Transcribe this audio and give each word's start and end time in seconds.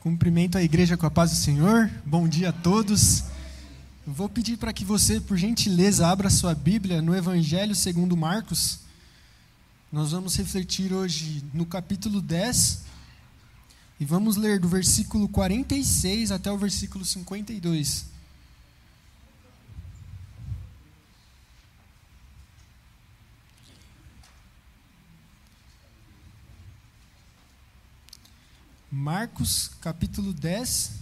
Cumprimento 0.00 0.56
a 0.56 0.62
igreja 0.62 0.96
com 0.96 1.04
a 1.04 1.10
paz 1.10 1.30
do 1.30 1.36
Senhor. 1.36 1.90
Bom 2.06 2.26
dia 2.26 2.48
a 2.48 2.52
todos. 2.52 3.24
Eu 4.06 4.14
vou 4.14 4.30
pedir 4.30 4.56
para 4.56 4.72
que 4.72 4.82
você, 4.82 5.20
por 5.20 5.36
gentileza, 5.36 6.08
abra 6.08 6.30
sua 6.30 6.54
Bíblia 6.54 7.02
no 7.02 7.14
Evangelho 7.14 7.74
segundo 7.74 8.16
Marcos. 8.16 8.78
Nós 9.92 10.12
vamos 10.12 10.34
refletir 10.36 10.94
hoje 10.94 11.44
no 11.52 11.66
capítulo 11.66 12.22
10 12.22 12.80
e 14.00 14.06
vamos 14.06 14.36
ler 14.36 14.58
do 14.58 14.68
versículo 14.68 15.28
46 15.28 16.32
até 16.32 16.50
o 16.50 16.56
versículo 16.56 17.04
52. 17.04 18.06
Marcos, 29.12 29.72
capítulo 29.80 30.32
10, 30.32 30.92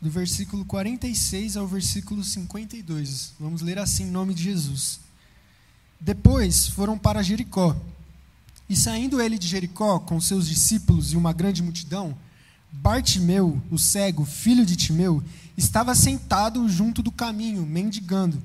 do 0.00 0.08
versículo 0.08 0.64
46 0.64 1.58
ao 1.58 1.66
versículo 1.66 2.24
52. 2.24 3.34
Vamos 3.38 3.60
ler 3.60 3.78
assim 3.78 4.04
em 4.04 4.10
nome 4.10 4.32
de 4.32 4.44
Jesus. 4.44 4.98
Depois 6.00 6.68
foram 6.68 6.96
para 6.96 7.22
Jericó. 7.22 7.76
E 8.66 8.74
saindo 8.74 9.20
ele 9.20 9.36
de 9.36 9.46
Jericó 9.46 9.98
com 9.98 10.18
seus 10.18 10.48
discípulos 10.48 11.12
e 11.12 11.18
uma 11.18 11.34
grande 11.34 11.62
multidão, 11.62 12.16
Bartimeu, 12.72 13.60
o 13.70 13.78
cego, 13.78 14.24
filho 14.24 14.64
de 14.64 14.74
Timeu, 14.74 15.22
estava 15.54 15.94
sentado 15.94 16.66
junto 16.66 17.02
do 17.02 17.12
caminho, 17.12 17.66
mendigando. 17.66 18.42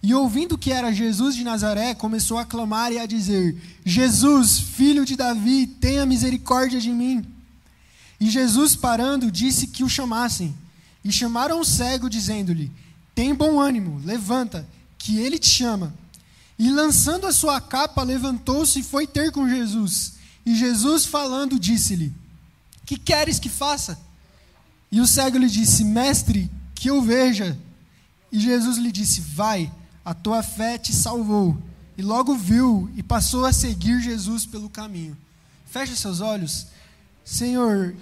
E 0.00 0.14
ouvindo 0.14 0.56
que 0.56 0.70
era 0.70 0.94
Jesus 0.94 1.34
de 1.34 1.42
Nazaré, 1.42 1.96
começou 1.96 2.38
a 2.38 2.44
clamar 2.44 2.92
e 2.92 2.98
a 3.00 3.06
dizer: 3.06 3.60
Jesus, 3.84 4.60
filho 4.60 5.04
de 5.04 5.16
Davi, 5.16 5.66
tenha 5.66 6.06
misericórdia 6.06 6.80
de 6.80 6.90
mim. 6.90 7.33
E 8.20 8.30
Jesus, 8.30 8.76
parando, 8.76 9.30
disse 9.30 9.66
que 9.66 9.84
o 9.84 9.88
chamassem. 9.88 10.54
E 11.04 11.12
chamaram 11.12 11.60
o 11.60 11.64
cego, 11.64 12.08
dizendo-lhe: 12.08 12.72
Tem 13.14 13.34
bom 13.34 13.60
ânimo, 13.60 14.00
levanta, 14.04 14.66
que 14.98 15.18
ele 15.18 15.38
te 15.38 15.48
chama. 15.48 15.94
E 16.58 16.70
lançando 16.70 17.26
a 17.26 17.32
sua 17.32 17.60
capa, 17.60 18.02
levantou-se 18.02 18.78
e 18.78 18.82
foi 18.82 19.06
ter 19.06 19.32
com 19.32 19.48
Jesus. 19.48 20.14
E 20.46 20.56
Jesus, 20.56 21.04
falando, 21.04 21.58
disse-lhe: 21.58 22.12
Que 22.86 22.96
queres 22.96 23.38
que 23.38 23.48
faça? 23.48 23.98
E 24.90 25.00
o 25.00 25.06
cego 25.06 25.38
lhe 25.38 25.48
disse: 25.48 25.84
Mestre, 25.84 26.50
que 26.74 26.88
eu 26.88 27.02
veja. 27.02 27.58
E 28.30 28.38
Jesus 28.38 28.78
lhe 28.78 28.92
disse: 28.92 29.20
Vai, 29.20 29.72
a 30.04 30.14
tua 30.14 30.42
fé 30.42 30.78
te 30.78 30.92
salvou. 30.92 31.60
E 31.96 32.02
logo 32.02 32.34
viu 32.34 32.90
e 32.96 33.02
passou 33.02 33.44
a 33.44 33.52
seguir 33.52 34.00
Jesus 34.00 34.44
pelo 34.46 34.68
caminho. 34.68 35.16
Feche 35.66 35.96
seus 35.96 36.20
olhos. 36.20 36.66
Senhor, 37.24 37.94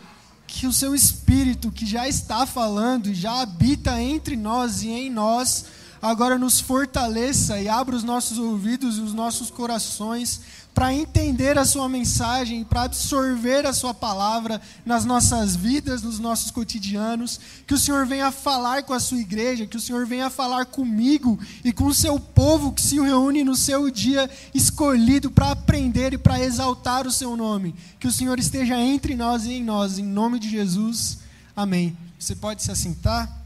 que 0.46 0.66
o 0.66 0.72
seu 0.72 0.94
Espírito, 0.94 1.70
que 1.70 1.86
já 1.86 2.08
está 2.08 2.44
falando 2.44 3.08
e 3.08 3.14
já 3.14 3.40
habita 3.40 4.00
entre 4.02 4.36
nós 4.36 4.82
e 4.82 4.90
em 4.90 5.08
nós, 5.10 5.66
agora 6.00 6.36
nos 6.36 6.60
fortaleça 6.60 7.60
e 7.60 7.68
abra 7.68 7.94
os 7.94 8.02
nossos 8.02 8.38
ouvidos 8.38 8.98
e 8.98 9.00
os 9.00 9.14
nossos 9.14 9.50
corações 9.50 10.40
para 10.74 10.94
entender 10.94 11.58
a 11.58 11.64
sua 11.64 11.88
mensagem, 11.88 12.64
para 12.64 12.82
absorver 12.82 13.66
a 13.66 13.72
sua 13.72 13.92
palavra 13.92 14.60
nas 14.86 15.04
nossas 15.04 15.54
vidas, 15.54 16.02
nos 16.02 16.18
nossos 16.18 16.50
cotidianos. 16.50 17.38
Que 17.66 17.74
o 17.74 17.78
Senhor 17.78 18.06
venha 18.06 18.32
falar 18.32 18.82
com 18.82 18.94
a 18.94 19.00
sua 19.00 19.18
igreja, 19.18 19.66
que 19.66 19.76
o 19.76 19.80
Senhor 19.80 20.06
venha 20.06 20.30
falar 20.30 20.66
comigo 20.66 21.38
e 21.62 21.72
com 21.72 21.84
o 21.84 21.94
seu 21.94 22.18
povo 22.18 22.72
que 22.72 22.80
se 22.80 22.98
reúne 22.98 23.44
no 23.44 23.54
seu 23.54 23.90
dia 23.90 24.30
escolhido 24.54 25.30
para 25.30 25.50
aprender 25.50 26.14
e 26.14 26.18
para 26.18 26.40
exaltar 26.40 27.06
o 27.06 27.12
seu 27.12 27.36
nome. 27.36 27.74
Que 28.00 28.06
o 28.06 28.12
Senhor 28.12 28.38
esteja 28.38 28.78
entre 28.78 29.14
nós 29.14 29.44
e 29.44 29.52
em 29.52 29.64
nós, 29.64 29.98
em 29.98 30.04
nome 30.04 30.38
de 30.38 30.48
Jesus. 30.48 31.18
Amém. 31.54 31.96
Você 32.18 32.34
pode 32.34 32.62
se 32.62 32.70
assentar? 32.70 33.41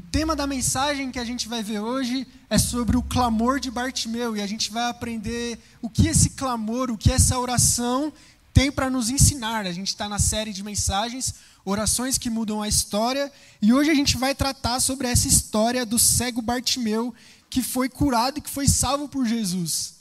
O 0.00 0.10
tema 0.10 0.34
da 0.34 0.46
mensagem 0.46 1.12
que 1.12 1.18
a 1.18 1.24
gente 1.26 1.46
vai 1.46 1.62
ver 1.62 1.80
hoje 1.80 2.26
é 2.48 2.56
sobre 2.56 2.96
o 2.96 3.02
clamor 3.02 3.60
de 3.60 3.70
Bartimeu 3.70 4.34
e 4.34 4.40
a 4.40 4.46
gente 4.46 4.70
vai 4.70 4.88
aprender 4.88 5.58
o 5.82 5.90
que 5.90 6.08
esse 6.08 6.30
clamor, 6.30 6.90
o 6.90 6.96
que 6.96 7.12
essa 7.12 7.38
oração 7.38 8.10
tem 8.54 8.72
para 8.72 8.88
nos 8.88 9.10
ensinar. 9.10 9.66
A 9.66 9.72
gente 9.72 9.88
está 9.88 10.08
na 10.08 10.18
série 10.18 10.54
de 10.54 10.64
mensagens, 10.64 11.34
orações 11.66 12.16
que 12.16 12.30
mudam 12.30 12.62
a 12.62 12.66
história, 12.66 13.30
e 13.60 13.74
hoje 13.74 13.90
a 13.90 13.94
gente 13.94 14.16
vai 14.16 14.34
tratar 14.34 14.80
sobre 14.80 15.06
essa 15.06 15.28
história 15.28 15.84
do 15.84 15.98
cego 15.98 16.40
Bartimeu 16.40 17.14
que 17.50 17.62
foi 17.62 17.90
curado 17.90 18.38
e 18.38 18.40
que 18.40 18.48
foi 18.48 18.66
salvo 18.66 19.06
por 19.06 19.26
Jesus. 19.26 19.96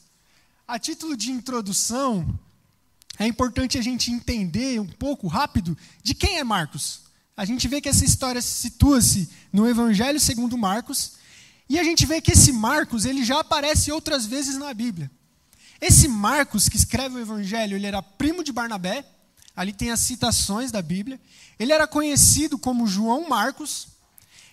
A 0.66 0.80
título 0.80 1.18
de 1.18 1.30
introdução, 1.30 2.26
é 3.20 3.28
importante 3.28 3.78
a 3.78 3.82
gente 3.82 4.14
entender 4.14 4.80
um 4.80 4.88
pouco 4.88 5.28
rápido 5.28 5.78
de 6.02 6.14
quem 6.16 6.38
é 6.38 6.44
Marcos 6.46 7.09
a 7.40 7.46
gente 7.46 7.70
vê 7.70 7.80
que 7.80 7.88
essa 7.88 8.04
história 8.04 8.42
situa-se 8.42 9.30
no 9.54 9.66
Evangelho 9.66 10.20
segundo 10.20 10.58
Marcos, 10.58 11.14
e 11.70 11.80
a 11.80 11.84
gente 11.86 12.06
vê 12.06 12.20
que 12.20 12.34
esse 12.34 12.52
Marcos, 12.52 13.06
ele 13.06 13.24
já 13.24 13.40
aparece 13.40 13.94
outras 13.94 14.26
vezes 14.26 14.58
na 14.58 14.74
Bíblia. 14.74 15.10
Esse 15.80 16.10
Marcos 16.10 16.68
que 16.68 16.76
escreve 16.76 17.16
o 17.16 17.22
Evangelho, 17.22 17.78
ele 17.78 17.88
era 17.88 18.02
primo 18.02 18.44
de 18.44 18.52
Barnabé, 18.52 19.06
ali 19.56 19.72
tem 19.72 19.90
as 19.90 20.02
citações 20.02 20.70
da 20.70 20.82
Bíblia. 20.82 21.18
Ele 21.58 21.72
era 21.72 21.88
conhecido 21.88 22.60
como 22.60 22.86
João 22.86 23.30
Marcos. 23.30 23.88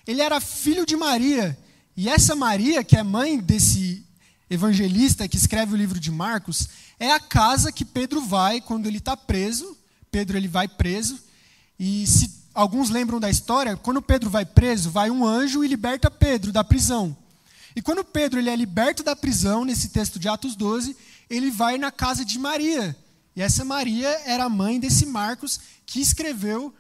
Ele 0.07 0.23
era 0.23 0.41
filho 0.41 0.87
de 0.87 0.95
Maria, 0.95 1.59
e 1.97 2.09
essa 2.09 2.37
Maria, 2.37 2.85
que 2.85 2.97
é 2.97 3.03
mãe 3.03 3.37
desse 3.37 4.07
evangelista 4.49 5.27
que 5.27 5.37
escreve 5.37 5.75
o 5.75 5.77
livro 5.77 5.99
de 5.99 6.13
Marcos, 6.13 6.69
é 7.01 7.11
a 7.11 7.19
casa 7.19 7.73
que 7.73 7.85
Pedro 7.85 8.21
vai 8.21 8.61
quando 8.61 8.87
ele 8.87 8.99
está 8.99 9.17
preso. 9.17 9.77
Pedro 10.09 10.37
ele 10.37 10.47
vai 10.47 10.69
preso 10.69 11.19
e 11.79 12.07
se 12.07 12.46
alguns 12.57 12.89
lembram 12.89 13.21
da 13.21 13.29
história, 13.29 13.77
quando 13.77 14.01
Pedro 14.01 14.31
vai 14.31 14.47
preso, 14.47 14.91
vai 14.91 15.11
um 15.11 15.25
anjo 15.25 15.63
e 15.63 15.69
liberta 15.69 16.11
Pedro 16.11 16.51
da 16.51 16.65
prisão. 16.65 17.15
E 17.77 17.83
quando 17.83 18.03
Pedro 18.03 18.41
ele 18.41 18.49
é 18.49 18.57
liberto 18.57 19.03
da 19.03 19.15
prisão, 19.15 19.65
nesse 19.65 19.91
texto 19.91 20.19
de 20.19 20.27
Atos 20.27 20.57
12, 20.57 20.97
ele 21.29 21.51
vai 21.51 21.77
na 21.77 21.93
casa 21.93 22.25
de 22.25 22.39
Maria. 22.39 22.97
E 23.37 23.43
essa 23.43 23.65
Maria 23.65 24.09
era 24.25 24.45
a 24.45 24.49
mãe 24.49 24.81
desse 24.81 25.05
Marcos 25.05 25.61
que 25.85 26.01
escreveu 26.01 26.75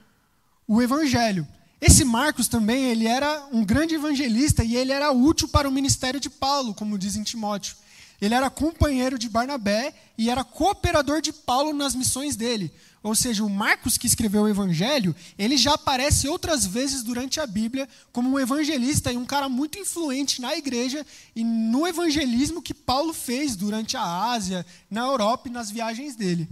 o 0.66 0.80
evangelho. 0.80 1.46
Esse 1.78 2.02
Marcos 2.02 2.48
também, 2.48 2.84
ele 2.84 3.06
era 3.06 3.46
um 3.52 3.62
grande 3.62 3.94
evangelista 3.94 4.64
e 4.64 4.74
ele 4.74 4.92
era 4.92 5.12
útil 5.12 5.46
para 5.46 5.68
o 5.68 5.72
ministério 5.72 6.18
de 6.18 6.30
Paulo, 6.30 6.72
como 6.72 6.98
diz 6.98 7.16
em 7.16 7.22
Timóteo. 7.22 7.76
Ele 8.18 8.34
era 8.34 8.48
companheiro 8.48 9.18
de 9.18 9.28
Barnabé 9.28 9.92
e 10.16 10.30
era 10.30 10.42
cooperador 10.42 11.20
de 11.20 11.34
Paulo 11.34 11.74
nas 11.74 11.94
missões 11.94 12.34
dele. 12.34 12.72
Ou 13.06 13.14
seja, 13.14 13.44
o 13.44 13.48
Marcos 13.48 13.96
que 13.96 14.08
escreveu 14.08 14.42
o 14.42 14.48
Evangelho, 14.48 15.14
ele 15.38 15.56
já 15.56 15.74
aparece 15.74 16.26
outras 16.26 16.66
vezes 16.66 17.04
durante 17.04 17.38
a 17.38 17.46
Bíblia 17.46 17.88
como 18.10 18.28
um 18.30 18.36
evangelista 18.36 19.12
e 19.12 19.16
um 19.16 19.24
cara 19.24 19.48
muito 19.48 19.78
influente 19.78 20.40
na 20.40 20.56
igreja 20.56 21.06
e 21.32 21.44
no 21.44 21.86
evangelismo 21.86 22.60
que 22.60 22.74
Paulo 22.74 23.12
fez 23.12 23.54
durante 23.54 23.96
a 23.96 24.02
Ásia, 24.02 24.66
na 24.90 25.02
Europa 25.02 25.46
e 25.46 25.52
nas 25.52 25.70
viagens 25.70 26.16
dele. 26.16 26.48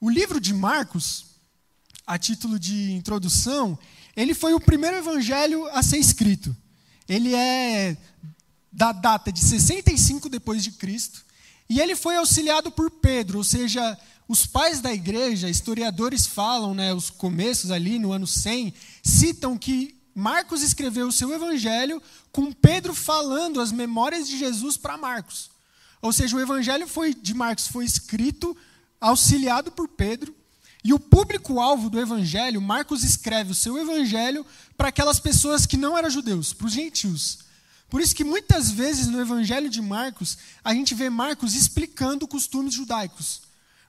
O 0.00 0.08
livro 0.08 0.40
de 0.40 0.54
Marcos, 0.54 1.26
a 2.06 2.16
título 2.16 2.58
de 2.58 2.92
introdução, 2.92 3.78
ele 4.16 4.32
foi 4.32 4.54
o 4.54 4.60
primeiro 4.60 4.96
evangelho 4.96 5.66
a 5.66 5.82
ser 5.82 5.98
escrito. 5.98 6.56
Ele 7.06 7.34
é 7.34 7.94
da 8.72 8.90
data 8.90 9.30
de 9.30 9.40
65 9.40 10.30
depois 10.30 10.64
de 10.64 10.70
Cristo, 10.72 11.26
e 11.68 11.78
ele 11.78 11.94
foi 11.94 12.16
auxiliado 12.16 12.70
por 12.70 12.90
Pedro, 12.90 13.36
ou 13.36 13.44
seja, 13.44 13.98
os 14.28 14.44
pais 14.46 14.80
da 14.80 14.92
igreja, 14.92 15.48
historiadores 15.48 16.26
falam, 16.26 16.74
né, 16.74 16.92
os 16.92 17.10
começos 17.10 17.70
ali 17.70 17.98
no 17.98 18.12
ano 18.12 18.26
100, 18.26 18.74
citam 19.02 19.56
que 19.56 19.94
Marcos 20.14 20.62
escreveu 20.62 21.06
o 21.06 21.12
seu 21.12 21.32
evangelho 21.32 22.02
com 22.32 22.52
Pedro 22.52 22.94
falando 22.94 23.60
as 23.60 23.70
memórias 23.70 24.26
de 24.26 24.38
Jesus 24.38 24.76
para 24.76 24.96
Marcos. 24.96 25.50
Ou 26.02 26.12
seja, 26.12 26.36
o 26.36 26.40
evangelho 26.40 26.88
foi, 26.88 27.14
de 27.14 27.34
Marcos 27.34 27.68
foi 27.68 27.84
escrito, 27.84 28.56
auxiliado 29.00 29.70
por 29.70 29.88
Pedro, 29.88 30.34
e 30.82 30.92
o 30.94 31.00
público-alvo 31.00 31.90
do 31.90 32.00
evangelho, 32.00 32.60
Marcos 32.60 33.02
escreve 33.02 33.50
o 33.50 33.54
seu 33.56 33.76
evangelho 33.76 34.46
para 34.76 34.88
aquelas 34.88 35.18
pessoas 35.18 35.66
que 35.66 35.76
não 35.76 35.98
eram 35.98 36.08
judeus, 36.08 36.52
para 36.52 36.66
os 36.66 36.72
gentios. 36.72 37.40
Por 37.88 38.00
isso 38.00 38.14
que 38.14 38.24
muitas 38.24 38.70
vezes 38.70 39.06
no 39.06 39.20
evangelho 39.20 39.68
de 39.68 39.82
Marcos, 39.82 40.38
a 40.62 40.72
gente 40.72 40.94
vê 40.94 41.10
Marcos 41.10 41.54
explicando 41.54 42.28
costumes 42.28 42.72
judaicos. 42.72 43.45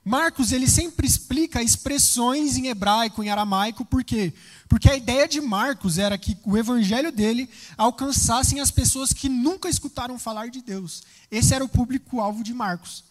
Marcos 0.08 0.52
ele 0.52 0.66
sempre 0.66 1.06
explica 1.06 1.62
expressões 1.62 2.56
em 2.56 2.68
hebraico, 2.68 3.22
em 3.22 3.28
aramaico, 3.28 3.84
por 3.84 4.02
quê? 4.02 4.32
Porque 4.66 4.88
a 4.88 4.96
ideia 4.96 5.28
de 5.28 5.38
Marcos 5.38 5.98
era 5.98 6.16
que 6.16 6.34
o 6.46 6.56
evangelho 6.56 7.12
dele 7.12 7.46
alcançassem 7.76 8.58
as 8.58 8.70
pessoas 8.70 9.12
que 9.12 9.28
nunca 9.28 9.68
escutaram 9.68 10.18
falar 10.18 10.48
de 10.48 10.62
Deus. 10.62 11.02
Esse 11.30 11.52
era 11.52 11.62
o 11.62 11.68
público-alvo 11.68 12.42
de 12.42 12.54
Marcos. 12.54 13.04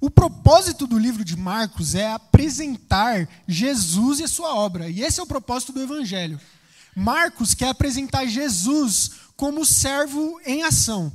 O 0.00 0.08
propósito 0.08 0.86
do 0.86 0.98
livro 0.98 1.22
de 1.22 1.36
Marcos 1.36 1.94
é 1.94 2.10
apresentar 2.10 3.28
Jesus 3.46 4.18
e 4.20 4.24
a 4.24 4.28
sua 4.28 4.54
obra, 4.54 4.88
e 4.88 5.02
esse 5.02 5.20
é 5.20 5.22
o 5.22 5.26
propósito 5.26 5.72
do 5.72 5.82
evangelho. 5.82 6.40
Marcos 6.96 7.52
quer 7.52 7.68
apresentar 7.68 8.24
Jesus 8.24 9.10
como 9.36 9.66
servo 9.66 10.40
em 10.46 10.62
ação. 10.62 11.12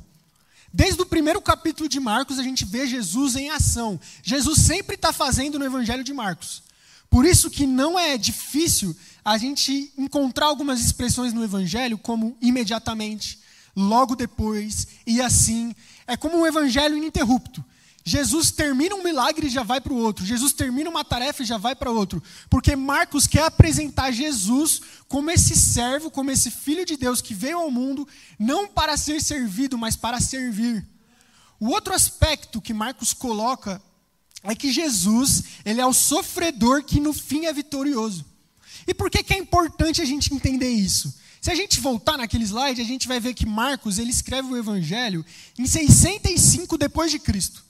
Desde 0.74 1.00
o 1.00 1.06
primeiro 1.06 1.40
capítulo 1.40 1.88
de 1.88 2.00
Marcos, 2.00 2.40
a 2.40 2.44
gente 2.44 2.66
vê 2.66 2.88
Jesus 2.88 3.36
em 3.36 3.52
ação. 3.52 4.00
Jesus 4.24 4.60
sempre 4.60 4.96
está 4.96 5.14
fazendo 5.14 5.60
no 5.60 5.66
Evangelho 5.66 6.04
de 6.04 6.12
Marcos. 6.12 6.64
Por 7.12 7.26
isso 7.26 7.52
que 7.52 7.68
não 7.68 8.00
é 8.00 8.18
difícil 8.18 8.96
a 9.24 9.38
gente 9.38 9.94
encontrar 9.96 10.48
algumas 10.48 10.80
expressões 10.84 11.32
no 11.32 11.44
Evangelho, 11.44 11.96
como 11.96 12.36
imediatamente, 12.42 13.40
logo 13.76 14.16
depois 14.16 14.88
e 15.06 15.22
assim. 15.22 15.76
É 16.08 16.18
como 16.18 16.40
um 16.40 16.48
Evangelho 16.48 16.98
ininterrupto. 16.98 17.64
Jesus 18.06 18.52
termina 18.52 18.96
um 18.96 19.04
milagre 19.04 19.48
e 19.48 19.50
já 19.50 19.64
vai 19.64 19.80
para 19.80 19.94
o 19.94 19.98
outro. 19.98 20.26
Jesus 20.26 20.52
termina 20.52 20.90
uma 20.90 21.06
tarefa 21.06 21.42
e 21.42 21.46
já 21.46 21.58
vai 21.58 21.74
para 21.74 21.90
outro. 21.90 22.22
Porque 22.50 22.76
Marcos 22.76 23.28
quer 23.28 23.44
apresentar 23.44 24.12
Jesus 24.12 24.82
como 25.08 25.32
esse 25.32 25.56
servo, 25.56 26.12
como 26.12 26.30
esse 26.30 26.52
filho 26.52 26.86
de 26.86 26.98
Deus 26.98 27.22
que 27.22 27.34
veio 27.34 27.60
ao 27.60 27.72
mundo, 27.72 28.06
não 28.38 28.68
para 28.68 28.98
ser 28.98 29.22
servido, 29.22 29.78
mas 29.78 29.96
para 29.96 30.20
servir. 30.20 30.86
O 31.60 31.70
outro 31.70 31.94
aspecto 31.94 32.62
que 32.62 32.74
Marcos 32.74 33.14
coloca 33.14 33.82
é 34.44 34.54
que 34.54 34.70
Jesus, 34.70 35.44
ele 35.64 35.80
é 35.80 35.86
o 35.86 35.94
sofredor 35.94 36.84
que 36.84 37.00
no 37.00 37.14
fim 37.14 37.46
é 37.46 37.54
vitorioso. 37.54 38.26
E 38.86 38.94
por 38.94 39.10
que, 39.10 39.24
que 39.24 39.34
é 39.34 39.38
importante 39.38 40.02
a 40.02 40.06
gente 40.06 40.34
entender 40.34 40.70
isso? 40.70 41.14
Se 41.40 41.50
a 41.50 41.56
gente 41.56 41.80
voltar 41.80 42.18
naquele 42.18 42.44
slide, 42.44 42.82
a 42.82 42.86
gente 42.86 43.08
vai 43.08 43.20
ver 43.20 43.34
que 43.34 43.46
Marcos, 43.46 43.98
ele 43.98 44.12
escreve 44.12 44.50
o 44.50 44.58
evangelho 44.58 45.26
em 45.58 45.66
605 45.66 46.78
depois 46.78 47.10
de 47.12 47.20
Cristo. 47.20 47.63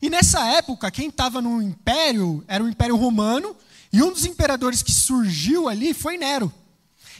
E 0.00 0.08
nessa 0.08 0.46
época, 0.46 0.90
quem 0.90 1.08
estava 1.08 1.40
no 1.42 1.60
império 1.60 2.42
era 2.48 2.64
o 2.64 2.68
Império 2.68 2.96
Romano, 2.96 3.54
e 3.92 4.02
um 4.02 4.12
dos 4.12 4.24
imperadores 4.24 4.82
que 4.82 4.92
surgiu 4.92 5.68
ali 5.68 5.92
foi 5.92 6.16
Nero. 6.16 6.52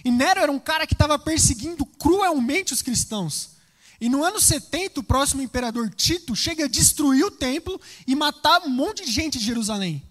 E 0.05 0.11
Nero 0.11 0.41
era 0.41 0.53
um 0.53 0.59
cara 0.59 0.87
que 0.87 0.95
estava 0.95 1.19
perseguindo 1.19 1.85
cruelmente 1.85 2.73
os 2.73 2.81
cristãos. 2.81 3.51
E 4.01 4.09
no 4.09 4.25
ano 4.25 4.41
70, 4.41 5.01
o 5.01 5.03
próximo 5.03 5.43
imperador 5.43 5.91
Tito 5.91 6.35
chega 6.35 6.65
a 6.65 6.69
destruir 6.69 7.25
o 7.25 7.31
templo 7.31 7.79
e 8.07 8.15
matar 8.15 8.63
um 8.63 8.71
monte 8.71 9.05
de 9.05 9.11
gente 9.11 9.39
de 9.39 9.45
Jerusalém. 9.45 10.03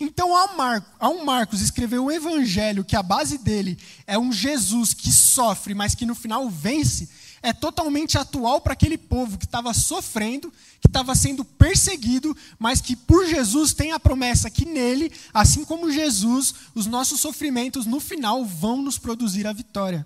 Então, 0.00 0.34
ao, 0.34 0.56
Mar, 0.56 0.94
ao 0.98 1.24
Marcos 1.24 1.60
escrever 1.60 1.98
um 1.98 2.10
evangelho 2.10 2.84
que 2.84 2.96
a 2.96 3.02
base 3.02 3.38
dele 3.38 3.78
é 4.06 4.18
um 4.18 4.32
Jesus 4.32 4.94
que 4.94 5.10
sofre, 5.10 5.74
mas 5.74 5.94
que 5.94 6.06
no 6.06 6.14
final 6.14 6.48
vence, 6.48 7.08
é 7.46 7.52
totalmente 7.52 8.18
atual 8.18 8.60
para 8.60 8.72
aquele 8.72 8.98
povo 8.98 9.38
que 9.38 9.44
estava 9.44 9.72
sofrendo, 9.72 10.52
que 10.80 10.88
estava 10.88 11.14
sendo 11.14 11.44
perseguido, 11.44 12.36
mas 12.58 12.80
que 12.80 12.96
por 12.96 13.24
Jesus 13.24 13.72
tem 13.72 13.92
a 13.92 14.00
promessa 14.00 14.50
que 14.50 14.64
nele, 14.64 15.12
assim 15.32 15.64
como 15.64 15.92
Jesus, 15.92 16.52
os 16.74 16.86
nossos 16.86 17.20
sofrimentos 17.20 17.86
no 17.86 18.00
final 18.00 18.44
vão 18.44 18.82
nos 18.82 18.98
produzir 18.98 19.46
a 19.46 19.52
vitória. 19.52 20.04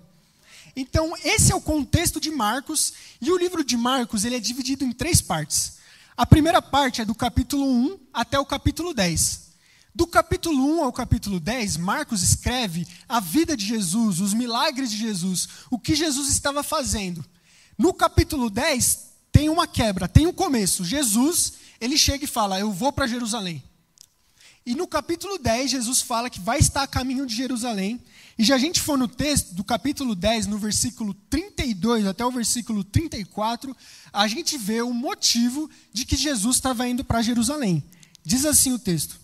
Então, 0.75 1.13
esse 1.23 1.51
é 1.51 1.55
o 1.55 1.59
contexto 1.59 2.21
de 2.21 2.29
Marcos, 2.29 2.93
e 3.19 3.31
o 3.31 3.37
livro 3.39 3.63
de 3.63 3.75
Marcos 3.75 4.23
ele 4.23 4.35
é 4.35 4.39
dividido 4.39 4.85
em 4.85 4.91
três 4.91 5.19
partes. 5.19 5.79
A 6.15 6.27
primeira 6.27 6.61
parte 6.61 7.01
é 7.01 7.05
do 7.05 7.15
capítulo 7.15 7.65
1 7.65 7.99
até 8.13 8.37
o 8.37 8.45
capítulo 8.45 8.93
10. 8.93 9.49
Do 9.95 10.05
capítulo 10.05 10.77
1 10.77 10.83
ao 10.83 10.93
capítulo 10.93 11.39
10, 11.39 11.77
Marcos 11.77 12.21
escreve 12.21 12.87
a 13.09 13.19
vida 13.19 13.57
de 13.57 13.65
Jesus, 13.65 14.21
os 14.21 14.31
milagres 14.31 14.91
de 14.91 14.97
Jesus, 14.97 15.49
o 15.71 15.79
que 15.79 15.95
Jesus 15.95 16.29
estava 16.29 16.61
fazendo. 16.61 17.25
No 17.81 17.95
capítulo 17.95 18.47
10, 18.47 19.07
tem 19.31 19.49
uma 19.49 19.65
quebra, 19.65 20.07
tem 20.07 20.27
um 20.27 20.31
começo. 20.31 20.85
Jesus, 20.85 21.53
ele 21.79 21.97
chega 21.97 22.25
e 22.25 22.27
fala: 22.27 22.59
Eu 22.59 22.71
vou 22.71 22.93
para 22.93 23.07
Jerusalém. 23.07 23.63
E 24.63 24.75
no 24.75 24.85
capítulo 24.85 25.39
10, 25.39 25.71
Jesus 25.71 25.99
fala 25.99 26.29
que 26.29 26.39
vai 26.39 26.59
estar 26.59 26.83
a 26.83 26.87
caminho 26.87 27.25
de 27.25 27.35
Jerusalém. 27.35 27.99
E 28.37 28.43
já 28.43 28.53
a 28.53 28.59
gente 28.59 28.79
for 28.79 28.99
no 28.99 29.07
texto 29.07 29.55
do 29.55 29.63
capítulo 29.63 30.13
10, 30.13 30.45
no 30.45 30.59
versículo 30.59 31.15
32 31.27 32.05
até 32.05 32.23
o 32.23 32.29
versículo 32.29 32.83
34, 32.83 33.75
a 34.13 34.27
gente 34.27 34.59
vê 34.59 34.83
o 34.83 34.93
motivo 34.93 35.67
de 35.91 36.05
que 36.05 36.15
Jesus 36.15 36.57
estava 36.57 36.87
indo 36.87 37.03
para 37.03 37.23
Jerusalém. 37.23 37.83
Diz 38.23 38.45
assim 38.45 38.73
o 38.73 38.77
texto: 38.77 39.19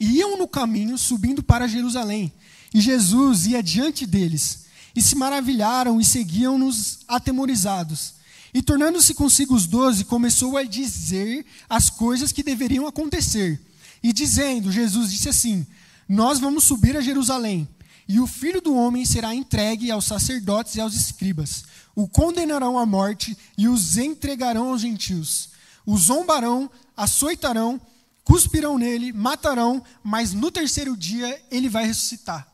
e 0.00 0.16
iam 0.16 0.36
no 0.36 0.48
caminho 0.48 0.98
subindo 0.98 1.40
para 1.40 1.68
Jerusalém. 1.68 2.32
E 2.74 2.80
Jesus 2.80 3.46
ia 3.46 3.62
diante 3.62 4.06
deles. 4.06 4.63
E 4.94 5.02
se 5.02 5.14
maravilharam 5.14 6.00
e 6.00 6.04
seguiam-nos 6.04 7.00
atemorizados. 7.08 8.14
E 8.52 8.62
tornando-se 8.62 9.14
consigo 9.14 9.54
os 9.54 9.66
doze, 9.66 10.04
começou 10.04 10.56
a 10.56 10.62
dizer 10.62 11.44
as 11.68 11.90
coisas 11.90 12.30
que 12.30 12.42
deveriam 12.42 12.86
acontecer. 12.86 13.60
E 14.02 14.12
dizendo, 14.12 14.70
Jesus 14.70 15.10
disse 15.10 15.28
assim: 15.28 15.66
Nós 16.08 16.38
vamos 16.38 16.64
subir 16.64 16.96
a 16.96 17.00
Jerusalém, 17.00 17.68
e 18.08 18.20
o 18.20 18.26
filho 18.26 18.60
do 18.60 18.74
homem 18.74 19.04
será 19.04 19.34
entregue 19.34 19.90
aos 19.90 20.04
sacerdotes 20.04 20.76
e 20.76 20.80
aos 20.80 20.94
escribas. 20.94 21.64
O 21.96 22.06
condenarão 22.06 22.78
à 22.78 22.86
morte 22.86 23.36
e 23.58 23.66
os 23.66 23.96
entregarão 23.96 24.70
aos 24.70 24.82
gentios. 24.82 25.50
O 25.84 25.98
zombarão, 25.98 26.70
açoitarão 26.96 27.80
cuspirão 28.24 28.78
nele, 28.78 29.12
matarão, 29.12 29.84
mas 30.02 30.32
no 30.32 30.50
terceiro 30.50 30.96
dia 30.96 31.40
ele 31.50 31.68
vai 31.68 31.86
ressuscitar. 31.86 32.48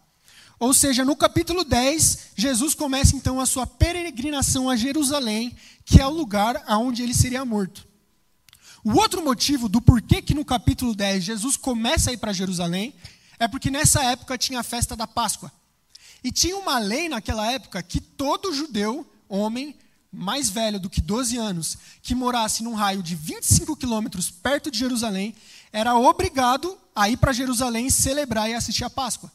Ou 0.60 0.74
seja, 0.74 1.06
no 1.06 1.16
capítulo 1.16 1.64
10, 1.64 2.32
Jesus 2.36 2.74
começa 2.74 3.16
então 3.16 3.40
a 3.40 3.46
sua 3.46 3.66
peregrinação 3.66 4.68
a 4.68 4.76
Jerusalém, 4.76 5.56
que 5.86 5.98
é 5.98 6.06
o 6.06 6.10
lugar 6.10 6.62
aonde 6.66 7.02
ele 7.02 7.14
seria 7.14 7.46
morto. 7.46 7.88
O 8.84 8.92
outro 8.98 9.24
motivo 9.24 9.70
do 9.70 9.80
porquê 9.80 10.20
que 10.20 10.34
no 10.34 10.44
capítulo 10.44 10.94
10 10.94 11.24
Jesus 11.24 11.56
começa 11.56 12.10
a 12.10 12.12
ir 12.12 12.18
para 12.18 12.34
Jerusalém 12.34 12.94
é 13.38 13.48
porque 13.48 13.70
nessa 13.70 14.02
época 14.04 14.36
tinha 14.36 14.60
a 14.60 14.62
festa 14.62 14.94
da 14.94 15.06
Páscoa. 15.06 15.50
E 16.22 16.30
tinha 16.30 16.54
uma 16.58 16.78
lei 16.78 17.08
naquela 17.08 17.50
época 17.50 17.82
que 17.82 17.98
todo 17.98 18.52
judeu, 18.52 19.10
homem, 19.30 19.74
mais 20.12 20.50
velho 20.50 20.78
do 20.78 20.90
que 20.90 21.00
12 21.00 21.38
anos, 21.38 21.78
que 22.02 22.14
morasse 22.14 22.62
num 22.62 22.74
raio 22.74 23.02
de 23.02 23.14
25 23.14 23.74
quilômetros 23.76 24.30
perto 24.30 24.70
de 24.70 24.78
Jerusalém, 24.78 25.34
era 25.72 25.96
obrigado 25.96 26.76
a 26.94 27.08
ir 27.08 27.16
para 27.16 27.32
Jerusalém 27.32 27.88
celebrar 27.88 28.50
e 28.50 28.54
assistir 28.54 28.84
a 28.84 28.90
Páscoa. 28.90 29.32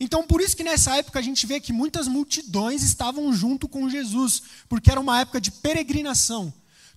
Então, 0.00 0.22
por 0.22 0.40
isso 0.40 0.56
que 0.56 0.62
nessa 0.62 0.96
época 0.96 1.18
a 1.18 1.22
gente 1.22 1.46
vê 1.46 1.58
que 1.58 1.72
muitas 1.72 2.06
multidões 2.06 2.82
estavam 2.82 3.32
junto 3.32 3.68
com 3.68 3.88
Jesus, 3.88 4.42
porque 4.68 4.90
era 4.90 5.00
uma 5.00 5.20
época 5.20 5.40
de 5.40 5.50
peregrinação. 5.50 6.52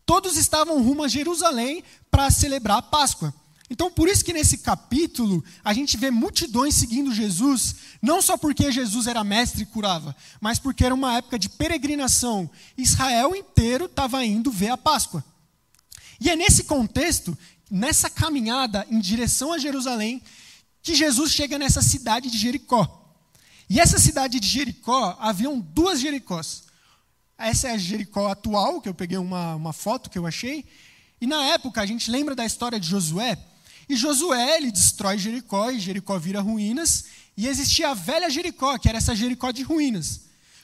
Todos 0.06 0.38
estavam 0.38 0.82
rumo 0.84 1.04
a 1.04 1.08
Jerusalém 1.08 1.84
para 2.12 2.30
celebrar 2.30 2.78
a 2.78 2.82
Páscoa. 2.82 3.34
Então, 3.70 3.90
por 3.90 4.10
isso 4.10 4.26
que 4.26 4.34
nesse 4.34 4.58
capítulo 4.58 5.44
a 5.64 5.74
gente 5.74 5.96
vê 5.96 6.12
multidões 6.12 6.76
seguindo 6.76 7.14
Jesus, 7.14 7.76
não 8.02 8.22
só 8.22 8.38
porque 8.38 8.72
Jesus 8.72 9.08
era 9.08 9.24
mestre 9.24 9.64
e 9.64 9.66
curava, 9.66 10.16
mas 10.42 10.60
porque 10.60 10.86
era 10.86 10.94
uma 10.94 11.16
época 11.16 11.40
de 11.40 11.48
peregrinação. 11.48 12.50
Israel 12.78 13.34
inteiro 13.36 13.86
estava 13.86 14.24
indo 14.26 14.52
ver 14.52 14.70
a 14.70 14.78
Páscoa. 14.78 15.24
E 16.20 16.30
é 16.30 16.36
nesse 16.36 16.66
contexto 16.66 17.36
nessa 17.72 18.10
caminhada 18.10 18.86
em 18.92 19.00
direção 19.00 19.54
a 19.54 19.58
Jerusalém 19.58 20.22
que 20.82 20.96
Jesus 20.96 21.32
chega 21.32 21.58
nessa 21.58 21.82
cidade 21.82 22.30
de 22.30 22.38
Jericó. 22.38 23.16
E 23.70 23.80
essa 23.80 24.00
cidade 24.00 24.40
de 24.40 24.48
Jericó, 24.48 25.18
haviam 25.20 25.60
duas 25.60 26.00
Jericós. 26.00 26.64
Essa 27.38 27.70
é 27.70 27.72
a 27.72 27.78
Jericó 27.78 28.28
atual, 28.28 28.82
que 28.82 28.90
eu 28.90 28.94
peguei 28.94 29.18
uma, 29.18 29.56
uma 29.56 29.74
foto 29.74 30.10
que 30.10 30.18
eu 30.18 30.28
achei. 30.28 30.66
E 31.20 31.26
na 31.26 31.44
época, 31.46 31.82
a 31.82 31.86
gente 31.86 32.12
lembra 32.12 32.36
da 32.36 32.46
história 32.46 32.80
de 32.80 32.88
Josué. 32.88 33.38
E 33.88 33.96
Josué, 33.96 34.58
ele 34.58 34.72
destrói 34.72 35.18
Jericó, 35.18 35.72
e 35.72 35.80
Jericó 35.80 36.20
vira 36.20 36.42
ruínas. 36.42 37.06
E 37.38 37.48
existia 37.48 37.90
a 37.90 37.94
velha 37.94 38.30
Jericó, 38.30 38.78
que 38.78 38.90
era 38.90 38.98
essa 38.98 39.16
Jericó 39.16 39.52
de 39.52 39.64
ruínas. 39.64 40.22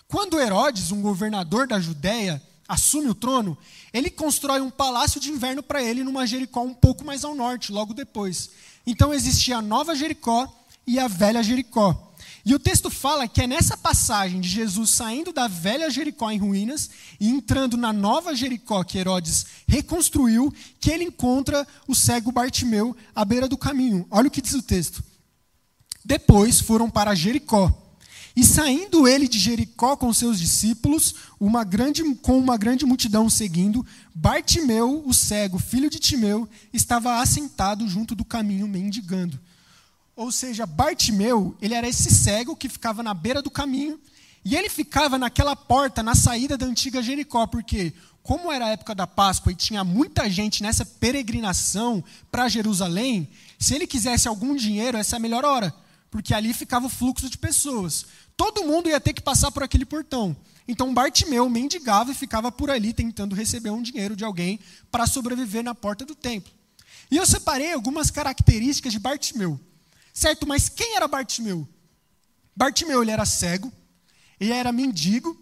Quando 0.07 0.39
Herodes, 0.39 0.91
um 0.91 1.01
governador 1.01 1.67
da 1.67 1.79
Judéia, 1.79 2.41
assume 2.67 3.09
o 3.09 3.15
trono, 3.15 3.57
ele 3.93 4.09
constrói 4.09 4.61
um 4.61 4.69
palácio 4.69 5.19
de 5.19 5.29
inverno 5.29 5.63
para 5.63 5.81
ele 5.81 6.03
numa 6.03 6.27
Jericó 6.27 6.61
um 6.61 6.73
pouco 6.73 7.05
mais 7.05 7.23
ao 7.23 7.33
norte, 7.33 7.71
logo 7.71 7.93
depois. 7.93 8.49
Então 8.87 9.13
existia 9.13 9.57
a 9.57 9.61
nova 9.61 9.93
Jericó 9.93 10.47
e 10.87 10.97
a 10.97 11.09
velha 11.09 11.43
Jericó. 11.43 12.05
E 12.45 12.55
o 12.55 12.59
texto 12.59 12.89
fala 12.89 13.27
que 13.27 13.41
é 13.41 13.47
nessa 13.47 13.75
passagem 13.75 14.39
de 14.39 14.47
Jesus 14.47 14.91
saindo 14.91 15.33
da 15.33 15.49
velha 15.49 15.89
Jericó 15.89 16.31
em 16.31 16.37
ruínas 16.37 16.89
e 17.19 17.27
entrando 17.29 17.75
na 17.75 17.91
nova 17.91 18.33
Jericó 18.33 18.85
que 18.85 18.97
Herodes 18.97 19.45
reconstruiu, 19.67 20.53
que 20.79 20.89
ele 20.89 21.03
encontra 21.03 21.67
o 21.85 21.93
cego 21.93 22.31
Bartimeu 22.31 22.95
à 23.13 23.25
beira 23.25 23.49
do 23.49 23.57
caminho. 23.57 24.07
Olha 24.09 24.29
o 24.29 24.31
que 24.31 24.41
diz 24.41 24.53
o 24.53 24.61
texto. 24.61 25.03
Depois 26.05 26.61
foram 26.61 26.89
para 26.89 27.13
Jericó. 27.13 27.69
E 28.37 28.43
saindo 28.43 29.07
ele 29.07 29.27
de 29.27 29.39
Jericó 29.39 29.97
com 29.97 30.13
seus 30.13 30.39
discípulos, 30.39 31.15
uma 31.39 31.63
grande, 31.63 32.03
com 32.17 32.37
uma 32.37 32.55
grande 32.55 32.85
multidão 32.85 33.27
seguindo, 33.31 33.83
Bartimeu, 34.13 35.01
o 35.07 35.11
cego, 35.11 35.57
filho 35.57 35.89
de 35.89 35.97
Timeu, 35.97 36.47
estava 36.71 37.19
assentado 37.19 37.89
junto 37.89 38.13
do 38.13 38.23
caminho 38.23 38.67
mendigando. 38.67 39.39
Ou 40.15 40.31
seja, 40.31 40.67
Bartimeu, 40.67 41.57
ele 41.59 41.73
era 41.73 41.89
esse 41.89 42.13
cego 42.13 42.55
que 42.55 42.69
ficava 42.69 43.01
na 43.01 43.11
beira 43.11 43.41
do 43.41 43.49
caminho, 43.49 43.99
e 44.45 44.55
ele 44.55 44.69
ficava 44.69 45.17
naquela 45.17 45.55
porta, 45.55 46.03
na 46.03 46.13
saída 46.13 46.55
da 46.55 46.67
antiga 46.67 47.01
Jericó, 47.01 47.47
porque 47.47 47.91
como 48.21 48.51
era 48.51 48.67
a 48.67 48.69
época 48.69 48.93
da 48.93 49.07
Páscoa 49.07 49.51
e 49.51 49.55
tinha 49.55 49.83
muita 49.83 50.29
gente 50.29 50.61
nessa 50.61 50.85
peregrinação 50.85 52.03
para 52.31 52.47
Jerusalém, 52.47 53.27
se 53.57 53.73
ele 53.73 53.87
quisesse 53.87 54.27
algum 54.27 54.55
dinheiro, 54.55 54.95
essa 54.95 55.15
é 55.15 55.17
a 55.17 55.19
melhor 55.19 55.43
hora, 55.43 55.73
porque 56.11 56.35
ali 56.35 56.53
ficava 56.53 56.85
o 56.85 56.89
fluxo 56.89 57.27
de 57.31 57.37
pessoas 57.37 58.05
todo 58.37 58.63
mundo 58.63 58.87
ia 58.87 59.01
ter 59.01 59.13
que 59.13 59.21
passar 59.21 59.51
por 59.51 59.63
aquele 59.63 59.85
portão. 59.85 60.37
Então 60.67 60.93
Bartimeu 60.93 61.49
mendigava 61.49 62.11
e 62.11 62.15
ficava 62.15 62.51
por 62.51 62.69
ali 62.69 62.93
tentando 62.93 63.35
receber 63.35 63.71
um 63.71 63.81
dinheiro 63.81 64.15
de 64.15 64.23
alguém 64.23 64.59
para 64.91 65.07
sobreviver 65.07 65.63
na 65.63 65.73
porta 65.73 66.05
do 66.05 66.13
templo. 66.13 66.51
E 67.09 67.17
eu 67.17 67.25
separei 67.25 67.73
algumas 67.73 68.11
características 68.11 68.93
de 68.93 68.99
Bartimeu. 68.99 69.59
Certo, 70.13 70.47
mas 70.47 70.69
quem 70.69 70.95
era 70.95 71.07
Bartimeu? 71.07 71.67
Bartimeu 72.55 73.01
ele 73.01 73.11
era 73.11 73.25
cego, 73.25 73.71
ele 74.39 74.51
era 74.51 74.71
mendigo. 74.71 75.39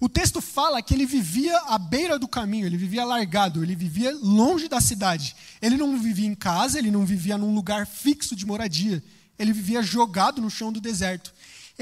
O 0.00 0.08
texto 0.08 0.40
fala 0.40 0.82
que 0.82 0.94
ele 0.94 1.06
vivia 1.06 1.56
à 1.66 1.78
beira 1.78 2.18
do 2.18 2.26
caminho, 2.26 2.66
ele 2.66 2.76
vivia 2.76 3.04
largado, 3.04 3.62
ele 3.62 3.76
vivia 3.76 4.12
longe 4.20 4.68
da 4.68 4.80
cidade. 4.80 5.36
Ele 5.60 5.76
não 5.76 5.96
vivia 5.98 6.26
em 6.26 6.34
casa, 6.34 6.78
ele 6.78 6.90
não 6.90 7.04
vivia 7.04 7.38
num 7.38 7.54
lugar 7.54 7.86
fixo 7.86 8.34
de 8.34 8.46
moradia. 8.46 9.02
Ele 9.38 9.52
vivia 9.52 9.82
jogado 9.82 10.40
no 10.40 10.50
chão 10.50 10.72
do 10.72 10.80
deserto. 10.80 11.32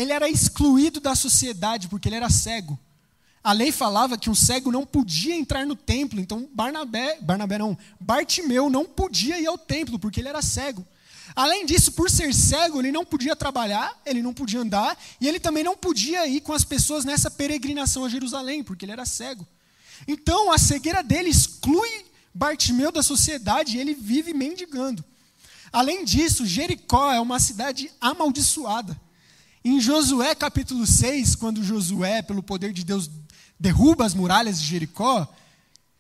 Ele 0.01 0.13
era 0.13 0.31
excluído 0.31 0.99
da 0.99 1.15
sociedade 1.15 1.87
porque 1.87 2.09
ele 2.09 2.17
era 2.17 2.31
cego. 2.31 2.79
A 3.45 3.53
lei 3.53 3.71
falava 3.71 4.17
que 4.17 4.31
um 4.31 4.35
cego 4.35 4.73
não 4.73 4.87
podia 4.87 5.35
entrar 5.35 5.67
no 5.67 5.77
templo, 5.77 6.19
então 6.19 6.49
Barnabé, 6.55 7.19
Barnabé 7.21 7.59
não, 7.59 7.77
Bartimeu 8.01 8.71
não 8.71 8.87
podia 8.87 9.39
ir 9.39 9.47
ao 9.47 9.59
templo 9.59 9.99
porque 9.99 10.21
ele 10.21 10.29
era 10.29 10.41
cego. 10.41 10.87
Além 11.37 11.67
disso, 11.67 11.93
por 11.93 12.11
ser 12.11 12.33
cego, 12.33 12.81
ele 12.81 12.91
não 12.91 13.05
podia 13.05 13.37
trabalhar, 13.37 13.95
ele 14.07 14.23
não 14.23 14.33
podia 14.33 14.61
andar, 14.61 14.99
e 15.21 15.29
ele 15.29 15.39
também 15.39 15.63
não 15.63 15.77
podia 15.77 16.27
ir 16.27 16.41
com 16.41 16.55
as 16.55 16.65
pessoas 16.65 17.05
nessa 17.05 17.31
peregrinação 17.31 18.03
a 18.03 18.09
Jerusalém, 18.09 18.65
porque 18.65 18.87
ele 18.87 18.93
era 18.93 19.05
cego. 19.05 19.47
Então, 20.09 20.51
a 20.51 20.57
cegueira 20.57 21.03
dele 21.03 21.29
exclui 21.29 22.07
Bartimeu 22.33 22.91
da 22.91 23.03
sociedade 23.03 23.77
e 23.77 23.81
ele 23.81 23.93
vive 23.93 24.33
mendigando. 24.33 25.05
Além 25.71 26.07
disso, 26.07 26.47
Jericó 26.47 27.13
é 27.13 27.21
uma 27.21 27.39
cidade 27.39 27.91
amaldiçoada. 28.01 28.99
Em 29.63 29.79
Josué 29.79 30.35
capítulo 30.35 30.87
6, 30.87 31.35
quando 31.37 31.63
Josué, 31.63 32.23
pelo 32.23 32.43
poder 32.43 32.73
de 32.73 32.83
Deus, 32.83 33.11
derruba 33.59 34.07
as 34.07 34.15
muralhas 34.15 34.59
de 34.59 34.67
Jericó, 34.67 35.31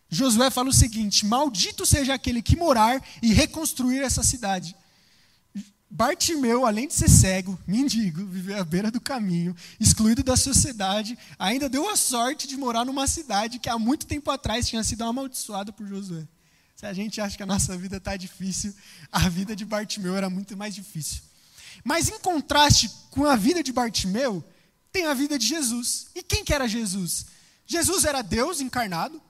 Josué 0.08 0.50
fala 0.50 0.70
o 0.70 0.72
seguinte: 0.72 1.26
Maldito 1.26 1.84
seja 1.84 2.14
aquele 2.14 2.40
que 2.40 2.56
morar 2.56 3.02
e 3.20 3.34
reconstruir 3.34 4.00
essa 4.00 4.22
cidade. 4.22 4.74
Bartimeu, 5.90 6.64
além 6.64 6.86
de 6.86 6.94
ser 6.94 7.10
cego, 7.10 7.58
mendigo, 7.66 8.24
viver 8.24 8.54
à 8.54 8.64
beira 8.64 8.90
do 8.90 9.00
caminho, 9.00 9.54
excluído 9.78 10.22
da 10.22 10.36
sociedade, 10.36 11.18
ainda 11.38 11.68
deu 11.68 11.90
a 11.90 11.96
sorte 11.96 12.46
de 12.46 12.56
morar 12.56 12.84
numa 12.84 13.08
cidade 13.08 13.58
que 13.58 13.68
há 13.68 13.78
muito 13.78 14.06
tempo 14.06 14.30
atrás 14.30 14.68
tinha 14.68 14.84
sido 14.84 15.02
amaldiçoada 15.02 15.72
por 15.72 15.86
Josué. 15.86 16.26
Se 16.76 16.86
a 16.86 16.92
gente 16.94 17.20
acha 17.20 17.36
que 17.36 17.42
a 17.42 17.46
nossa 17.46 17.76
vida 17.76 17.98
está 17.98 18.16
difícil, 18.16 18.72
a 19.12 19.28
vida 19.28 19.54
de 19.54 19.66
Bartimeu 19.66 20.16
era 20.16 20.30
muito 20.30 20.56
mais 20.56 20.74
difícil. 20.74 21.22
Mas 21.84 22.08
em 22.08 22.18
contraste 22.18 22.90
com 23.10 23.24
a 23.24 23.36
vida 23.36 23.62
de 23.62 23.72
Bartimeu, 23.72 24.44
tem 24.92 25.06
a 25.06 25.14
vida 25.14 25.38
de 25.38 25.46
Jesus. 25.46 26.06
E 26.14 26.22
quem 26.22 26.44
que 26.44 26.52
era 26.52 26.68
Jesus? 26.68 27.26
Jesus 27.66 28.04
era 28.04 28.22
Deus 28.22 28.60
encarnado. 28.60 29.20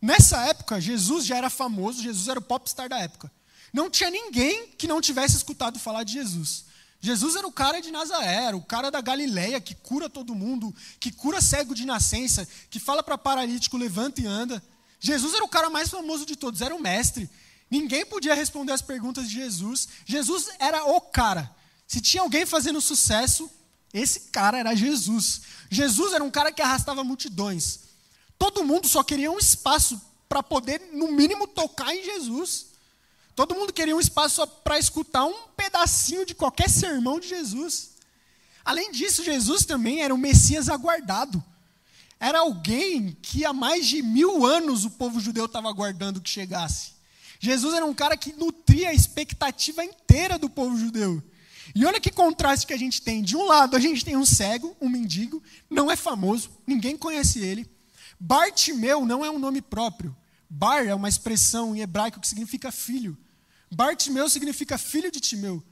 Nessa 0.00 0.38
época, 0.46 0.80
Jesus 0.80 1.26
já 1.26 1.36
era 1.36 1.50
famoso, 1.50 2.02
Jesus 2.02 2.28
era 2.28 2.38
o 2.38 2.42
popstar 2.42 2.88
da 2.88 2.98
época. 2.98 3.30
Não 3.72 3.90
tinha 3.90 4.10
ninguém 4.10 4.68
que 4.78 4.88
não 4.88 5.00
tivesse 5.00 5.36
escutado 5.36 5.78
falar 5.78 6.04
de 6.04 6.14
Jesus. 6.14 6.64
Jesus 7.00 7.36
era 7.36 7.46
o 7.46 7.52
cara 7.52 7.80
de 7.80 7.90
Nazaré, 7.90 8.54
o 8.54 8.60
cara 8.60 8.90
da 8.90 9.00
Galileia, 9.00 9.60
que 9.60 9.74
cura 9.74 10.08
todo 10.08 10.34
mundo, 10.34 10.74
que 10.98 11.10
cura 11.10 11.40
cego 11.40 11.74
de 11.74 11.86
nascença, 11.86 12.46
que 12.68 12.78
fala 12.78 13.02
para 13.02 13.16
paralítico, 13.16 13.76
levanta 13.76 14.20
e 14.20 14.26
anda. 14.26 14.62
Jesus 14.98 15.32
era 15.32 15.44
o 15.44 15.48
cara 15.48 15.70
mais 15.70 15.88
famoso 15.88 16.26
de 16.26 16.36
todos, 16.36 16.60
era 16.60 16.74
o 16.74 16.80
mestre. 16.80 17.30
Ninguém 17.70 18.04
podia 18.04 18.34
responder 18.34 18.72
as 18.72 18.82
perguntas 18.82 19.28
de 19.28 19.34
Jesus. 19.34 19.88
Jesus 20.04 20.48
era 20.58 20.84
o 20.84 21.00
cara. 21.00 21.50
Se 21.90 22.00
tinha 22.00 22.22
alguém 22.22 22.46
fazendo 22.46 22.80
sucesso, 22.80 23.50
esse 23.92 24.20
cara 24.30 24.56
era 24.56 24.76
Jesus. 24.76 25.40
Jesus 25.68 26.12
era 26.12 26.22
um 26.22 26.30
cara 26.30 26.52
que 26.52 26.62
arrastava 26.62 27.02
multidões. 27.02 27.80
Todo 28.38 28.62
mundo 28.62 28.86
só 28.86 29.02
queria 29.02 29.28
um 29.28 29.40
espaço 29.40 30.00
para 30.28 30.40
poder, 30.40 30.80
no 30.92 31.10
mínimo, 31.10 31.48
tocar 31.48 31.92
em 31.92 32.04
Jesus. 32.04 32.66
Todo 33.34 33.56
mundo 33.56 33.72
queria 33.72 33.96
um 33.96 33.98
espaço 33.98 34.46
para 34.62 34.78
escutar 34.78 35.24
um 35.24 35.34
pedacinho 35.56 36.24
de 36.24 36.32
qualquer 36.32 36.70
sermão 36.70 37.18
de 37.18 37.26
Jesus. 37.26 37.90
Além 38.64 38.92
disso, 38.92 39.24
Jesus 39.24 39.64
também 39.64 40.00
era 40.00 40.14
o 40.14 40.18
Messias 40.18 40.68
aguardado. 40.68 41.42
Era 42.20 42.38
alguém 42.38 43.18
que 43.20 43.44
há 43.44 43.52
mais 43.52 43.88
de 43.88 44.00
mil 44.00 44.46
anos 44.46 44.84
o 44.84 44.90
povo 44.90 45.18
judeu 45.18 45.46
estava 45.46 45.68
aguardando 45.68 46.20
que 46.20 46.30
chegasse. 46.30 46.92
Jesus 47.40 47.74
era 47.74 47.84
um 47.84 47.94
cara 47.94 48.16
que 48.16 48.32
nutria 48.34 48.90
a 48.90 48.94
expectativa 48.94 49.84
inteira 49.84 50.38
do 50.38 50.48
povo 50.48 50.78
judeu. 50.78 51.20
E 51.74 51.84
olha 51.84 52.00
que 52.00 52.10
contraste 52.10 52.66
que 52.66 52.72
a 52.72 52.78
gente 52.78 53.02
tem. 53.02 53.22
De 53.22 53.36
um 53.36 53.46
lado, 53.46 53.76
a 53.76 53.80
gente 53.80 54.04
tem 54.04 54.16
um 54.16 54.26
cego, 54.26 54.76
um 54.80 54.88
mendigo, 54.88 55.42
não 55.68 55.90
é 55.90 55.96
famoso, 55.96 56.50
ninguém 56.66 56.96
conhece 56.96 57.38
ele. 57.40 57.68
Bartimeu 58.18 59.04
não 59.06 59.24
é 59.24 59.30
um 59.30 59.38
nome 59.38 59.62
próprio. 59.62 60.14
Bar 60.48 60.84
é 60.84 60.94
uma 60.94 61.08
expressão 61.08 61.76
em 61.76 61.80
hebraico 61.80 62.20
que 62.20 62.26
significa 62.26 62.72
filho. 62.72 63.16
Bartimeu 63.70 64.28
significa 64.28 64.76
filho 64.76 65.10
de 65.10 65.20
Timeu. 65.20 65.62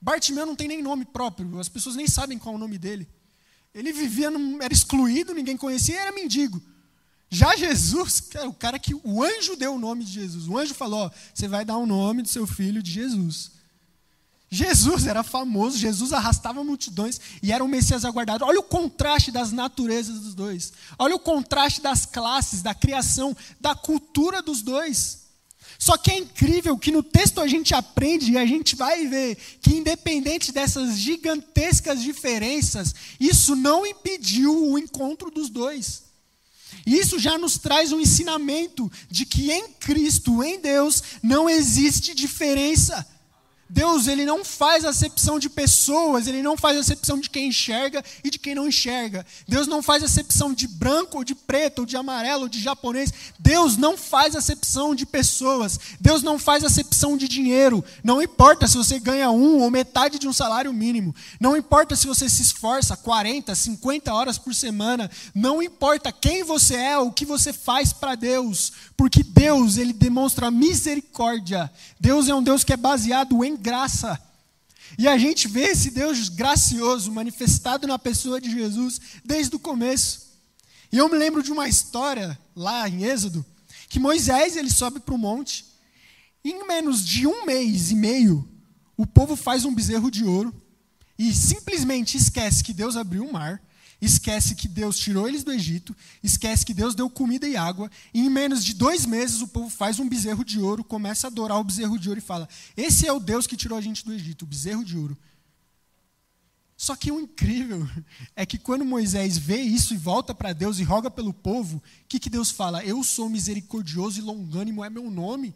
Bartimeu 0.00 0.46
não 0.46 0.54
tem 0.54 0.68
nem 0.68 0.80
nome 0.80 1.04
próprio, 1.04 1.58
as 1.58 1.68
pessoas 1.68 1.96
nem 1.96 2.06
sabem 2.06 2.38
qual 2.38 2.54
é 2.54 2.56
o 2.56 2.60
nome 2.60 2.78
dele. 2.78 3.08
Ele 3.74 3.92
vivia, 3.92 4.30
era 4.60 4.72
excluído, 4.72 5.34
ninguém 5.34 5.56
conhecia, 5.56 6.00
era 6.00 6.12
mendigo. 6.12 6.62
Já 7.30 7.56
Jesus, 7.56 8.30
o 8.46 8.54
cara 8.54 8.78
que 8.78 8.94
o 8.94 9.22
anjo 9.22 9.56
deu 9.56 9.74
o 9.74 9.78
nome 9.78 10.04
de 10.04 10.12
Jesus. 10.12 10.48
O 10.48 10.56
anjo 10.56 10.72
falou: 10.72 11.06
ó, 11.06 11.10
você 11.34 11.46
vai 11.46 11.64
dar 11.64 11.76
o 11.76 11.86
nome 11.86 12.22
do 12.22 12.28
seu 12.28 12.46
filho 12.46 12.82
de 12.82 12.90
Jesus. 12.90 13.52
Jesus 14.50 15.06
era 15.06 15.22
famoso, 15.22 15.76
Jesus 15.76 16.12
arrastava 16.12 16.64
multidões 16.64 17.20
e 17.42 17.52
era 17.52 17.62
um 17.62 17.68
Messias 17.68 18.04
aguardado. 18.04 18.44
Olha 18.44 18.60
o 18.60 18.62
contraste 18.62 19.30
das 19.30 19.52
naturezas 19.52 20.20
dos 20.20 20.34
dois. 20.34 20.72
Olha 20.98 21.14
o 21.14 21.20
contraste 21.20 21.82
das 21.82 22.06
classes, 22.06 22.62
da 22.62 22.74
criação, 22.74 23.36
da 23.60 23.74
cultura 23.74 24.40
dos 24.40 24.62
dois. 24.62 25.28
Só 25.78 25.96
que 25.96 26.10
é 26.10 26.18
incrível 26.18 26.76
que 26.76 26.90
no 26.90 27.02
texto 27.02 27.40
a 27.40 27.46
gente 27.46 27.74
aprende 27.74 28.32
e 28.32 28.38
a 28.38 28.44
gente 28.44 28.74
vai 28.74 29.06
ver 29.06 29.36
que, 29.60 29.76
independente 29.76 30.50
dessas 30.50 30.96
gigantescas 30.98 32.02
diferenças, 32.02 32.94
isso 33.20 33.54
não 33.54 33.86
impediu 33.86 34.70
o 34.70 34.78
encontro 34.78 35.30
dos 35.30 35.48
dois. 35.48 36.04
Isso 36.86 37.18
já 37.18 37.38
nos 37.38 37.58
traz 37.58 37.92
um 37.92 38.00
ensinamento 38.00 38.90
de 39.10 39.24
que 39.24 39.52
em 39.52 39.68
Cristo, 39.74 40.42
em 40.42 40.58
Deus, 40.58 41.02
não 41.22 41.48
existe 41.48 42.14
diferença. 42.14 43.06
Deus 43.68 44.06
ele 44.06 44.24
não 44.24 44.44
faz 44.44 44.84
acepção 44.84 45.38
de 45.38 45.50
pessoas, 45.50 46.26
ele 46.26 46.42
não 46.42 46.56
faz 46.56 46.78
acepção 46.78 47.18
de 47.20 47.28
quem 47.28 47.48
enxerga 47.48 48.02
e 48.24 48.30
de 48.30 48.38
quem 48.38 48.54
não 48.54 48.66
enxerga. 48.66 49.26
Deus 49.46 49.66
não 49.66 49.82
faz 49.82 50.02
acepção 50.02 50.54
de 50.54 50.66
branco 50.66 51.18
ou 51.18 51.24
de 51.24 51.34
preto 51.34 51.80
ou 51.80 51.86
de 51.86 51.96
amarelo 51.96 52.44
ou 52.44 52.48
de 52.48 52.60
japonês. 52.60 53.12
Deus 53.38 53.76
não 53.76 53.96
faz 53.96 54.34
acepção 54.34 54.94
de 54.94 55.04
pessoas. 55.04 55.78
Deus 56.00 56.22
não 56.22 56.38
faz 56.38 56.64
acepção 56.64 57.16
de 57.16 57.28
dinheiro. 57.28 57.84
Não 58.02 58.22
importa 58.22 58.66
se 58.66 58.76
você 58.76 58.98
ganha 58.98 59.30
um 59.30 59.60
ou 59.60 59.70
metade 59.70 60.18
de 60.18 60.26
um 60.26 60.32
salário 60.32 60.72
mínimo. 60.72 61.14
Não 61.38 61.56
importa 61.56 61.94
se 61.94 62.06
você 62.06 62.28
se 62.28 62.42
esforça 62.42 62.96
40, 62.96 63.54
50 63.54 64.14
horas 64.14 64.38
por 64.38 64.54
semana. 64.54 65.10
Não 65.34 65.62
importa 65.62 66.10
quem 66.10 66.42
você 66.42 66.74
é 66.74 66.98
ou 66.98 67.08
o 67.08 67.12
que 67.12 67.26
você 67.26 67.52
faz 67.52 67.92
para 67.92 68.14
Deus, 68.14 68.72
porque 68.96 69.22
Deus 69.22 69.76
ele 69.76 69.92
demonstra 69.92 70.50
misericórdia. 70.50 71.70
Deus 72.00 72.28
é 72.28 72.34
um 72.34 72.42
Deus 72.42 72.64
que 72.64 72.72
é 72.72 72.76
baseado 72.76 73.44
em 73.44 73.57
graça. 73.58 74.20
E 74.98 75.06
a 75.06 75.18
gente 75.18 75.46
vê 75.48 75.64
esse 75.64 75.90
Deus 75.90 76.28
gracioso 76.28 77.12
manifestado 77.12 77.86
na 77.86 77.98
pessoa 77.98 78.40
de 78.40 78.50
Jesus 78.50 79.00
desde 79.24 79.54
o 79.54 79.58
começo. 79.58 80.28
E 80.90 80.96
eu 80.96 81.08
me 81.08 81.18
lembro 81.18 81.42
de 81.42 81.52
uma 81.52 81.68
história 81.68 82.38
lá 82.56 82.88
em 82.88 83.04
Êxodo, 83.04 83.44
que 83.88 83.98
Moisés 83.98 84.56
ele 84.56 84.70
sobe 84.70 85.00
para 85.00 85.14
o 85.14 85.18
monte, 85.18 85.66
e 86.42 86.50
em 86.50 86.66
menos 86.66 87.04
de 87.04 87.26
um 87.26 87.44
mês 87.44 87.90
e 87.90 87.94
meio, 87.94 88.48
o 88.96 89.06
povo 89.06 89.36
faz 89.36 89.64
um 89.64 89.74
bezerro 89.74 90.10
de 90.10 90.24
ouro 90.24 90.54
e 91.18 91.34
simplesmente 91.34 92.16
esquece 92.16 92.64
que 92.64 92.72
Deus 92.72 92.96
abriu 92.96 93.24
o 93.24 93.32
mar, 93.32 93.60
esquece 94.00 94.54
que 94.54 94.68
Deus 94.68 94.98
tirou 94.98 95.28
eles 95.28 95.42
do 95.42 95.52
Egito, 95.52 95.96
esquece 96.22 96.64
que 96.64 96.74
Deus 96.74 96.94
deu 96.94 97.10
comida 97.10 97.48
e 97.48 97.56
água, 97.56 97.90
e 98.14 98.20
em 98.20 98.30
menos 98.30 98.64
de 98.64 98.74
dois 98.74 99.04
meses 99.04 99.42
o 99.42 99.48
povo 99.48 99.68
faz 99.68 99.98
um 99.98 100.08
bezerro 100.08 100.44
de 100.44 100.60
ouro, 100.60 100.84
começa 100.84 101.26
a 101.26 101.30
adorar 101.30 101.58
o 101.58 101.64
bezerro 101.64 101.98
de 101.98 102.08
ouro 102.08 102.18
e 102.18 102.22
fala: 102.22 102.48
Esse 102.76 103.06
é 103.06 103.12
o 103.12 103.20
Deus 103.20 103.46
que 103.46 103.56
tirou 103.56 103.76
a 103.76 103.80
gente 103.80 104.04
do 104.04 104.12
Egito, 104.12 104.42
o 104.42 104.46
bezerro 104.46 104.84
de 104.84 104.96
ouro. 104.96 105.16
Só 106.76 106.94
que 106.94 107.10
o 107.10 107.18
incrível 107.18 107.88
é 108.36 108.46
que 108.46 108.56
quando 108.56 108.84
Moisés 108.84 109.36
vê 109.36 109.60
isso 109.60 109.92
e 109.92 109.96
volta 109.96 110.32
para 110.32 110.52
Deus 110.52 110.78
e 110.78 110.84
roga 110.84 111.10
pelo 111.10 111.34
povo, 111.34 111.78
o 111.78 111.82
que, 112.08 112.20
que 112.20 112.30
Deus 112.30 112.52
fala? 112.52 112.84
Eu 112.84 113.02
sou 113.02 113.28
misericordioso 113.28 114.20
e 114.20 114.22
longânimo 114.22 114.84
é 114.84 114.88
meu 114.88 115.10
nome. 115.10 115.54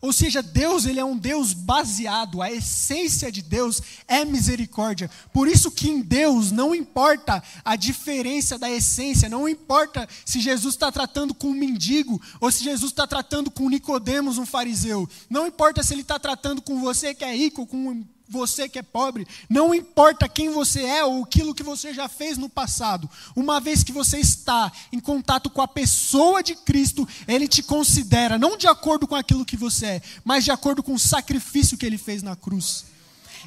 Ou 0.00 0.12
seja, 0.12 0.42
Deus 0.42 0.84
ele 0.84 1.00
é 1.00 1.04
um 1.04 1.16
Deus 1.16 1.52
baseado, 1.52 2.42
a 2.42 2.50
essência 2.50 3.32
de 3.32 3.42
Deus 3.42 3.82
é 4.06 4.24
misericórdia. 4.24 5.10
Por 5.32 5.48
isso 5.48 5.70
que 5.70 5.88
em 5.88 6.00
Deus 6.00 6.52
não 6.52 6.74
importa 6.74 7.42
a 7.64 7.76
diferença 7.76 8.58
da 8.58 8.70
essência, 8.70 9.28
não 9.28 9.48
importa 9.48 10.08
se 10.24 10.40
Jesus 10.40 10.74
está 10.74 10.92
tratando 10.92 11.34
com 11.34 11.48
um 11.48 11.54
mendigo 11.54 12.20
ou 12.40 12.50
se 12.52 12.62
Jesus 12.62 12.92
está 12.92 13.06
tratando 13.06 13.50
com 13.50 13.68
Nicodemos, 13.68 14.38
um 14.38 14.46
fariseu. 14.46 15.08
Não 15.30 15.46
importa 15.46 15.82
se 15.82 15.94
ele 15.94 16.02
está 16.02 16.18
tratando 16.18 16.60
com 16.60 16.80
você 16.80 17.14
que 17.14 17.24
é 17.24 17.34
rico 17.34 17.66
com 17.66 18.04
você 18.28 18.68
que 18.68 18.78
é 18.78 18.82
pobre, 18.82 19.26
não 19.48 19.74
importa 19.74 20.28
quem 20.28 20.50
você 20.50 20.82
é 20.82 21.04
ou 21.04 21.24
aquilo 21.24 21.54
que 21.54 21.62
você 21.62 21.94
já 21.94 22.08
fez 22.08 22.36
no 22.36 22.48
passado, 22.48 23.08
uma 23.34 23.60
vez 23.60 23.82
que 23.82 23.92
você 23.92 24.18
está 24.18 24.72
em 24.92 25.00
contato 25.00 25.48
com 25.50 25.62
a 25.62 25.68
pessoa 25.68 26.42
de 26.42 26.54
Cristo, 26.54 27.06
Ele 27.26 27.46
te 27.46 27.62
considera 27.62 28.38
não 28.38 28.56
de 28.56 28.66
acordo 28.66 29.06
com 29.06 29.14
aquilo 29.14 29.44
que 29.44 29.56
você 29.56 29.86
é, 29.86 30.02
mas 30.24 30.44
de 30.44 30.50
acordo 30.50 30.82
com 30.82 30.94
o 30.94 30.98
sacrifício 30.98 31.78
que 31.78 31.86
Ele 31.86 31.98
fez 31.98 32.22
na 32.22 32.34
cruz. 32.34 32.84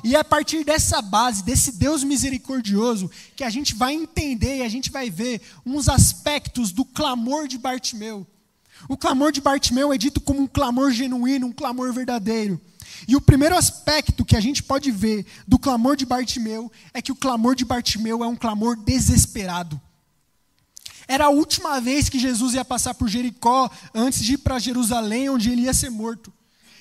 E 0.03 0.15
é 0.15 0.19
a 0.19 0.23
partir 0.23 0.63
dessa 0.63 1.01
base, 1.01 1.43
desse 1.43 1.73
Deus 1.73 2.03
misericordioso, 2.03 3.11
que 3.35 3.43
a 3.43 3.49
gente 3.49 3.75
vai 3.75 3.93
entender 3.93 4.57
e 4.57 4.61
a 4.61 4.69
gente 4.69 4.89
vai 4.89 5.09
ver 5.09 5.41
uns 5.65 5.89
aspectos 5.89 6.71
do 6.71 6.85
clamor 6.85 7.47
de 7.47 7.57
Bartimeu. 7.57 8.25
O 8.87 8.95
clamor 8.95 9.31
de 9.31 9.41
Bartimeu 9.41 9.91
é 9.91 9.97
dito 9.97 10.21
como 10.21 10.41
um 10.41 10.47
clamor 10.47 10.91
genuíno, 10.91 11.47
um 11.47 11.51
clamor 11.51 11.91
verdadeiro. 11.91 12.61
E 13.07 13.15
o 13.15 13.21
primeiro 13.21 13.55
aspecto 13.55 14.25
que 14.25 14.35
a 14.35 14.39
gente 14.39 14.61
pode 14.61 14.91
ver 14.91 15.25
do 15.47 15.57
clamor 15.57 15.95
de 15.95 16.05
Bartimeu 16.05 16.71
é 16.93 17.01
que 17.01 17.11
o 17.11 17.15
clamor 17.15 17.55
de 17.55 17.65
Bartimeu 17.65 18.23
é 18.23 18.27
um 18.27 18.35
clamor 18.35 18.75
desesperado. 18.75 19.79
Era 21.07 21.25
a 21.25 21.29
última 21.29 21.81
vez 21.81 22.07
que 22.07 22.19
Jesus 22.19 22.53
ia 22.53 22.63
passar 22.63 22.93
por 22.93 23.07
Jericó 23.07 23.69
antes 23.95 24.23
de 24.23 24.33
ir 24.33 24.37
para 24.37 24.59
Jerusalém, 24.59 25.29
onde 25.29 25.49
ele 25.49 25.63
ia 25.63 25.73
ser 25.73 25.89
morto. 25.89 26.31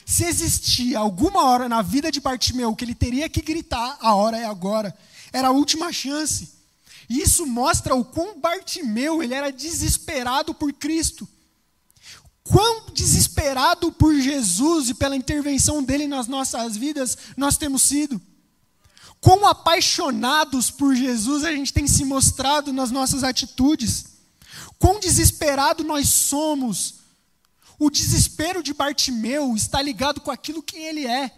Se 0.04 0.24
existia 0.24 0.98
alguma 0.98 1.44
hora 1.44 1.68
na 1.68 1.82
vida 1.82 2.10
de 2.10 2.20
Bartimeu 2.20 2.74
que 2.74 2.84
ele 2.84 2.94
teria 2.94 3.28
que 3.28 3.40
gritar, 3.40 3.96
a 4.00 4.14
hora 4.14 4.38
é 4.38 4.44
agora. 4.44 4.94
Era 5.32 5.48
a 5.48 5.52
última 5.52 5.92
chance. 5.92 6.50
E 7.08 7.20
isso 7.20 7.46
mostra 7.46 7.94
o 7.94 8.04
quão 8.04 8.38
Bartimeu 8.38 9.22
ele 9.22 9.34
era 9.34 9.50
desesperado 9.50 10.52
por 10.52 10.72
Cristo 10.74 11.26
quão 12.50 12.86
desesperado 12.92 13.92
por 13.92 14.14
Jesus 14.14 14.88
e 14.88 14.94
pela 14.94 15.16
intervenção 15.16 15.82
dele 15.82 16.06
nas 16.06 16.26
nossas 16.26 16.76
vidas 16.76 17.16
nós 17.36 17.56
temos 17.56 17.82
sido. 17.82 18.20
Quão 19.20 19.46
apaixonados 19.46 20.70
por 20.70 20.94
Jesus 20.94 21.44
a 21.44 21.52
gente 21.52 21.72
tem 21.72 21.86
se 21.86 22.04
mostrado 22.04 22.72
nas 22.72 22.90
nossas 22.90 23.22
atitudes. 23.22 24.06
Quão 24.78 24.98
desesperado 24.98 25.84
nós 25.84 26.08
somos. 26.08 26.94
O 27.78 27.90
desespero 27.90 28.62
de 28.62 28.72
Bartimeu 28.72 29.54
está 29.54 29.82
ligado 29.82 30.20
com 30.20 30.30
aquilo 30.30 30.62
que 30.62 30.76
ele 30.76 31.06
é. 31.06 31.32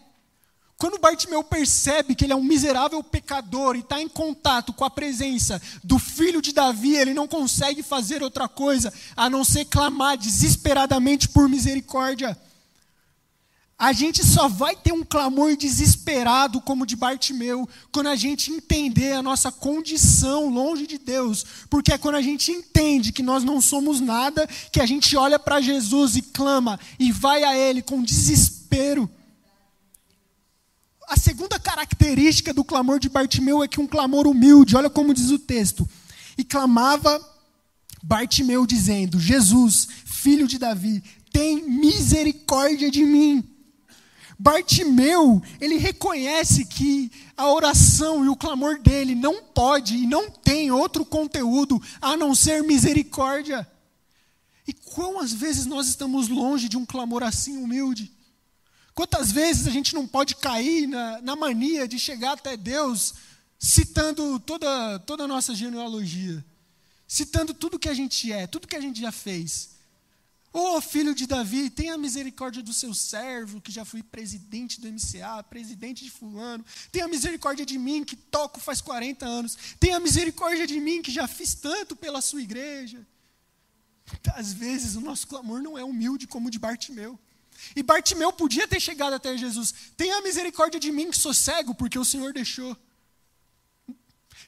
Quando 0.81 0.99
Bartimeu 0.99 1.45
percebe 1.45 2.15
que 2.15 2.25
ele 2.25 2.33
é 2.33 2.37
um 2.37 2.43
miserável 2.43 3.05
pecador 3.05 3.77
e 3.77 3.81
está 3.81 4.01
em 4.01 4.09
contato 4.09 4.73
com 4.73 4.83
a 4.83 4.89
presença 4.89 5.61
do 5.85 5.99
filho 5.99 6.41
de 6.41 6.55
Davi, 6.55 6.97
ele 6.97 7.13
não 7.13 7.29
consegue 7.29 7.83
fazer 7.83 8.23
outra 8.23 8.49
coisa 8.49 8.91
a 9.15 9.29
não 9.29 9.45
ser 9.45 9.67
clamar 9.67 10.17
desesperadamente 10.17 11.29
por 11.29 11.51
misericórdia. 11.51 12.35
A 13.79 13.93
gente 13.93 14.25
só 14.25 14.49
vai 14.49 14.75
ter 14.75 14.91
um 14.91 15.05
clamor 15.05 15.55
desesperado 15.55 16.63
como 16.63 16.87
de 16.87 16.97
Bartimeu 16.97 17.69
quando 17.93 18.07
a 18.07 18.17
gente 18.17 18.51
entender 18.51 19.13
a 19.13 19.23
nossa 19.23 19.53
condição 19.53 20.49
longe 20.49 20.87
de 20.87 20.97
Deus. 20.97 21.45
Porque 21.69 21.93
é 21.93 21.99
quando 21.99 22.15
a 22.15 22.23
gente 22.23 22.51
entende 22.51 23.13
que 23.13 23.23
nós 23.23 23.45
não 23.45 23.61
somos 23.61 24.01
nada, 24.01 24.49
que 24.73 24.81
a 24.81 24.87
gente 24.87 25.15
olha 25.15 25.39
para 25.39 25.61
Jesus 25.61 26.17
e 26.17 26.23
clama 26.23 26.81
e 26.99 27.13
vai 27.13 27.45
a 27.45 27.55
Ele 27.55 27.83
com 27.83 28.03
desespero 28.03 29.11
a 31.11 31.17
segunda 31.17 31.59
característica 31.59 32.55
do 32.55 32.63
clamor 32.63 33.01
de 33.01 33.09
Bartimeu 33.09 33.65
é 33.65 33.69
que 33.69 33.81
um 33.81 33.87
clamor 33.87 34.29
humilde, 34.29 34.77
olha 34.77 34.89
como 34.89 35.13
diz 35.13 35.31
o 35.31 35.41
texto. 35.41 35.87
E 36.39 36.45
clamava 36.45 37.21
Bartimeu 38.01 38.65
dizendo: 38.65 39.19
Jesus, 39.19 39.89
filho 40.05 40.47
de 40.47 40.57
Davi, 40.57 41.03
tem 41.33 41.69
misericórdia 41.69 42.89
de 42.93 43.05
mim. 43.05 43.45
Bartimeu, 44.39 45.43
ele 45.61 45.79
reconhece 45.79 46.65
que 46.65 47.11
a 47.37 47.53
oração 47.53 48.25
e 48.25 48.29
o 48.29 48.37
clamor 48.37 48.81
dele 48.81 49.17
não 49.17 49.43
pode 49.43 49.97
e 49.97 50.07
não 50.07 50.31
tem 50.31 50.71
outro 50.71 51.05
conteúdo 51.05 51.83
a 52.01 52.17
não 52.17 52.37
ser 52.37 52.63
misericórdia. 52.63 53.69
E 54.65 54.73
quão 54.73 55.19
às 55.19 55.33
vezes 55.33 55.67
nós 55.67 55.89
estamos 55.89 56.29
longe 56.29 56.69
de 56.69 56.77
um 56.77 56.87
clamor 56.87 57.25
assim 57.25 57.57
humilde? 57.57 58.13
Quantas 59.01 59.33
vezes 59.33 59.67
a 59.67 59.71
gente 59.71 59.95
não 59.95 60.07
pode 60.07 60.37
cair 60.37 60.87
na, 60.87 61.23
na 61.23 61.35
mania 61.35 61.89
de 61.89 61.99
chegar 61.99 62.33
até 62.33 62.55
Deus 62.55 63.15
citando 63.59 64.39
toda, 64.39 64.99
toda 64.99 65.25
a 65.25 65.27
nossa 65.27 65.55
genealogia, 65.55 66.45
citando 67.09 67.55
tudo 67.55 67.79
que 67.79 67.89
a 67.89 67.95
gente 67.95 68.31
é, 68.31 68.47
tudo 68.47 68.69
que 68.69 68.77
a 68.77 68.81
gente 68.81 69.01
já 69.01 69.11
fez. 69.11 69.71
Ô 70.53 70.77
oh, 70.77 70.81
filho 70.83 71.15
de 71.15 71.27
Davi, 71.27 71.71
tenha 71.71 71.97
misericórdia 71.97 72.63
do 72.63 72.75
seu 72.75 72.93
servo, 72.93 73.59
que 73.59 73.73
já 73.73 73.87
fui 73.87 74.03
presidente 74.03 74.79
do 74.79 74.93
MCA, 74.93 75.43
presidente 75.45 76.05
de 76.05 76.11
Fulano. 76.11 76.63
Tenha 76.93 77.09
misericórdia 77.09 77.65
de 77.65 77.79
mim, 77.79 78.05
que 78.05 78.17
toco 78.17 78.61
faz 78.61 78.83
40 78.83 79.25
anos. 79.25 79.57
Tenha 79.81 79.99
misericórdia 79.99 80.67
de 80.67 80.79
mim, 80.79 81.01
que 81.01 81.11
já 81.11 81.27
fiz 81.27 81.55
tanto 81.55 81.97
pela 81.97 82.21
sua 82.21 82.43
igreja. 82.43 83.07
Às 84.35 84.53
vezes 84.53 84.95
o 84.95 85.01
nosso 85.01 85.27
clamor 85.27 85.63
não 85.63 85.79
é 85.79 85.83
humilde 85.83 86.27
como 86.27 86.49
o 86.49 86.51
de 86.51 86.59
Bartimeu. 86.59 87.19
E 87.75 87.83
Bartimeu 87.83 88.33
podia 88.33 88.67
ter 88.67 88.81
chegado 88.81 89.15
até 89.15 89.37
Jesus. 89.37 89.75
Tenha 89.97 90.21
misericórdia 90.23 90.81
de 90.81 90.91
mim 90.91 91.11
que 91.11 91.19
sou 91.19 91.35
cego, 91.35 91.75
porque 91.75 91.99
o 91.99 92.05
Senhor 92.05 92.33
deixou. 92.33 92.77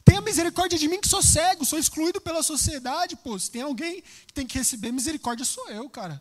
Tenha 0.04 0.20
misericórdia 0.20 0.78
de 0.78 0.88
mim 0.88 1.00
que 1.00 1.08
sou 1.08 1.22
cego, 1.22 1.64
sou 1.64 1.78
excluído 1.78 2.20
pela 2.20 2.42
sociedade, 2.42 3.16
pô. 3.16 3.38
Se 3.38 3.50
tem 3.50 3.62
alguém 3.62 4.02
que 4.26 4.32
tem 4.32 4.46
que 4.46 4.58
receber 4.58 4.92
misericórdia, 4.92 5.44
sou 5.44 5.68
eu, 5.70 5.88
cara. 5.88 6.20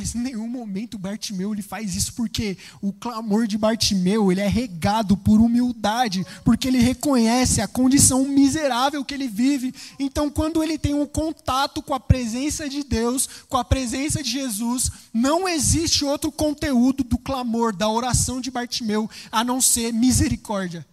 Mas 0.00 0.14
em 0.14 0.20
nenhum 0.20 0.48
momento 0.48 0.98
Bartimeu 0.98 1.52
ele 1.52 1.60
faz 1.60 1.94
isso 1.94 2.14
porque 2.14 2.56
o 2.80 2.90
clamor 2.90 3.46
de 3.46 3.58
Bartimeu 3.58 4.32
ele 4.32 4.40
é 4.40 4.48
regado 4.48 5.14
por 5.14 5.42
humildade, 5.42 6.26
porque 6.42 6.68
ele 6.68 6.78
reconhece 6.78 7.60
a 7.60 7.68
condição 7.68 8.24
miserável 8.24 9.04
que 9.04 9.12
ele 9.12 9.28
vive. 9.28 9.74
Então, 9.98 10.30
quando 10.30 10.62
ele 10.62 10.78
tem 10.78 10.94
um 10.94 11.04
contato 11.04 11.82
com 11.82 11.92
a 11.92 12.00
presença 12.00 12.66
de 12.66 12.82
Deus, 12.82 13.28
com 13.46 13.58
a 13.58 13.64
presença 13.64 14.22
de 14.22 14.30
Jesus, 14.30 14.90
não 15.12 15.46
existe 15.46 16.02
outro 16.02 16.32
conteúdo 16.32 17.04
do 17.04 17.18
clamor, 17.18 17.76
da 17.76 17.90
oração 17.90 18.40
de 18.40 18.50
Bartimeu, 18.50 19.08
a 19.30 19.44
não 19.44 19.60
ser 19.60 19.92
misericórdia. 19.92 20.86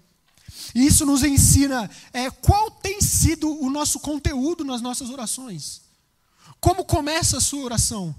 Isso 0.76 1.06
nos 1.06 1.24
ensina 1.24 1.90
é, 2.12 2.30
qual 2.30 2.70
tem 2.70 3.00
sido 3.00 3.50
o 3.64 3.70
nosso 3.70 4.02
conteúdo 4.02 4.66
nas 4.66 4.82
nossas 4.82 5.10
orações. 5.10 5.80
Como 6.60 6.84
começa 6.84 7.38
a 7.38 7.42
sua 7.42 7.64
oração? 7.64 8.14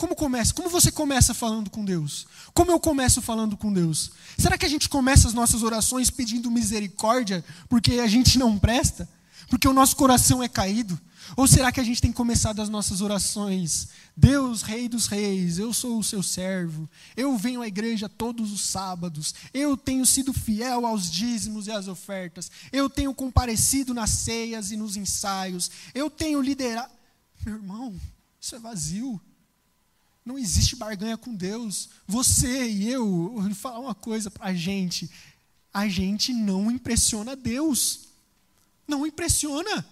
Como 0.00 0.16
começa? 0.16 0.54
Como 0.54 0.70
você 0.70 0.90
começa 0.90 1.34
falando 1.34 1.68
com 1.68 1.84
Deus? 1.84 2.26
Como 2.54 2.70
eu 2.70 2.80
começo 2.80 3.20
falando 3.20 3.54
com 3.54 3.70
Deus? 3.70 4.12
Será 4.38 4.56
que 4.56 4.64
a 4.64 4.68
gente 4.68 4.88
começa 4.88 5.28
as 5.28 5.34
nossas 5.34 5.62
orações 5.62 6.08
pedindo 6.08 6.50
misericórdia 6.50 7.44
porque 7.68 8.00
a 8.00 8.06
gente 8.06 8.38
não 8.38 8.58
presta? 8.58 9.06
Porque 9.50 9.68
o 9.68 9.74
nosso 9.74 9.94
coração 9.96 10.42
é 10.42 10.48
caído? 10.48 10.98
Ou 11.36 11.46
será 11.46 11.70
que 11.70 11.80
a 11.80 11.84
gente 11.84 12.00
tem 12.00 12.10
começado 12.10 12.62
as 12.62 12.70
nossas 12.70 13.02
orações? 13.02 13.88
Deus, 14.16 14.62
Rei 14.62 14.88
dos 14.88 15.06
Reis, 15.06 15.58
eu 15.58 15.70
sou 15.70 15.98
o 15.98 16.02
seu 16.02 16.22
servo, 16.22 16.88
eu 17.14 17.36
venho 17.36 17.60
à 17.60 17.68
igreja 17.68 18.08
todos 18.08 18.50
os 18.52 18.62
sábados, 18.62 19.34
eu 19.52 19.76
tenho 19.76 20.06
sido 20.06 20.32
fiel 20.32 20.86
aos 20.86 21.10
dízimos 21.10 21.66
e 21.66 21.72
às 21.72 21.88
ofertas, 21.88 22.50
eu 22.72 22.88
tenho 22.88 23.12
comparecido 23.12 23.92
nas 23.92 24.08
ceias 24.08 24.70
e 24.70 24.78
nos 24.78 24.96
ensaios, 24.96 25.70
eu 25.94 26.08
tenho 26.08 26.40
liderado. 26.40 26.90
Meu 27.44 27.56
irmão, 27.56 27.94
isso 28.40 28.56
é 28.56 28.58
vazio. 28.58 29.20
Não 30.24 30.38
existe 30.38 30.76
barganha 30.76 31.16
com 31.16 31.34
Deus. 31.34 31.88
Você 32.06 32.68
e 32.68 32.90
eu, 32.90 33.32
vou 33.34 33.54
falar 33.54 33.78
uma 33.78 33.94
coisa 33.94 34.30
para 34.30 34.46
a 34.46 34.54
gente: 34.54 35.10
a 35.72 35.88
gente 35.88 36.32
não 36.32 36.70
impressiona 36.70 37.36
Deus. 37.36 38.08
Não 38.86 39.06
impressiona. 39.06 39.86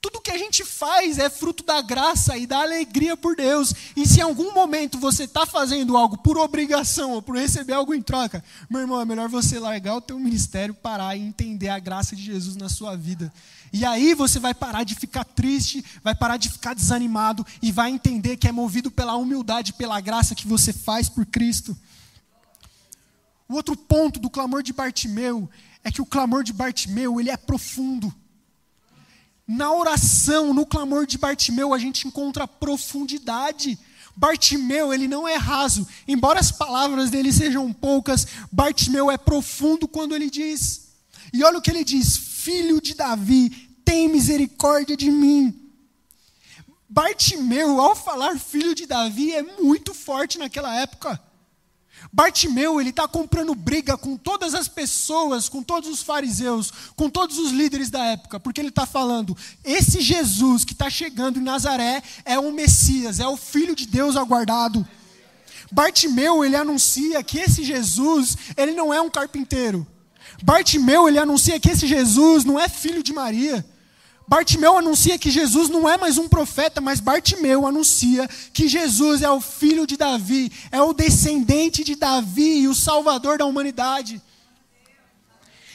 Tudo 0.00 0.20
que 0.20 0.30
a 0.30 0.38
gente 0.38 0.64
faz 0.64 1.18
é 1.18 1.28
fruto 1.28 1.64
da 1.64 1.80
graça 1.80 2.36
e 2.36 2.46
da 2.46 2.60
alegria 2.60 3.16
por 3.16 3.34
Deus. 3.34 3.74
E 3.96 4.06
se 4.06 4.20
em 4.20 4.22
algum 4.22 4.52
momento 4.54 4.98
você 4.98 5.24
está 5.24 5.44
fazendo 5.44 5.96
algo 5.96 6.18
por 6.18 6.38
obrigação 6.38 7.12
ou 7.12 7.22
por 7.22 7.36
receber 7.36 7.72
algo 7.72 7.92
em 7.92 8.00
troca, 8.00 8.44
meu 8.70 8.80
irmão, 8.80 9.00
é 9.00 9.04
melhor 9.04 9.28
você 9.28 9.58
largar 9.58 9.96
o 9.96 10.00
teu 10.00 10.18
ministério, 10.18 10.72
parar 10.72 11.16
e 11.16 11.20
entender 11.20 11.68
a 11.68 11.80
graça 11.80 12.14
de 12.14 12.22
Jesus 12.22 12.54
na 12.54 12.68
sua 12.68 12.96
vida. 12.96 13.32
E 13.72 13.84
aí 13.84 14.14
você 14.14 14.38
vai 14.38 14.54
parar 14.54 14.84
de 14.84 14.94
ficar 14.94 15.24
triste, 15.24 15.84
vai 16.02 16.14
parar 16.14 16.36
de 16.36 16.48
ficar 16.48 16.74
desanimado 16.74 17.44
e 17.60 17.72
vai 17.72 17.90
entender 17.90 18.36
que 18.36 18.46
é 18.46 18.52
movido 18.52 18.90
pela 18.92 19.16
humildade, 19.16 19.72
pela 19.72 20.00
graça 20.00 20.34
que 20.34 20.46
você 20.46 20.72
faz 20.72 21.08
por 21.08 21.26
Cristo. 21.26 21.76
O 23.48 23.54
outro 23.54 23.76
ponto 23.76 24.20
do 24.20 24.30
clamor 24.30 24.62
de 24.62 24.72
Bartimeu 24.72 25.50
é 25.82 25.90
que 25.90 26.02
o 26.02 26.06
clamor 26.06 26.44
de 26.44 26.52
Bartimeu, 26.52 27.20
ele 27.20 27.30
é 27.30 27.36
profundo. 27.36 28.14
Na 29.48 29.72
oração, 29.72 30.52
no 30.52 30.66
clamor 30.66 31.06
de 31.06 31.16
Bartimeu, 31.16 31.72
a 31.72 31.78
gente 31.78 32.06
encontra 32.06 32.46
profundidade. 32.46 33.78
Bartimeu, 34.14 34.92
ele 34.92 35.08
não 35.08 35.26
é 35.26 35.36
raso. 35.36 35.88
Embora 36.06 36.38
as 36.38 36.52
palavras 36.52 37.08
dele 37.08 37.32
sejam 37.32 37.72
poucas, 37.72 38.26
Bartimeu 38.52 39.10
é 39.10 39.16
profundo 39.16 39.88
quando 39.88 40.14
ele 40.14 40.28
diz. 40.28 40.88
E 41.32 41.42
olha 41.42 41.56
o 41.56 41.62
que 41.62 41.70
ele 41.70 41.82
diz: 41.82 42.14
Filho 42.14 42.78
de 42.78 42.92
Davi, 42.92 43.48
tem 43.86 44.06
misericórdia 44.06 44.94
de 44.94 45.10
mim. 45.10 45.58
Bartimeu, 46.86 47.80
ao 47.80 47.96
falar 47.96 48.38
filho 48.38 48.74
de 48.74 48.84
Davi, 48.84 49.32
é 49.32 49.42
muito 49.42 49.94
forte 49.94 50.38
naquela 50.38 50.74
época. 50.74 51.18
Bartimeu, 52.12 52.80
ele 52.80 52.90
está 52.90 53.06
comprando 53.06 53.54
briga 53.54 53.96
com 53.96 54.16
todas 54.16 54.54
as 54.54 54.66
pessoas, 54.66 55.48
com 55.48 55.62
todos 55.62 55.88
os 55.88 56.02
fariseus, 56.02 56.72
com 56.96 57.10
todos 57.10 57.38
os 57.38 57.52
líderes 57.52 57.90
da 57.90 58.04
época, 58.04 58.40
porque 58.40 58.60
ele 58.60 58.68
está 58.68 58.86
falando: 58.86 59.36
esse 59.64 60.00
Jesus 60.00 60.64
que 60.64 60.72
está 60.72 60.88
chegando 60.88 61.38
em 61.38 61.42
Nazaré 61.42 62.02
é 62.24 62.38
o 62.38 62.52
Messias, 62.52 63.20
é 63.20 63.26
o 63.26 63.36
Filho 63.36 63.74
de 63.74 63.86
Deus 63.86 64.16
aguardado. 64.16 64.86
Bartimeu, 65.70 66.44
ele 66.44 66.56
anuncia 66.56 67.22
que 67.22 67.38
esse 67.38 67.62
Jesus, 67.62 68.36
ele 68.56 68.72
não 68.72 68.92
é 68.92 69.00
um 69.00 69.10
carpinteiro. 69.10 69.86
Bartimeu, 70.42 71.08
ele 71.08 71.18
anuncia 71.18 71.60
que 71.60 71.70
esse 71.70 71.86
Jesus 71.86 72.44
não 72.44 72.58
é 72.58 72.68
filho 72.68 73.02
de 73.02 73.12
Maria. 73.12 73.64
Bartimeu 74.28 74.76
anuncia 74.76 75.18
que 75.18 75.30
Jesus 75.30 75.70
não 75.70 75.88
é 75.88 75.96
mais 75.96 76.18
um 76.18 76.28
profeta, 76.28 76.82
mas 76.82 77.00
Bartimeu 77.00 77.66
anuncia 77.66 78.28
que 78.52 78.68
Jesus 78.68 79.22
é 79.22 79.30
o 79.30 79.40
filho 79.40 79.86
de 79.86 79.96
Davi, 79.96 80.52
é 80.70 80.82
o 80.82 80.92
descendente 80.92 81.82
de 81.82 81.94
Davi 81.94 82.60
e 82.60 82.68
o 82.68 82.74
salvador 82.74 83.38
da 83.38 83.46
humanidade. 83.46 84.20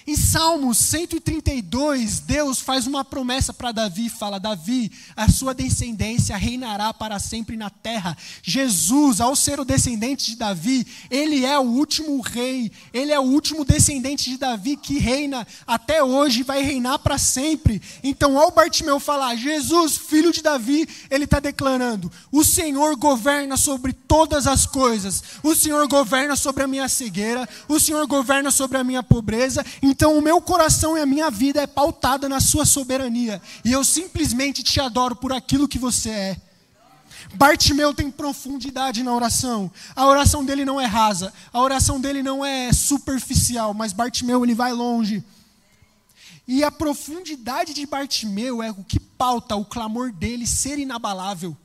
Em 0.06 0.18
Salmos 0.18 0.80
132, 0.80 2.20
Deus 2.20 2.60
faz 2.60 2.86
uma 2.86 3.06
promessa 3.06 3.54
para 3.54 3.72
Davi, 3.72 4.10
fala: 4.10 4.38
Davi, 4.38 4.92
a 5.16 5.30
sua 5.30 5.54
descendência 5.54 6.36
reinará 6.36 6.94
para 6.94 7.20
sempre 7.20 7.56
na 7.56 7.70
terra. 7.70 8.18
Jesus, 8.42 9.22
ao 9.22 9.34
ser 9.34 9.62
o 9.62 9.66
descendente 9.66 10.32
de 10.32 10.36
Davi, 10.36 10.86
ele 11.10 11.46
é 11.46 11.58
o 11.58 11.64
último 11.64 12.20
rei, 12.20 12.70
ele 12.94 13.14
é 13.14 13.20
o 13.20 13.24
último 13.24 13.64
descendente 13.64 14.30
de 14.30 14.38
Davi 14.38 14.76
que 14.76 15.00
reina 15.00 15.48
até 15.66 16.04
hoje 16.04 16.42
e 16.42 16.44
vai 16.44 16.62
reinar 16.62 17.00
para 17.00 17.18
sempre. 17.18 17.82
Então, 18.04 18.38
ao 18.38 18.52
Bartimeu 18.52 19.00
falar, 19.00 19.38
Jesus, 19.38 19.96
filho 19.96 20.34
de 20.34 20.42
Davi, 20.42 20.86
ele 21.10 21.24
está 21.24 21.40
declarando: 21.40 22.12
o 22.30 22.44
Senhor 22.44 22.98
governa 22.98 23.56
sobre 23.56 23.94
todas 23.94 24.48
as 24.48 24.66
coisas, 24.66 25.24
o 25.42 25.56
Senhor 25.56 25.88
governa 25.88 26.36
sobre 26.36 26.64
a 26.64 26.68
minha 26.68 26.90
cegueira, 26.90 27.48
o 27.70 27.80
Senhor 27.80 28.06
governa 28.06 28.52
sobre 28.52 28.78
a 28.78 28.84
minha 28.84 29.02
pobreza. 29.02 29.66
Então, 29.94 30.18
o 30.18 30.22
meu 30.24 30.42
coração 30.42 30.98
e 30.98 31.02
a 31.02 31.06
minha 31.06 31.30
vida 31.30 31.62
é 31.62 31.68
pautada 31.68 32.28
na 32.28 32.40
Sua 32.40 32.66
soberania. 32.66 33.40
E 33.64 33.72
eu 33.72 33.84
simplesmente 33.84 34.64
te 34.64 34.80
adoro 34.80 35.16
por 35.16 35.32
aquilo 35.32 35.68
que 35.68 35.78
você 35.78 36.10
é. 36.10 36.42
Bartimeu 37.36 37.94
tem 37.94 38.10
profundidade 38.10 39.04
na 39.04 39.14
oração. 39.14 39.72
A 39.96 40.08
oração 40.08 40.44
dele 40.44 40.66
não 40.66 40.82
é 40.82 40.86
rasa, 40.88 41.32
a 41.54 41.62
oração 41.62 42.02
dele 42.02 42.24
não 42.24 42.44
é 42.44 42.74
superficial, 42.74 43.72
mas 43.76 43.94
Bartimeu 43.94 44.44
ele 44.44 44.56
vai 44.56 44.74
longe. 44.74 45.24
E 46.48 46.64
a 46.64 46.72
profundidade 46.72 47.72
de 47.72 47.86
Bartimeu 47.86 48.64
é 48.64 48.72
o 48.72 48.84
que 48.84 49.00
pauta 49.00 49.56
o 49.56 49.64
clamor 49.64 50.12
dele 50.12 50.48
ser 50.48 50.80
inabalável. 50.80 51.56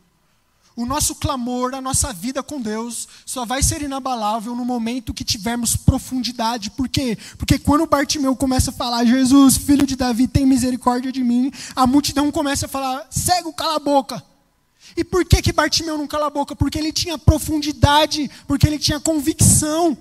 O 0.79 0.87
nosso 0.87 1.17
clamor, 1.17 1.75
a 1.75 1.81
nossa 1.81 2.12
vida 2.12 2.41
com 2.41 2.61
Deus, 2.61 3.09
só 3.27 3.45
vai 3.45 3.64
ser 3.64 3.83
inabalável 3.83 4.55
no 4.55 4.64
momento 4.64 5.12
que 5.12 5.25
tivermos 5.25 5.75
profundidade. 5.75 6.71
Por 6.71 6.88
quê? 6.88 7.19
Porque 7.37 7.59
quando 7.59 7.85
Bartimeu 7.85 8.37
começa 8.37 8.71
a 8.71 8.73
falar, 8.73 9.05
Jesus, 9.05 9.57
filho 9.57 9.85
de 9.85 9.97
Davi, 9.97 10.29
tem 10.29 10.47
misericórdia 10.47 11.11
de 11.11 11.25
mim, 11.25 11.51
a 11.75 11.85
multidão 11.85 12.31
começa 12.31 12.67
a 12.67 12.69
falar, 12.69 13.05
cego, 13.11 13.53
cala 13.53 13.75
a 13.75 13.81
boca. 13.81 14.23
E 14.97 15.03
por 15.03 15.25
que, 15.25 15.43
que 15.43 15.53
Bartimeu 15.53 15.99
não 15.99 16.07
cala 16.07 16.29
a 16.29 16.31
boca? 16.31 16.55
Porque 16.55 16.79
ele 16.79 16.93
tinha 16.93 17.19
profundidade, 17.19 18.31
porque 18.47 18.64
ele 18.64 18.79
tinha 18.79 19.01
convicção. 19.01 19.99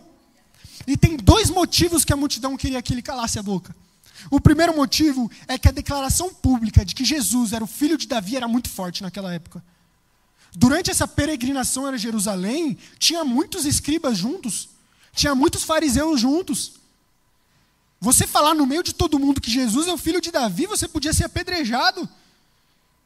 E 0.85 0.95
tem 0.95 1.17
dois 1.17 1.49
motivos 1.49 2.05
que 2.05 2.13
a 2.13 2.15
multidão 2.15 2.55
queria 2.55 2.83
que 2.83 2.93
ele 2.93 3.01
calasse 3.01 3.39
a 3.39 3.41
boca. 3.41 3.75
O 4.29 4.39
primeiro 4.39 4.75
motivo 4.75 5.27
é 5.47 5.57
que 5.57 5.67
a 5.67 5.71
declaração 5.71 6.31
pública 6.31 6.85
de 6.85 6.93
que 6.93 7.03
Jesus 7.03 7.51
era 7.51 7.63
o 7.63 7.67
filho 7.67 7.97
de 7.97 8.05
Davi 8.07 8.35
era 8.35 8.47
muito 8.47 8.69
forte 8.69 9.01
naquela 9.01 9.33
época. 9.33 9.59
Durante 10.55 10.89
essa 10.89 11.07
peregrinação 11.07 11.85
a 11.85 11.97
Jerusalém, 11.97 12.77
tinha 12.97 13.23
muitos 13.23 13.65
escribas 13.65 14.17
juntos, 14.17 14.69
tinha 15.13 15.35
muitos 15.35 15.63
fariseus 15.63 16.19
juntos. 16.19 16.73
Você 17.99 18.27
falar 18.27 18.53
no 18.53 18.65
meio 18.65 18.83
de 18.83 18.93
todo 18.93 19.19
mundo 19.19 19.41
que 19.41 19.51
Jesus 19.51 19.87
é 19.87 19.93
o 19.93 19.97
filho 19.97 20.21
de 20.21 20.31
Davi, 20.31 20.65
você 20.65 20.87
podia 20.87 21.13
ser 21.13 21.25
apedrejado. 21.25 22.07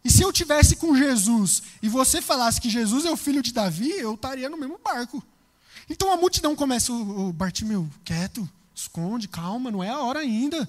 E 0.04 0.10
se 0.10 0.22
eu 0.22 0.34
tivesse 0.34 0.76
com 0.76 0.96
Jesus 0.96 1.62
e 1.82 1.88
você 1.88 2.22
falasse 2.22 2.60
que 2.60 2.70
Jesus 2.70 3.06
é 3.06 3.12
o 3.12 3.18
filho 3.18 3.42
de 3.42 3.54
Davi, 3.54 3.92
eu 3.92 4.16
estaria 4.16 4.50
no 4.50 4.58
mesmo 4.58 4.80
barco. 4.84 5.24
Então 5.90 6.12
a 6.12 6.18
multidão 6.18 6.56
começa, 6.56 6.92
o 6.92 7.32
Bartimeu, 7.32 7.90
quieto, 8.04 8.50
esconde, 8.74 9.28
calma, 9.28 9.70
não 9.70 9.84
é 9.84 9.90
a 9.90 10.00
hora 10.00 10.20
ainda. 10.20 10.68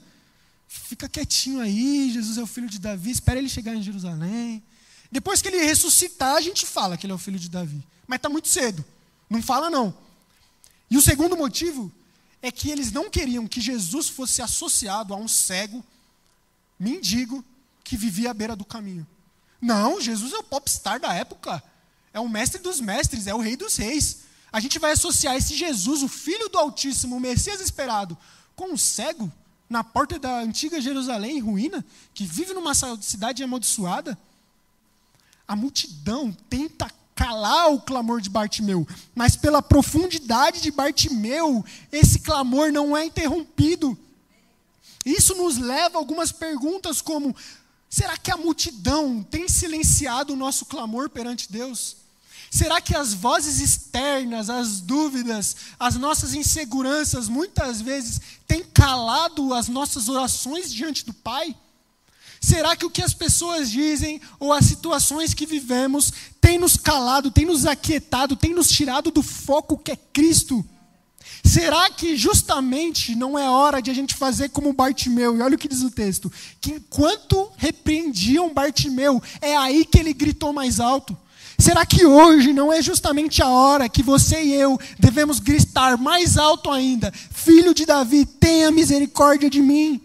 Fica 0.69 1.09
quietinho 1.09 1.61
aí, 1.61 2.11
Jesus 2.13 2.39
é 2.39 2.43
o 2.43 2.47
filho 2.47 2.69
de 2.69 2.79
Davi, 2.79 3.11
espera 3.11 3.39
ele 3.39 3.49
chegar 3.49 3.75
em 3.75 3.83
Jerusalém. 3.83 4.63
Depois 5.13 5.43
que 5.43 5.49
ele 5.49 5.63
ressuscitar, 5.63 6.37
a 6.37 6.41
gente 6.41 6.65
fala 6.65 6.97
que 6.97 7.05
ele 7.05 7.13
é 7.13 7.15
o 7.15 7.19
filho 7.19 7.39
de 7.39 7.51
Davi. 7.51 7.87
Mas 8.07 8.17
está 8.17 8.31
muito 8.31 8.49
cedo. 8.49 8.83
Não 9.29 9.43
fala, 9.43 9.69
não. 9.69 9.95
E 10.91 10.97
o 10.97 11.03
segundo 11.03 11.37
motivo 11.37 11.93
é 12.41 12.51
que 12.51 12.71
eles 12.71 12.91
não 12.91 13.11
queriam 13.11 13.47
que 13.47 13.61
Jesus 13.61 14.09
fosse 14.09 14.41
associado 14.41 15.13
a 15.13 15.17
um 15.19 15.29
cego, 15.29 15.85
mendigo, 16.81 17.45
que 17.85 17.95
vivia 17.95 18.31
à 18.31 18.35
beira 18.35 18.57
do 18.57 18.65
caminho. 18.65 19.07
Não, 19.61 20.01
Jesus 20.01 20.33
é 20.33 20.39
o 20.39 20.43
popstar 20.43 20.99
da 20.99 21.13
época. 21.13 21.63
É 22.15 22.19
o 22.19 22.29
mestre 22.29 22.63
dos 22.63 22.81
mestres, 22.81 23.27
é 23.27 23.35
o 23.35 23.39
rei 23.39 23.55
dos 23.55 23.77
reis. 23.77 24.21
A 24.51 24.61
gente 24.61 24.79
vai 24.79 24.93
associar 24.93 25.37
esse 25.37 25.55
Jesus, 25.55 26.03
o 26.03 26.09
filho 26.09 26.49
do 26.49 26.57
Altíssimo, 26.59 27.17
o 27.17 27.21
Messias 27.21 27.61
esperado, 27.61 28.17
com 28.57 28.73
um 28.73 28.79
cego 28.79 29.31
na 29.69 29.85
porta 29.85 30.19
da 30.19 30.39
antiga 30.41 30.81
Jerusalém, 30.81 31.37
em 31.37 31.41
ruína, 31.41 31.85
que 32.15 32.25
vive 32.25 32.55
numa 32.55 32.75
cidade 32.75 33.43
amaldiçoada 33.43 34.19
a 35.53 35.57
multidão 35.57 36.35
tenta 36.49 36.91
calar 37.15 37.71
o 37.71 37.81
clamor 37.83 38.23
de 38.23 38.31
Bartimeu, 38.31 38.89
mas 39.15 39.37
pela 39.37 39.61
profundidade 39.61 40.63
de 40.63 40.71
Bartimeu, 40.71 41.63
esse 41.93 42.21
clamor 42.21 42.73
não 42.73 42.97
é 42.97 43.05
interrompido. 43.05 43.97
Isso 45.05 45.35
nos 45.35 45.59
leva 45.59 45.99
a 45.99 46.01
algumas 46.01 46.33
perguntas 46.33 47.03
como: 47.03 47.37
será 47.91 48.17
que 48.17 48.31
a 48.31 48.37
multidão 48.39 49.23
tem 49.23 49.47
silenciado 49.47 50.33
o 50.33 50.37
nosso 50.37 50.65
clamor 50.65 51.11
perante 51.11 51.53
Deus? 51.53 51.97
Será 52.51 52.81
que 52.81 52.97
as 52.97 53.13
vozes 53.13 53.61
externas, 53.61 54.49
as 54.49 54.81
dúvidas, 54.81 55.55
as 55.79 55.97
nossas 55.97 56.33
inseguranças, 56.33 57.29
muitas 57.29 57.83
vezes 57.83 58.23
têm 58.47 58.65
calado 58.65 59.53
as 59.53 59.69
nossas 59.69 60.09
orações 60.09 60.73
diante 60.73 61.05
do 61.05 61.13
Pai? 61.13 61.55
Será 62.43 62.75
que 62.75 62.85
o 62.85 62.91
que 62.91 63.01
as 63.01 63.15
pessoas 63.15 63.71
dizem 63.71 64.21
ou 64.41 64.53
as 64.53 64.65
situações 64.65 65.33
que 65.33 65.47
vivemos 65.47 66.13
tem 66.41 66.59
nos 66.59 66.77
calado, 66.77 67.31
tem 67.31 67.47
nos 67.47 67.65
aquietado, 67.65 68.35
tem 68.35 68.53
nos 68.53 68.69
tirado 68.69 69.13
do 69.13 69.23
foco 69.23 69.79
que 69.79 69.93
é 69.93 69.97
Cristo? 70.13 70.65
Será 71.45 71.89
que 71.89 72.17
justamente 72.17 73.15
não 73.15 73.39
é 73.39 73.49
hora 73.49 73.81
de 73.81 73.93
a 73.93 73.95
gente 73.95 74.17
fazer 74.17 74.49
como 74.49 74.73
Bartimeu? 74.73 75.37
E 75.37 75.41
olha 75.41 75.55
o 75.55 75.59
que 75.59 75.69
diz 75.69 75.83
o 75.83 75.91
texto: 75.91 76.33
que 76.61 76.73
enquanto 76.73 77.49
repreendiam 77.57 78.53
Bartimeu, 78.53 79.23
é 79.41 79.57
aí 79.57 79.85
que 79.85 80.01
ele 80.01 80.13
gritou 80.13 80.53
mais 80.53 80.81
alto. 80.81 81.17
Será 81.57 81.87
que 81.87 82.05
hoje 82.05 82.53
não 82.53 82.73
é 82.73 82.83
justamente 82.83 83.41
a 83.41 83.49
hora 83.49 83.89
que 83.89 84.03
você 84.03 84.43
e 84.43 84.53
eu 84.53 84.81
devemos 84.99 85.39
gritar 85.39 85.97
mais 85.97 86.37
alto 86.37 86.73
ainda: 86.73 87.13
Filho 87.13 87.73
de 87.73 87.87
Davi, 87.87 88.27
tenha 88.27 88.73
misericórdia 88.73 89.49
de 89.49 89.63
mim? 89.63 90.01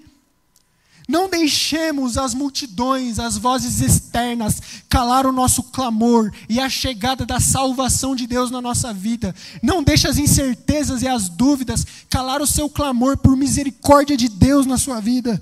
Não 1.08 1.30
deixemos 1.30 2.18
as 2.18 2.34
multidões, 2.34 3.18
as 3.18 3.38
vozes 3.38 3.80
externas, 3.80 4.62
calar 4.90 5.26
o 5.26 5.32
nosso 5.32 5.64
clamor 5.64 6.34
e 6.50 6.60
a 6.60 6.68
chegada 6.68 7.26
da 7.26 7.40
salvação 7.40 8.14
de 8.14 8.28
Deus 8.28 8.52
na 8.52 8.62
nossa 8.62 8.94
vida. 8.94 9.34
Não 9.64 9.82
deixe 9.82 10.08
as 10.08 10.18
incertezas 10.18 11.02
e 11.02 11.08
as 11.08 11.30
dúvidas 11.30 11.86
calar 12.10 12.42
o 12.42 12.48
seu 12.48 12.70
clamor 12.70 13.18
por 13.18 13.38
misericórdia 13.38 14.18
de 14.18 14.28
Deus 14.28 14.66
na 14.66 14.78
sua 14.78 15.00
vida. 15.00 15.42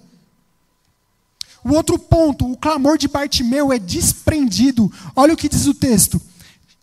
O 1.64 1.74
outro 1.74 1.98
ponto, 1.98 2.46
o 2.46 2.56
clamor 2.56 2.96
de 2.96 3.08
Bartimeu 3.08 3.74
é 3.74 3.80
desprendido. 3.80 4.92
Olha 5.16 5.34
o 5.34 5.38
que 5.38 5.50
diz 5.50 5.66
o 5.66 5.74
texto. 5.74 6.22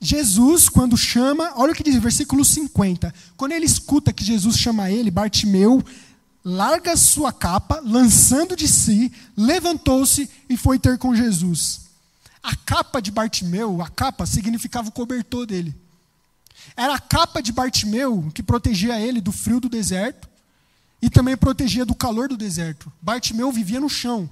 Jesus, 0.01 0.69
quando 0.69 0.97
chama, 0.97 1.53
olha 1.55 1.71
o 1.71 1.75
que 1.77 1.85
diz, 1.85 1.95
versículo 2.03 2.45
50. 2.45 3.15
Quando 3.37 3.53
ele 3.53 3.65
escuta 3.65 4.13
que 4.13 4.25
Jesus 4.25 4.59
chama 4.59 4.91
ele, 4.91 5.13
Bartimeu, 5.13 5.81
larga 6.45 6.97
sua 6.97 7.33
capa, 7.33 7.81
lançando 7.85 8.57
de 8.57 8.67
si, 8.67 9.13
levantou-se 9.37 10.29
e 10.49 10.57
foi 10.57 10.79
ter 10.79 10.99
com 10.99 11.15
Jesus. 11.15 11.83
A 12.43 12.57
capa 12.57 13.01
de 13.01 13.11
Bartimeu, 13.11 13.81
a 13.81 13.89
capa 13.89 14.27
significava 14.27 14.89
o 14.89 14.93
cobertor 14.93 15.47
dele. 15.47 15.75
Era 16.77 16.95
a 16.95 16.99
capa 16.99 17.41
de 17.41 17.53
Bartimeu 17.53 18.31
que 18.35 18.43
protegia 18.43 19.01
ele 19.01 19.21
do 19.21 19.31
frio 19.31 19.61
do 19.61 19.69
deserto 19.69 20.29
e 21.01 21.09
também 21.09 21.37
protegia 21.37 21.85
do 21.85 21.95
calor 21.95 22.29
do 22.29 22.37
deserto. 22.37 22.93
Bartimeu 23.01 23.51
vivia 23.53 23.81
no 23.81 23.89
chão, 23.89 24.29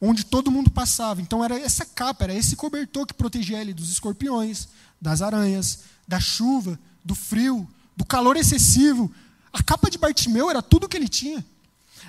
onde 0.00 0.24
todo 0.24 0.50
mundo 0.50 0.70
passava. 0.70 1.20
Então 1.20 1.44
era 1.44 1.58
essa 1.58 1.84
capa, 1.84 2.24
era 2.24 2.34
esse 2.34 2.56
cobertor 2.56 3.06
que 3.06 3.14
protegia 3.14 3.60
ele 3.60 3.74
dos 3.74 3.90
escorpiões, 3.90 4.68
das 5.00 5.22
aranhas, 5.22 5.80
da 6.06 6.20
chuva, 6.20 6.78
do 7.04 7.14
frio, 7.14 7.68
do 7.96 8.04
calor 8.04 8.36
excessivo, 8.36 9.12
a 9.58 9.62
capa 9.64 9.90
de 9.90 9.98
Bartimeu 9.98 10.48
era 10.48 10.62
tudo 10.62 10.88
que 10.88 10.96
ele 10.96 11.08
tinha. 11.08 11.44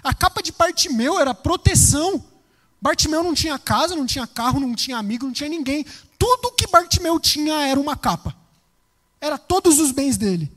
A 0.04 0.14
capa 0.14 0.42
de 0.42 0.52
Bartimeu 0.52 1.20
era 1.20 1.34
proteção. 1.34 2.24
Bartimeu 2.80 3.24
não 3.24 3.34
tinha 3.34 3.58
casa, 3.58 3.96
não 3.96 4.06
tinha 4.06 4.28
carro, 4.28 4.60
não 4.60 4.76
tinha 4.76 4.98
amigo, 4.98 5.26
não 5.26 5.34
tinha 5.34 5.50
ninguém. 5.50 5.84
Tudo 6.18 6.52
que 6.52 6.68
Bartimeu 6.68 7.20
tinha 7.20 7.56
era 7.68 7.80
uma 7.80 7.98
capa. 7.98 8.36
Era 9.20 9.38
todos 9.38 9.80
os 9.80 9.92
bens 9.92 10.16
dele. 10.16 10.52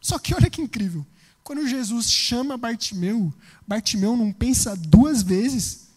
Só 0.00 0.18
que 0.18 0.34
olha 0.34 0.50
que 0.50 0.60
incrível. 0.60 1.06
Quando 1.44 1.66
Jesus 1.66 2.10
chama 2.10 2.56
Bartimeu, 2.56 3.32
Bartimeu 3.66 4.16
não 4.16 4.32
pensa 4.32 4.74
duas 4.74 5.22
vezes. 5.22 5.88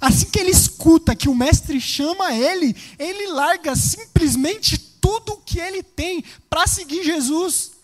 Assim 0.00 0.30
que 0.30 0.38
ele 0.38 0.52
escuta 0.52 1.16
que 1.16 1.28
o 1.28 1.34
mestre 1.34 1.80
chama 1.80 2.32
ele, 2.32 2.76
ele 2.98 3.32
larga 3.32 3.74
simplesmente 3.74 4.78
tudo 4.78 5.32
o 5.32 5.38
que 5.38 5.58
ele 5.58 5.82
tem 5.82 6.24
para 6.48 6.68
seguir 6.68 7.04
Jesus. 7.04 7.77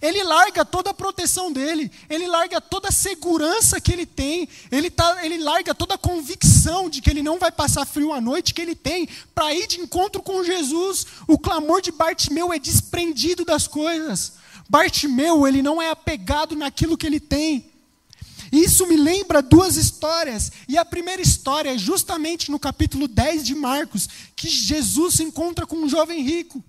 Ele 0.00 0.22
larga 0.22 0.64
toda 0.64 0.90
a 0.90 0.94
proteção 0.94 1.52
dele, 1.52 1.90
ele 2.08 2.26
larga 2.26 2.60
toda 2.60 2.88
a 2.88 2.92
segurança 2.92 3.80
que 3.80 3.92
ele 3.92 4.06
tem, 4.06 4.48
ele, 4.70 4.90
tá, 4.90 5.24
ele 5.24 5.38
larga 5.38 5.74
toda 5.74 5.94
a 5.94 5.98
convicção 5.98 6.88
de 6.88 7.00
que 7.00 7.10
ele 7.10 7.22
não 7.22 7.38
vai 7.38 7.50
passar 7.50 7.84
frio 7.84 8.12
à 8.12 8.20
noite 8.20 8.54
que 8.54 8.60
ele 8.60 8.74
tem 8.74 9.08
para 9.34 9.52
ir 9.54 9.66
de 9.66 9.80
encontro 9.80 10.22
com 10.22 10.44
Jesus. 10.44 11.06
O 11.26 11.38
clamor 11.38 11.82
de 11.82 11.90
Bartimeu 11.90 12.52
é 12.52 12.58
desprendido 12.58 13.44
das 13.44 13.66
coisas. 13.66 14.34
Bartimeu, 14.68 15.46
ele 15.46 15.62
não 15.62 15.80
é 15.80 15.90
apegado 15.90 16.54
naquilo 16.54 16.96
que 16.96 17.06
ele 17.06 17.20
tem. 17.20 17.70
Isso 18.52 18.86
me 18.86 18.96
lembra 18.96 19.42
duas 19.42 19.76
histórias. 19.76 20.50
E 20.68 20.78
a 20.78 20.84
primeira 20.84 21.20
história 21.20 21.74
é 21.74 21.78
justamente 21.78 22.50
no 22.50 22.58
capítulo 22.58 23.06
10 23.08 23.44
de 23.44 23.54
Marcos, 23.54 24.08
que 24.34 24.48
Jesus 24.48 25.14
se 25.14 25.22
encontra 25.22 25.66
com 25.66 25.76
um 25.76 25.88
jovem 25.88 26.22
rico. 26.22 26.62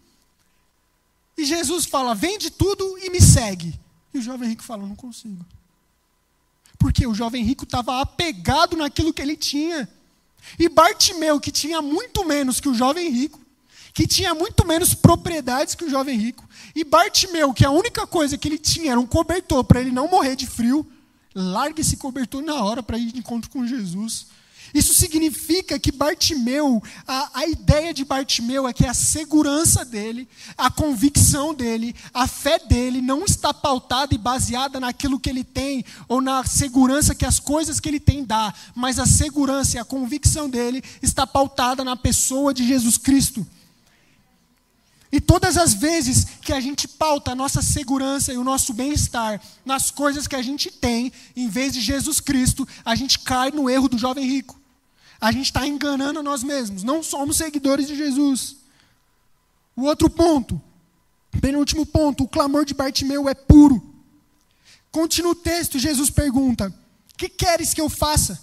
E 1.40 1.46
Jesus 1.46 1.86
fala: 1.86 2.14
Vende 2.14 2.50
tudo 2.50 2.98
e 2.98 3.10
me 3.10 3.22
segue. 3.22 3.80
E 4.14 4.18
o 4.18 4.22
jovem 4.22 4.50
rico 4.50 4.62
fala: 4.62 4.86
Não 4.86 4.96
consigo. 4.96 5.46
Porque 6.78 7.08
o 7.08 7.14
jovem 7.14 7.44
rico 7.46 7.64
estava 7.64 8.02
apegado 8.02 8.76
naquilo 8.76 9.14
que 9.14 9.22
ele 9.22 9.38
tinha. 9.38 9.88
E 10.58 10.68
Bartimeu, 10.68 11.40
que 11.40 11.50
tinha 11.50 11.82
muito 11.82 12.26
menos 12.26 12.60
que 12.60 12.68
o 12.68 12.74
jovem 12.74 13.10
rico, 13.10 13.40
que 13.94 14.06
tinha 14.06 14.36
muito 14.36 14.68
menos 14.68 14.94
propriedades 14.94 15.76
que 15.76 15.86
o 15.86 15.90
jovem 15.90 16.18
rico, 16.18 16.48
e 16.76 16.84
Bartimeu, 16.84 17.54
que 17.54 17.66
a 17.66 17.72
única 17.72 18.06
coisa 18.06 18.38
que 18.38 18.48
ele 18.48 18.58
tinha 18.58 18.92
era 18.92 19.00
um 19.00 19.08
cobertor 19.08 19.64
para 19.64 19.80
ele 19.80 19.92
não 19.92 20.10
morrer 20.10 20.36
de 20.36 20.46
frio, 20.46 20.86
larga 21.34 21.80
esse 21.80 21.96
cobertor 21.96 22.42
na 22.42 22.64
hora 22.64 22.84
para 22.84 22.98
ir 22.98 23.14
de 23.14 23.20
encontro 23.20 23.50
com 23.50 23.66
Jesus. 23.66 24.28
Isso 24.74 24.94
significa 24.94 25.80
que 25.80 25.92
Bartimeu, 25.92 26.82
a, 27.08 27.40
a 27.40 27.48
ideia 27.48 27.94
de 27.94 28.06
Bartimeu 28.06 28.68
é 28.68 28.74
que 28.74 28.86
a 28.86 28.94
segurança 28.94 29.84
dele, 29.84 30.28
a 30.58 30.70
convicção 30.70 31.54
dele, 31.54 31.96
a 32.14 32.28
fé 32.28 32.60
dele 32.60 33.02
não 33.02 33.26
está 33.26 33.54
pautada 33.54 34.14
e 34.14 34.18
baseada 34.18 34.80
naquilo 34.80 35.20
que 35.20 35.30
ele 35.30 35.44
tem 35.44 35.84
ou 36.08 36.22
na 36.22 36.44
segurança 36.44 37.16
que 37.16 37.26
as 37.26 37.40
coisas 37.40 37.80
que 37.80 37.90
ele 37.90 38.00
tem 38.00 38.24
dá, 38.24 38.54
mas 38.76 39.00
a 39.00 39.06
segurança 39.06 39.78
e 39.78 39.80
a 39.80 39.86
convicção 39.86 40.50
dele 40.50 40.84
está 41.02 41.26
pautada 41.26 41.84
na 41.84 41.96
pessoa 41.96 42.54
de 42.54 42.68
Jesus 42.68 42.98
Cristo. 42.98 43.46
E 45.12 45.20
todas 45.20 45.58
as 45.58 45.74
vezes 45.74 46.26
que 46.42 46.54
a 46.54 46.60
gente 46.60 46.88
pauta 46.88 47.32
a 47.32 47.36
nossa 47.36 47.64
segurança 47.64 48.32
e 48.32 48.38
o 48.38 48.44
nosso 48.44 48.74
bem-estar 48.74 49.42
nas 49.66 49.90
coisas 49.90 50.28
que 50.28 50.36
a 50.36 50.42
gente 50.42 50.70
tem, 50.70 51.12
em 51.36 51.48
vez 51.48 51.74
de 51.74 51.82
Jesus 51.82 52.20
Cristo, 52.20 52.68
a 52.86 52.94
gente 52.94 53.18
cai 53.18 53.50
no 53.50 53.68
erro 53.68 53.90
do 53.90 53.98
jovem 53.98 54.28
rico. 54.28 54.59
A 55.20 55.32
gente 55.32 55.46
está 55.46 55.68
enganando 55.68 56.24
nós 56.24 56.44
mesmos. 56.44 56.84
Não 56.84 57.04
somos 57.04 57.38
seguidores 57.38 57.88
de 57.88 57.96
Jesus. 57.96 58.58
O 59.76 59.84
outro 59.84 60.10
ponto, 60.10 60.62
penúltimo 61.42 61.86
ponto, 61.86 62.24
o 62.24 62.28
clamor 62.28 62.66
de 62.66 62.74
Bartimeu 62.74 63.28
é 63.28 63.34
puro. 63.34 63.96
Continua 64.92 65.32
o 65.32 65.36
texto, 65.36 65.78
Jesus 65.78 66.10
pergunta: 66.10 66.74
Que 67.18 67.30
queres 67.30 67.74
que 67.74 67.82
eu 67.82 67.90
faça? 67.90 68.40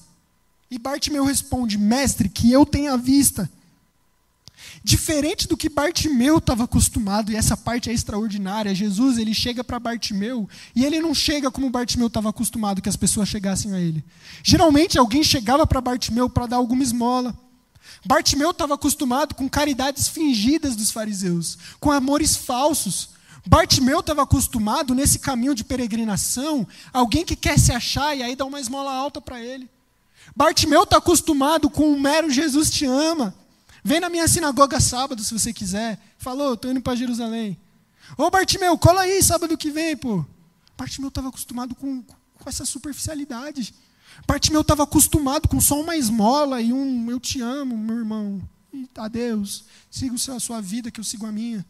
E 0.70 0.78
Bartimeu 0.78 1.24
responde: 1.24 1.78
Mestre, 1.78 2.28
que 2.28 2.50
eu 2.52 2.66
tenha 2.66 2.96
vista. 2.96 3.50
Diferente 4.87 5.49
do 5.49 5.57
que 5.57 5.68
Bartimeu 5.68 6.38
estava 6.38 6.62
acostumado, 6.62 7.33
e 7.33 7.35
essa 7.35 7.57
parte 7.57 7.90
é 7.90 7.92
extraordinária, 7.92 8.72
Jesus 8.72 9.18
ele 9.18 9.35
chega 9.35 9.64
para 9.64 9.81
Bartimeu 9.81 10.49
e 10.77 10.85
ele 10.85 11.01
não 11.01 11.12
chega 11.12 11.51
como 11.51 11.68
Bartimeu 11.68 12.07
estava 12.07 12.29
acostumado 12.29 12.81
que 12.81 12.88
as 12.88 12.94
pessoas 12.94 13.29
chegassem 13.29 13.75
a 13.75 13.81
ele. 13.81 14.05
Geralmente 14.44 14.96
alguém 14.96 15.25
chegava 15.25 15.66
para 15.66 15.81
Bartimeu 15.81 16.31
para 16.31 16.46
dar 16.46 16.59
alguma 16.59 16.85
esmola. 16.85 17.37
Bartimeu 18.05 18.53
estava 18.53 18.75
acostumado 18.75 19.35
com 19.35 19.49
caridades 19.49 20.07
fingidas 20.07 20.77
dos 20.77 20.92
fariseus, 20.92 21.59
com 21.81 21.90
amores 21.90 22.37
falsos. 22.37 23.09
Bartimeu 23.44 23.99
estava 23.99 24.22
acostumado 24.22 24.94
nesse 24.94 25.18
caminho 25.18 25.57
de 25.57 25.64
peregrinação, 25.64 26.64
alguém 26.92 27.25
que 27.25 27.35
quer 27.35 27.59
se 27.59 27.72
achar 27.72 28.16
e 28.16 28.22
aí 28.22 28.37
dá 28.37 28.44
uma 28.44 28.61
esmola 28.61 28.92
alta 28.92 29.20
para 29.20 29.40
ele. 29.40 29.68
Bartimeu 30.37 30.85
está 30.85 30.99
acostumado 30.99 31.68
com 31.68 31.92
o 31.92 32.01
mero 32.01 32.31
Jesus 32.31 32.70
te 32.70 32.85
ama, 32.85 33.35
Vem 33.87 34.01
na 34.01 34.11
minha 34.11 34.27
sinagoga 34.27 34.81
sábado, 34.81 35.22
se 35.22 35.33
você 35.33 35.53
quiser. 35.53 35.96
Falou, 36.18 36.55
estou 36.55 36.72
indo 36.72 36.81
para 36.81 36.96
Jerusalém. 36.96 37.57
Ô 38.18 38.29
Bartimeu, 38.29 38.77
cola 38.77 39.03
aí 39.03 39.22
sábado 39.22 39.57
que 39.57 39.70
vem, 39.70 39.96
pô. 39.96 40.27
Bartimeu 40.77 41.07
estava 41.07 41.29
acostumado 41.29 41.72
com, 41.72 42.03
com 42.03 42.49
essa 42.49 42.64
superficialidade. 42.64 43.72
Bartimeu 44.27 44.62
estava 44.62 44.83
acostumado 44.83 45.46
com 45.46 45.61
só 45.61 45.81
uma 45.81 45.96
esmola 45.96 46.61
e 46.61 46.72
um 46.72 47.09
eu 47.12 47.20
te 47.20 47.40
amo, 47.40 47.79
meu 47.79 47.99
irmão. 47.99 48.42
E 48.72 48.88
adeus. 48.96 49.66
Siga 49.88 50.16
a 50.35 50.40
sua 50.40 50.61
vida, 50.61 50.90
que 50.90 50.99
eu 50.99 51.05
sigo 51.05 51.25
a 51.25 51.31
minha. 51.31 51.64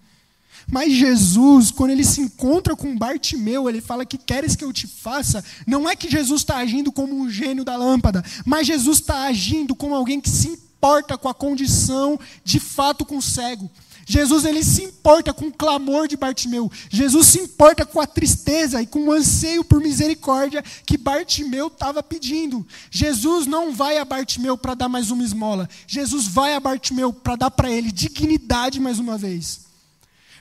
Mas 0.66 0.94
Jesus, 0.94 1.70
quando 1.70 1.90
ele 1.90 2.02
se 2.02 2.22
encontra 2.22 2.74
com 2.74 2.96
Bartimeu, 2.96 3.68
ele 3.68 3.82
fala 3.82 4.06
que 4.06 4.16
queres 4.16 4.56
que 4.56 4.64
eu 4.64 4.72
te 4.72 4.86
faça. 4.86 5.44
Não 5.66 5.86
é 5.86 5.94
que 5.94 6.10
Jesus 6.10 6.40
está 6.40 6.56
agindo 6.56 6.90
como 6.90 7.14
um 7.14 7.28
gênio 7.28 7.62
da 7.62 7.76
lâmpada, 7.76 8.24
mas 8.46 8.66
Jesus 8.66 9.00
está 9.00 9.24
agindo 9.24 9.76
como 9.76 9.94
alguém 9.94 10.18
que 10.18 10.30
se 10.30 10.64
importa 10.86 11.18
com 11.18 11.28
a 11.28 11.34
condição 11.34 12.18
de 12.44 12.60
fato 12.60 13.04
com 13.04 13.16
o 13.16 13.22
cego. 13.22 13.68
Jesus 14.08 14.44
ele 14.44 14.62
se 14.62 14.84
importa 14.84 15.34
com 15.34 15.46
o 15.46 15.52
clamor 15.52 16.06
de 16.06 16.16
Bartimeu. 16.16 16.70
Jesus 16.88 17.26
se 17.26 17.40
importa 17.40 17.84
com 17.84 18.00
a 18.00 18.06
tristeza 18.06 18.80
e 18.80 18.86
com 18.86 19.08
o 19.08 19.12
anseio 19.12 19.64
por 19.64 19.80
misericórdia 19.80 20.62
que 20.86 20.96
Bartimeu 20.96 21.66
estava 21.66 22.04
pedindo. 22.04 22.64
Jesus 22.88 23.48
não 23.48 23.72
vai 23.72 23.98
a 23.98 24.04
Bartimeu 24.04 24.56
para 24.56 24.74
dar 24.74 24.88
mais 24.88 25.10
uma 25.10 25.24
esmola. 25.24 25.68
Jesus 25.88 26.28
vai 26.28 26.54
a 26.54 26.60
Bartimeu 26.60 27.12
para 27.12 27.34
dar 27.34 27.50
para 27.50 27.68
ele 27.68 27.90
dignidade 27.90 28.78
mais 28.78 29.00
uma 29.00 29.18
vez. 29.18 29.62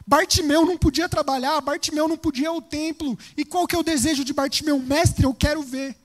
Bartimeu 0.06 0.64
não 0.64 0.78
podia 0.78 1.10
trabalhar, 1.10 1.60
Bartimeu 1.60 2.08
não 2.08 2.18
podia 2.18 2.44
ir 2.44 2.48
ao 2.48 2.62
templo. 2.62 3.18
E 3.36 3.44
qual 3.44 3.66
que 3.66 3.76
é 3.76 3.80
o 3.80 3.84
desejo 3.84 4.24
de 4.24 4.32
Bartimeu? 4.32 4.78
Mestre, 4.80 5.26
eu 5.26 5.34
quero 5.34 5.64
ver. 5.64 5.98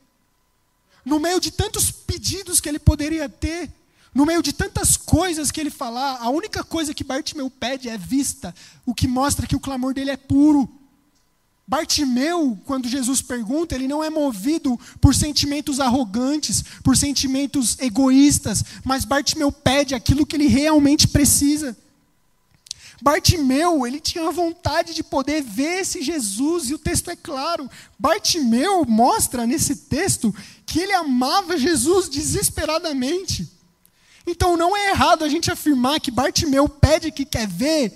No 1.05 1.21
meio 1.21 1.39
de 1.39 1.51
tantos 1.51 1.91
pedidos 1.91 2.59
que 2.59 2.71
ele 2.71 2.79
poderia 2.79 3.29
ter, 3.29 3.71
no 4.15 4.27
meio 4.27 4.43
de 4.43 4.53
tantas 4.53 4.97
coisas 4.97 5.51
que 5.51 5.61
ele 5.61 5.71
falar, 5.71 6.19
a 6.21 6.29
única 6.31 6.65
coisa 6.65 6.93
que 6.93 7.05
Bartimeu 7.05 7.49
pede 7.49 7.89
é 7.89 7.97
vista, 7.97 8.55
o 8.85 8.95
que 8.95 9.07
mostra 9.07 9.47
que 9.47 9.57
o 9.57 9.61
clamor 9.61 9.95
dele 9.95 10.11
é 10.11 10.17
puro. 10.17 10.69
Bartimeu, 11.67 12.59
quando 12.65 12.89
Jesus 12.89 13.23
pergunta, 13.23 13.77
ele 13.77 13.87
não 13.87 14.03
é 14.03 14.11
movido 14.11 14.77
por 15.01 15.15
sentimentos 15.15 15.79
arrogantes, 15.79 16.65
por 16.83 16.97
sentimentos 16.97 17.79
egoístas, 17.79 18.65
mas 18.85 19.05
Bartimeu 19.05 19.53
pede 19.53 19.95
aquilo 19.95 20.27
que 20.27 20.35
ele 20.35 20.49
realmente 20.49 21.07
precisa. 21.07 21.77
Bartimeu, 23.01 23.87
ele 23.87 24.01
tinha 24.01 24.29
vontade 24.33 24.93
de 24.93 25.05
poder 25.05 25.43
ver 25.43 25.83
esse 25.83 26.03
Jesus, 26.03 26.69
e 26.69 26.75
o 26.75 26.79
texto 26.79 27.09
é 27.09 27.15
claro. 27.15 27.71
Bartimeu 27.97 28.85
mostra 28.85 29.47
nesse 29.47 29.77
texto 29.77 30.35
que 30.67 30.81
ele 30.81 30.93
amava 30.93 31.57
Jesus 31.57 32.09
desesperadamente. 32.09 33.60
Então 34.27 34.57
não 34.57 34.77
é 34.77 34.91
errado 34.91 35.25
a 35.25 35.29
gente 35.29 35.51
afirmar 35.51 36.01
que 36.01 36.11
Bartimeu 36.11 36.69
pede 36.69 37.11
que 37.11 37.25
quer 37.25 37.49
ver 37.49 37.93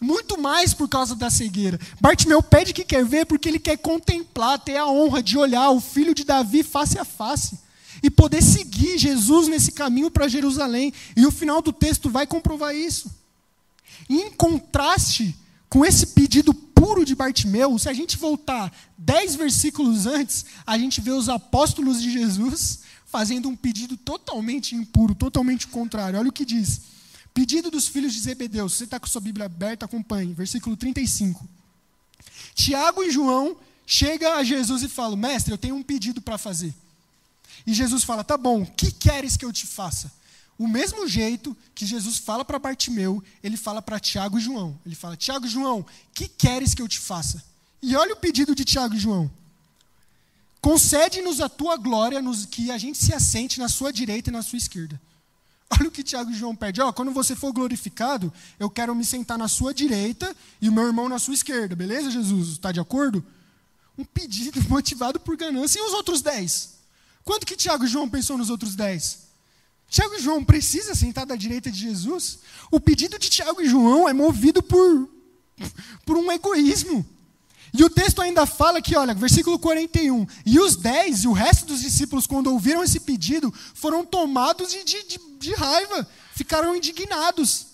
muito 0.00 0.40
mais 0.40 0.74
por 0.74 0.88
causa 0.88 1.14
da 1.14 1.30
cegueira. 1.30 1.80
Bartimeu 2.00 2.42
pede 2.42 2.72
que 2.72 2.84
quer 2.84 3.04
ver 3.04 3.26
porque 3.26 3.48
ele 3.48 3.58
quer 3.58 3.78
contemplar, 3.78 4.58
ter 4.58 4.76
a 4.76 4.86
honra 4.86 5.22
de 5.22 5.38
olhar 5.38 5.70
o 5.70 5.80
filho 5.80 6.14
de 6.14 6.24
Davi 6.24 6.62
face 6.62 6.98
a 6.98 7.04
face 7.04 7.58
e 8.02 8.10
poder 8.10 8.42
seguir 8.42 8.98
Jesus 8.98 9.48
nesse 9.48 9.72
caminho 9.72 10.10
para 10.10 10.28
Jerusalém. 10.28 10.92
E 11.16 11.24
o 11.26 11.30
final 11.30 11.62
do 11.62 11.72
texto 11.72 12.10
vai 12.10 12.26
comprovar 12.26 12.74
isso. 12.74 13.10
Em 14.08 14.30
contraste 14.30 15.34
com 15.68 15.84
esse 15.84 16.08
pedido 16.08 16.52
puro 16.52 17.04
de 17.04 17.14
Bartimeu, 17.14 17.78
se 17.78 17.88
a 17.88 17.92
gente 17.92 18.16
voltar 18.18 18.72
dez 18.98 19.34
versículos 19.34 20.06
antes, 20.06 20.44
a 20.66 20.76
gente 20.76 21.00
vê 21.00 21.10
os 21.10 21.28
apóstolos 21.28 22.02
de 22.02 22.12
Jesus 22.12 22.80
fazendo 23.16 23.48
um 23.48 23.56
pedido 23.56 23.96
totalmente 23.96 24.74
impuro, 24.74 25.14
totalmente 25.14 25.66
contrário. 25.68 26.18
Olha 26.18 26.28
o 26.28 26.32
que 26.32 26.44
diz. 26.44 26.82
Pedido 27.32 27.70
dos 27.70 27.88
filhos 27.88 28.12
de 28.12 28.20
Zebedeu. 28.20 28.68
Se 28.68 28.76
você 28.76 28.84
está 28.84 29.00
com 29.00 29.06
sua 29.06 29.22
Bíblia 29.22 29.46
aberta, 29.46 29.86
acompanhe. 29.86 30.34
Versículo 30.34 30.76
35. 30.76 31.48
Tiago 32.54 33.02
e 33.02 33.10
João 33.10 33.56
chegam 33.86 34.34
a 34.34 34.44
Jesus 34.44 34.82
e 34.82 34.88
falam: 34.88 35.16
Mestre, 35.16 35.50
eu 35.50 35.56
tenho 35.56 35.74
um 35.74 35.82
pedido 35.82 36.20
para 36.20 36.36
fazer. 36.36 36.74
E 37.66 37.72
Jesus 37.72 38.04
fala: 38.04 38.22
Tá 38.22 38.36
bom, 38.36 38.60
o 38.60 38.66
que 38.66 38.92
queres 38.92 39.34
que 39.34 39.46
eu 39.46 39.52
te 39.52 39.66
faça? 39.66 40.12
O 40.58 40.68
mesmo 40.68 41.08
jeito 41.08 41.56
que 41.74 41.86
Jesus 41.86 42.18
fala 42.18 42.44
para 42.44 42.58
Bartimeu, 42.58 43.24
ele 43.42 43.56
fala 43.56 43.80
para 43.80 43.98
Tiago 43.98 44.36
e 44.36 44.42
João. 44.42 44.78
Ele 44.84 44.94
fala: 44.94 45.16
Tiago 45.16 45.46
e 45.46 45.48
João, 45.48 45.80
o 45.80 45.86
que 46.12 46.28
queres 46.28 46.74
que 46.74 46.82
eu 46.82 46.88
te 46.88 47.00
faça? 47.00 47.42
E 47.80 47.96
olha 47.96 48.12
o 48.12 48.18
pedido 48.18 48.54
de 48.54 48.62
Tiago 48.62 48.94
e 48.94 48.98
João. 48.98 49.30
Concede-nos 50.66 51.40
a 51.40 51.48
tua 51.48 51.76
glória, 51.76 52.20
nos, 52.20 52.44
que 52.44 52.72
a 52.72 52.76
gente 52.76 52.98
se 52.98 53.14
assente 53.14 53.60
na 53.60 53.68
sua 53.68 53.92
direita 53.92 54.30
e 54.30 54.32
na 54.32 54.42
sua 54.42 54.56
esquerda. 54.56 55.00
Olha 55.70 55.86
o 55.86 55.92
que 55.92 56.02
Tiago 56.02 56.32
e 56.32 56.34
João 56.34 56.56
pedem. 56.56 56.82
Ó, 56.82 56.90
quando 56.90 57.12
você 57.12 57.36
for 57.36 57.52
glorificado, 57.52 58.32
eu 58.58 58.68
quero 58.68 58.92
me 58.92 59.04
sentar 59.04 59.38
na 59.38 59.46
sua 59.46 59.72
direita 59.72 60.34
e 60.60 60.68
o 60.68 60.72
meu 60.72 60.84
irmão 60.84 61.08
na 61.08 61.20
sua 61.20 61.34
esquerda. 61.34 61.76
Beleza, 61.76 62.10
Jesus? 62.10 62.48
Está 62.48 62.72
de 62.72 62.80
acordo? 62.80 63.24
Um 63.96 64.04
pedido 64.04 64.60
motivado 64.68 65.20
por 65.20 65.36
ganância. 65.36 65.78
E 65.78 65.82
os 65.82 65.92
outros 65.92 66.20
dez? 66.20 66.70
Quanto 67.22 67.46
que 67.46 67.54
Tiago 67.54 67.84
e 67.84 67.88
João 67.88 68.08
pensou 68.08 68.36
nos 68.36 68.50
outros 68.50 68.74
dez? 68.74 69.18
Tiago 69.88 70.16
e 70.16 70.20
João 70.20 70.44
precisa 70.44 70.96
sentar 70.96 71.26
da 71.26 71.36
direita 71.36 71.70
de 71.70 71.78
Jesus? 71.78 72.40
O 72.72 72.80
pedido 72.80 73.20
de 73.20 73.30
Tiago 73.30 73.62
e 73.62 73.68
João 73.68 74.08
é 74.08 74.12
movido 74.12 74.60
por, 74.64 75.08
por 76.04 76.16
um 76.16 76.32
egoísmo. 76.32 77.06
E 77.72 77.84
o 77.84 77.90
texto 77.90 78.22
ainda 78.22 78.46
fala 78.46 78.80
que, 78.80 78.96
olha, 78.96 79.14
versículo 79.14 79.58
41, 79.58 80.26
e 80.44 80.58
os 80.58 80.76
dez 80.76 81.24
e 81.24 81.28
o 81.28 81.32
resto 81.32 81.66
dos 81.66 81.80
discípulos, 81.80 82.26
quando 82.26 82.52
ouviram 82.52 82.82
esse 82.82 83.00
pedido, 83.00 83.52
foram 83.74 84.04
tomados 84.04 84.70
de, 84.70 84.84
de, 84.84 85.04
de, 85.38 85.54
raiva, 85.54 86.06
ficaram 86.34 86.74
indignados. 86.74 87.66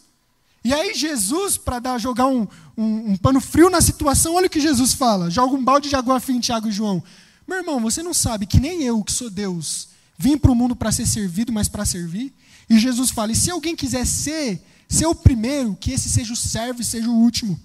E 0.64 0.72
aí 0.72 0.94
Jesus, 0.94 1.56
para 1.56 1.98
jogar 1.98 2.26
um, 2.26 2.46
um, 2.76 3.12
um, 3.12 3.16
pano 3.16 3.40
frio 3.40 3.68
na 3.68 3.80
situação, 3.80 4.34
olha 4.34 4.46
o 4.46 4.50
que 4.50 4.60
Jesus 4.60 4.94
fala, 4.94 5.30
joga 5.30 5.54
um 5.54 5.64
balde 5.64 5.88
de 5.88 5.96
água 5.96 6.20
fria 6.20 6.36
em 6.36 6.40
Tiago 6.40 6.68
e 6.68 6.72
João. 6.72 7.02
Meu 7.46 7.58
irmão, 7.58 7.80
você 7.80 8.02
não 8.02 8.14
sabe 8.14 8.46
que 8.46 8.60
nem 8.60 8.82
eu, 8.82 9.02
que 9.02 9.12
sou 9.12 9.28
Deus, 9.28 9.88
vim 10.16 10.38
para 10.38 10.50
o 10.50 10.54
mundo 10.54 10.74
para 10.74 10.92
ser 10.92 11.06
servido, 11.06 11.52
mas 11.52 11.68
para 11.68 11.84
servir? 11.84 12.32
E 12.70 12.78
Jesus 12.78 13.10
fala, 13.10 13.32
e 13.32 13.36
se 13.36 13.50
alguém 13.50 13.74
quiser 13.74 14.06
ser, 14.06 14.62
ser 14.88 15.06
o 15.06 15.14
primeiro, 15.14 15.76
que 15.78 15.92
esse 15.92 16.08
seja 16.08 16.32
o 16.32 16.36
servo 16.36 16.80
e 16.80 16.84
seja 16.84 17.08
o 17.08 17.14
último. 17.14 17.58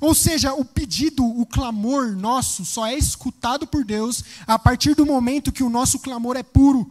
Ou 0.00 0.14
seja, 0.14 0.52
o 0.54 0.64
pedido, 0.64 1.24
o 1.24 1.46
clamor 1.46 2.16
nosso 2.16 2.64
só 2.64 2.86
é 2.86 2.94
escutado 2.94 3.66
por 3.66 3.84
Deus 3.84 4.22
a 4.46 4.58
partir 4.58 4.94
do 4.94 5.06
momento 5.06 5.52
que 5.52 5.62
o 5.62 5.70
nosso 5.70 5.98
clamor 5.98 6.36
é 6.36 6.42
puro. 6.42 6.90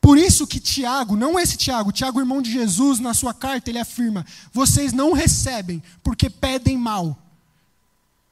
Por 0.00 0.18
isso 0.18 0.46
que 0.46 0.60
Tiago, 0.60 1.16
não 1.16 1.38
esse 1.38 1.56
Tiago, 1.56 1.92
Tiago, 1.92 2.20
irmão 2.20 2.42
de 2.42 2.52
Jesus, 2.52 3.00
na 3.00 3.14
sua 3.14 3.34
carta, 3.34 3.70
ele 3.70 3.78
afirma: 3.78 4.24
vocês 4.52 4.92
não 4.92 5.12
recebem 5.12 5.82
porque 6.02 6.30
pedem 6.30 6.76
mal. 6.76 7.16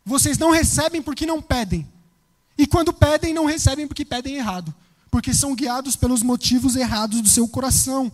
Vocês 0.05 0.37
não 0.37 0.51
recebem 0.51 1.01
porque 1.01 1.25
não 1.25 1.41
pedem. 1.41 1.87
E 2.59 2.67
quando 2.67 2.93
pedem, 2.93 3.33
não 3.33 3.47
recebem 3.47 3.87
porque 3.87 4.05
pedem 4.05 4.37
errado. 4.37 4.73
Porque 5.11 5.33
são 5.33 5.55
guiados 5.55 5.97
pelos 5.97 6.23
motivos 6.23 6.77
errados 6.77 7.21
do 7.21 7.29
seu 7.29 7.49
coração. 7.49 8.13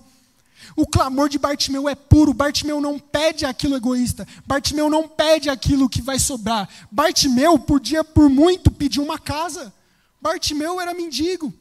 O 0.77 0.87
clamor 0.87 1.29
de 1.29 1.39
Bartimeu 1.39 1.89
é 1.89 1.95
puro. 1.95 2.33
Bartimeu 2.33 2.81
não 2.81 2.99
pede 2.99 3.45
aquilo 3.45 3.77
egoísta. 3.77 4.27
Bartimeu 4.47 4.89
não 4.89 5.09
pede 5.09 5.49
aquilo 5.51 5.89
que 5.89 6.03
vai 6.03 6.19
sobrar. 6.19 6.69
Bartimeu 6.91 7.59
podia, 7.59 8.05
por 8.05 8.29
muito, 8.29 8.71
pedir 8.71 9.01
uma 9.01 9.19
casa. 9.19 9.73
Bartimeu 10.21 10.81
era 10.81 10.95
mendigo. 10.95 11.53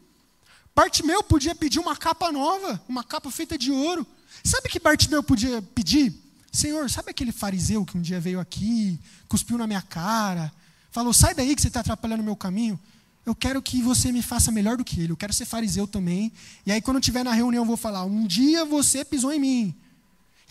Bartimeu 0.75 1.23
podia 1.23 1.53
pedir 1.55 1.79
uma 1.79 1.95
capa 1.95 2.31
nova, 2.31 2.81
uma 2.87 3.03
capa 3.03 3.29
feita 3.29 3.57
de 3.57 3.71
ouro. 3.71 4.05
Sabe 4.43 4.69
que 4.69 4.79
Bartimeu 4.79 5.21
podia 5.21 5.61
pedir? 5.61 6.13
Senhor, 6.51 6.89
sabe 6.89 7.11
aquele 7.11 7.31
fariseu 7.31 7.85
que 7.85 7.97
um 7.97 8.01
dia 8.01 8.19
veio 8.19 8.39
aqui, 8.39 8.99
cuspiu 9.27 9.57
na 9.57 9.67
minha 9.67 9.81
cara, 9.81 10.51
falou: 10.91 11.13
sai 11.13 11.33
daí 11.35 11.55
que 11.55 11.61
você 11.61 11.67
está 11.67 11.81
atrapalhando 11.81 12.21
o 12.21 12.25
meu 12.25 12.35
caminho? 12.35 12.79
Eu 13.25 13.35
quero 13.35 13.61
que 13.61 13.81
você 13.81 14.11
me 14.11 14.21
faça 14.21 14.51
melhor 14.51 14.77
do 14.77 14.83
que 14.83 14.99
ele, 14.99 15.11
eu 15.11 15.17
quero 15.17 15.33
ser 15.33 15.45
fariseu 15.45 15.87
também. 15.87 16.31
E 16.65 16.71
aí, 16.71 16.81
quando 16.81 16.99
estiver 16.99 17.23
na 17.23 17.33
reunião, 17.33 17.63
eu 17.63 17.67
vou 17.67 17.77
falar: 17.77 18.03
um 18.05 18.25
dia 18.25 18.65
você 18.65 19.05
pisou 19.05 19.31
em 19.31 19.39
mim. 19.39 19.75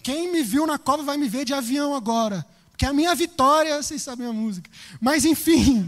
Quem 0.02 0.30
me 0.32 0.42
viu 0.42 0.66
na 0.66 0.78
cova 0.78 1.02
vai 1.02 1.16
me 1.16 1.28
ver 1.28 1.44
de 1.44 1.52
avião 1.52 1.94
agora. 1.94 2.46
Porque 2.70 2.86
a 2.86 2.92
minha 2.92 3.14
vitória, 3.14 3.82
vocês 3.82 4.00
sabem 4.00 4.26
a 4.26 4.32
música. 4.32 4.70
Mas, 5.00 5.24
enfim, 5.24 5.84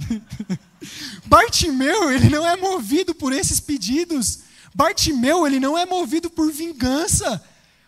Bartimeu, 1.27 2.11
ele 2.11 2.29
não 2.29 2.45
é 2.45 2.57
movido 2.57 3.15
por 3.15 3.33
esses 3.33 3.61
pedidos. 3.61 4.41
Bartimeu, 4.75 5.47
ele 5.47 5.61
não 5.61 5.79
é 5.79 5.87
movido 5.87 6.29
por 6.29 6.51
vingança. 6.53 7.41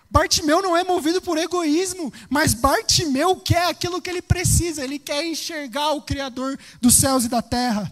Bartimeu 0.09 0.63
não 0.63 0.77
é 0.77 0.85
movido 0.85 1.23
por 1.23 1.39
egoísmo, 1.39 2.13
mas 2.29 2.53
Bartimeu 2.53 3.35
quer 3.37 3.67
aquilo 3.67 4.01
que 4.01 4.11
ele 4.11 4.21
precisa, 4.21 4.85
ele 4.85 4.99
quer 4.99 5.27
enxergar 5.27 5.93
o 5.93 6.03
Criador 6.03 6.59
dos 6.81 6.95
céus 6.95 7.25
e 7.25 7.29
da 7.29 7.41
terra. 7.41 7.91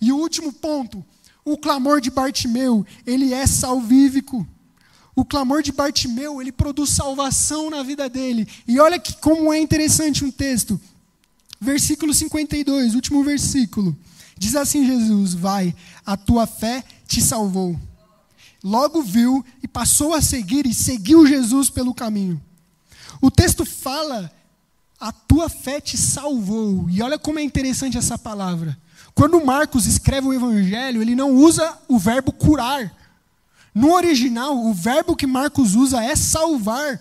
E 0.00 0.12
o 0.12 0.16
último 0.16 0.52
ponto, 0.52 1.04
o 1.44 1.56
clamor 1.56 2.00
de 2.00 2.10
Bartimeu, 2.10 2.86
ele 3.06 3.32
é 3.32 3.46
salvífico. 3.46 4.46
O 5.14 5.24
clamor 5.24 5.62
de 5.62 5.72
Bartimeu, 5.72 6.40
ele 6.40 6.52
produz 6.52 6.90
salvação 6.90 7.68
na 7.68 7.82
vida 7.82 8.08
dele. 8.08 8.48
E 8.66 8.78
olha 8.80 8.98
que 8.98 9.14
como 9.16 9.52
é 9.52 9.58
interessante 9.58 10.24
um 10.24 10.30
texto. 10.30 10.80
Versículo 11.60 12.14
52, 12.14 12.94
último 12.94 13.22
versículo. 13.22 13.96
Diz 14.38 14.56
assim 14.56 14.86
Jesus: 14.86 15.34
Vai, 15.34 15.74
a 16.06 16.16
tua 16.16 16.46
fé 16.46 16.82
te 17.06 17.20
salvou. 17.20 17.78
Logo 18.64 19.02
viu 19.02 19.44
e 19.62 19.68
passou 19.68 20.14
a 20.14 20.22
seguir 20.22 20.66
e 20.66 20.72
seguiu 20.72 21.26
Jesus 21.26 21.68
pelo 21.68 21.92
caminho. 21.92 22.40
O 23.20 23.30
texto 23.30 23.66
fala: 23.66 24.32
A 24.98 25.12
tua 25.12 25.50
fé 25.50 25.80
te 25.80 25.98
salvou. 25.98 26.88
E 26.88 27.02
olha 27.02 27.18
como 27.18 27.38
é 27.38 27.42
interessante 27.42 27.98
essa 27.98 28.16
palavra. 28.16 28.78
Quando 29.14 29.44
Marcos 29.44 29.86
escreve 29.86 30.28
o 30.28 30.32
evangelho, 30.32 31.02
ele 31.02 31.14
não 31.14 31.32
usa 31.32 31.76
o 31.88 31.98
verbo 31.98 32.32
curar. 32.32 32.94
No 33.74 33.92
original, 33.92 34.56
o 34.56 34.74
verbo 34.74 35.16
que 35.16 35.26
Marcos 35.26 35.74
usa 35.74 36.02
é 36.02 36.16
salvar. 36.16 37.00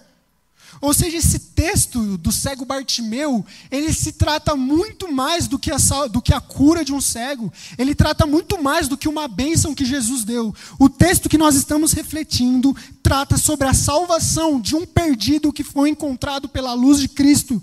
Ou 0.81 0.93
seja, 0.93 1.17
esse 1.17 1.39
texto 1.39 2.17
do 2.17 2.31
cego 2.31 2.63
Bartimeu, 2.63 3.45
ele 3.69 3.91
se 3.91 4.13
trata 4.13 4.55
muito 4.55 5.11
mais 5.11 5.47
do 5.47 5.59
que, 5.59 5.71
a, 5.71 5.77
do 6.09 6.21
que 6.21 6.33
a 6.33 6.39
cura 6.39 6.85
de 6.85 6.93
um 6.93 7.01
cego. 7.01 7.51
Ele 7.77 7.93
trata 7.93 8.25
muito 8.25 8.61
mais 8.61 8.87
do 8.87 8.97
que 8.97 9.09
uma 9.09 9.27
bênção 9.27 9.75
que 9.75 9.83
Jesus 9.83 10.23
deu. 10.23 10.53
O 10.79 10.87
texto 10.87 11.27
que 11.27 11.37
nós 11.37 11.55
estamos 11.55 11.91
refletindo 11.91 12.75
trata 13.03 13.37
sobre 13.37 13.67
a 13.67 13.73
salvação 13.73 14.59
de 14.61 14.75
um 14.75 14.85
perdido 14.85 15.51
que 15.51 15.63
foi 15.63 15.89
encontrado 15.89 16.47
pela 16.47 16.73
luz 16.73 16.99
de 16.99 17.09
Cristo. 17.09 17.61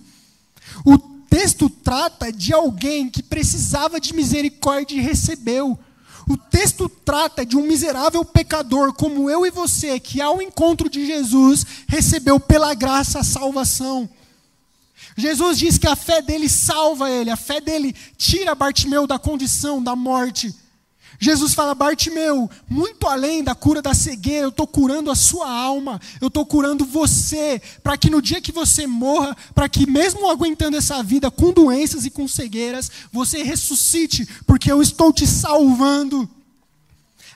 O 0.84 1.15
texto 1.28 1.68
trata 1.68 2.32
de 2.32 2.52
alguém 2.52 3.08
que 3.08 3.22
precisava 3.22 4.00
de 4.00 4.14
misericórdia 4.14 4.96
e 4.96 5.00
recebeu. 5.00 5.78
O 6.28 6.36
texto 6.36 6.88
trata 6.88 7.46
de 7.46 7.56
um 7.56 7.62
miserável 7.62 8.24
pecador 8.24 8.92
como 8.92 9.30
eu 9.30 9.46
e 9.46 9.50
você, 9.50 10.00
que 10.00 10.20
ao 10.20 10.42
encontro 10.42 10.90
de 10.90 11.06
Jesus 11.06 11.64
recebeu 11.86 12.40
pela 12.40 12.74
graça 12.74 13.20
a 13.20 13.24
salvação. 13.24 14.08
Jesus 15.16 15.58
diz 15.58 15.78
que 15.78 15.86
a 15.86 15.96
fé 15.96 16.20
dele 16.20 16.48
salva 16.48 17.10
ele, 17.10 17.30
a 17.30 17.36
fé 17.36 17.60
dele 17.60 17.94
tira 18.18 18.54
Bartimeu 18.54 19.06
da 19.06 19.18
condição 19.18 19.82
da 19.82 19.94
morte. 19.94 20.54
Jesus 21.18 21.54
fala, 21.54 21.74
Bartimeu, 21.74 22.50
muito 22.68 23.06
além 23.06 23.42
da 23.42 23.54
cura 23.54 23.80
da 23.80 23.94
cegueira, 23.94 24.46
eu 24.46 24.50
estou 24.50 24.66
curando 24.66 25.10
a 25.10 25.14
sua 25.14 25.50
alma, 25.50 26.00
eu 26.20 26.28
estou 26.28 26.44
curando 26.44 26.84
você, 26.84 27.60
para 27.82 27.96
que 27.96 28.10
no 28.10 28.20
dia 28.20 28.40
que 28.40 28.52
você 28.52 28.86
morra, 28.86 29.36
para 29.54 29.68
que 29.68 29.88
mesmo 29.88 30.30
aguentando 30.30 30.76
essa 30.76 31.02
vida 31.02 31.30
com 31.30 31.52
doenças 31.52 32.04
e 32.04 32.10
com 32.10 32.28
cegueiras, 32.28 32.90
você 33.12 33.42
ressuscite, 33.42 34.28
porque 34.46 34.70
eu 34.70 34.82
estou 34.82 35.12
te 35.12 35.26
salvando. 35.26 36.28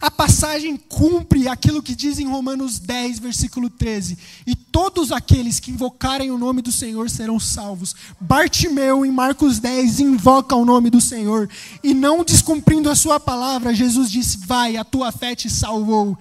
A 0.00 0.10
passagem 0.10 0.78
cumpre 0.78 1.46
aquilo 1.46 1.82
que 1.82 1.94
diz 1.94 2.18
em 2.18 2.26
Romanos 2.26 2.78
10, 2.78 3.18
versículo 3.18 3.68
13: 3.68 4.16
E 4.46 4.56
todos 4.56 5.12
aqueles 5.12 5.60
que 5.60 5.70
invocarem 5.70 6.30
o 6.30 6.38
nome 6.38 6.62
do 6.62 6.72
Senhor 6.72 7.10
serão 7.10 7.38
salvos. 7.38 7.94
Bartimeu, 8.18 9.04
em 9.04 9.10
Marcos 9.10 9.58
10, 9.58 10.00
invoca 10.00 10.56
o 10.56 10.64
nome 10.64 10.88
do 10.88 11.02
Senhor. 11.02 11.50
E 11.84 11.92
não 11.92 12.24
descumprindo 12.24 12.88
a 12.88 12.94
sua 12.94 13.20
palavra, 13.20 13.74
Jesus 13.74 14.10
disse: 14.10 14.38
Vai, 14.46 14.78
a 14.78 14.84
tua 14.84 15.12
fé 15.12 15.34
te 15.34 15.50
salvou. 15.50 16.16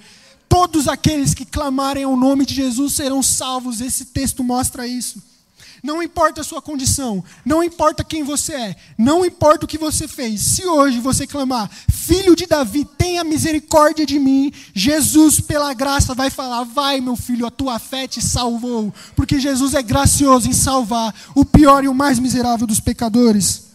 Todos 0.49 0.87
aqueles 0.89 1.33
que 1.33 1.45
clamarem 1.45 2.03
ao 2.03 2.17
nome 2.17 2.45
de 2.45 2.55
Jesus 2.55 2.93
serão 2.95 3.23
salvos. 3.23 3.79
Esse 3.79 4.05
texto 4.05 4.43
mostra 4.43 4.85
isso. 4.85 5.28
Não 5.83 6.03
importa 6.03 6.41
a 6.41 6.43
sua 6.43 6.61
condição, 6.61 7.23
não 7.45 7.63
importa 7.63 8.03
quem 8.03 8.23
você 8.23 8.53
é, 8.53 8.75
não 8.97 9.25
importa 9.25 9.65
o 9.65 9.67
que 9.67 9.77
você 9.77 10.07
fez. 10.07 10.41
Se 10.41 10.65
hoje 10.65 10.99
você 10.99 11.25
clamar, 11.25 11.69
filho 11.89 12.35
de 12.35 12.45
Davi, 12.45 12.85
tenha 12.97 13.23
misericórdia 13.23 14.05
de 14.05 14.19
mim, 14.19 14.51
Jesus, 14.73 15.39
pela 15.39 15.73
graça, 15.73 16.13
vai 16.13 16.29
falar: 16.29 16.63
vai, 16.63 16.99
meu 16.99 17.15
filho, 17.15 17.45
a 17.45 17.51
tua 17.51 17.79
fé 17.79 18.07
te 18.07 18.21
salvou. 18.21 18.93
Porque 19.15 19.39
Jesus 19.39 19.73
é 19.73 19.81
gracioso 19.81 20.49
em 20.49 20.53
salvar 20.53 21.13
o 21.35 21.45
pior 21.45 21.83
e 21.83 21.87
o 21.87 21.93
mais 21.93 22.19
miserável 22.19 22.67
dos 22.67 22.79
pecadores. 22.79 23.68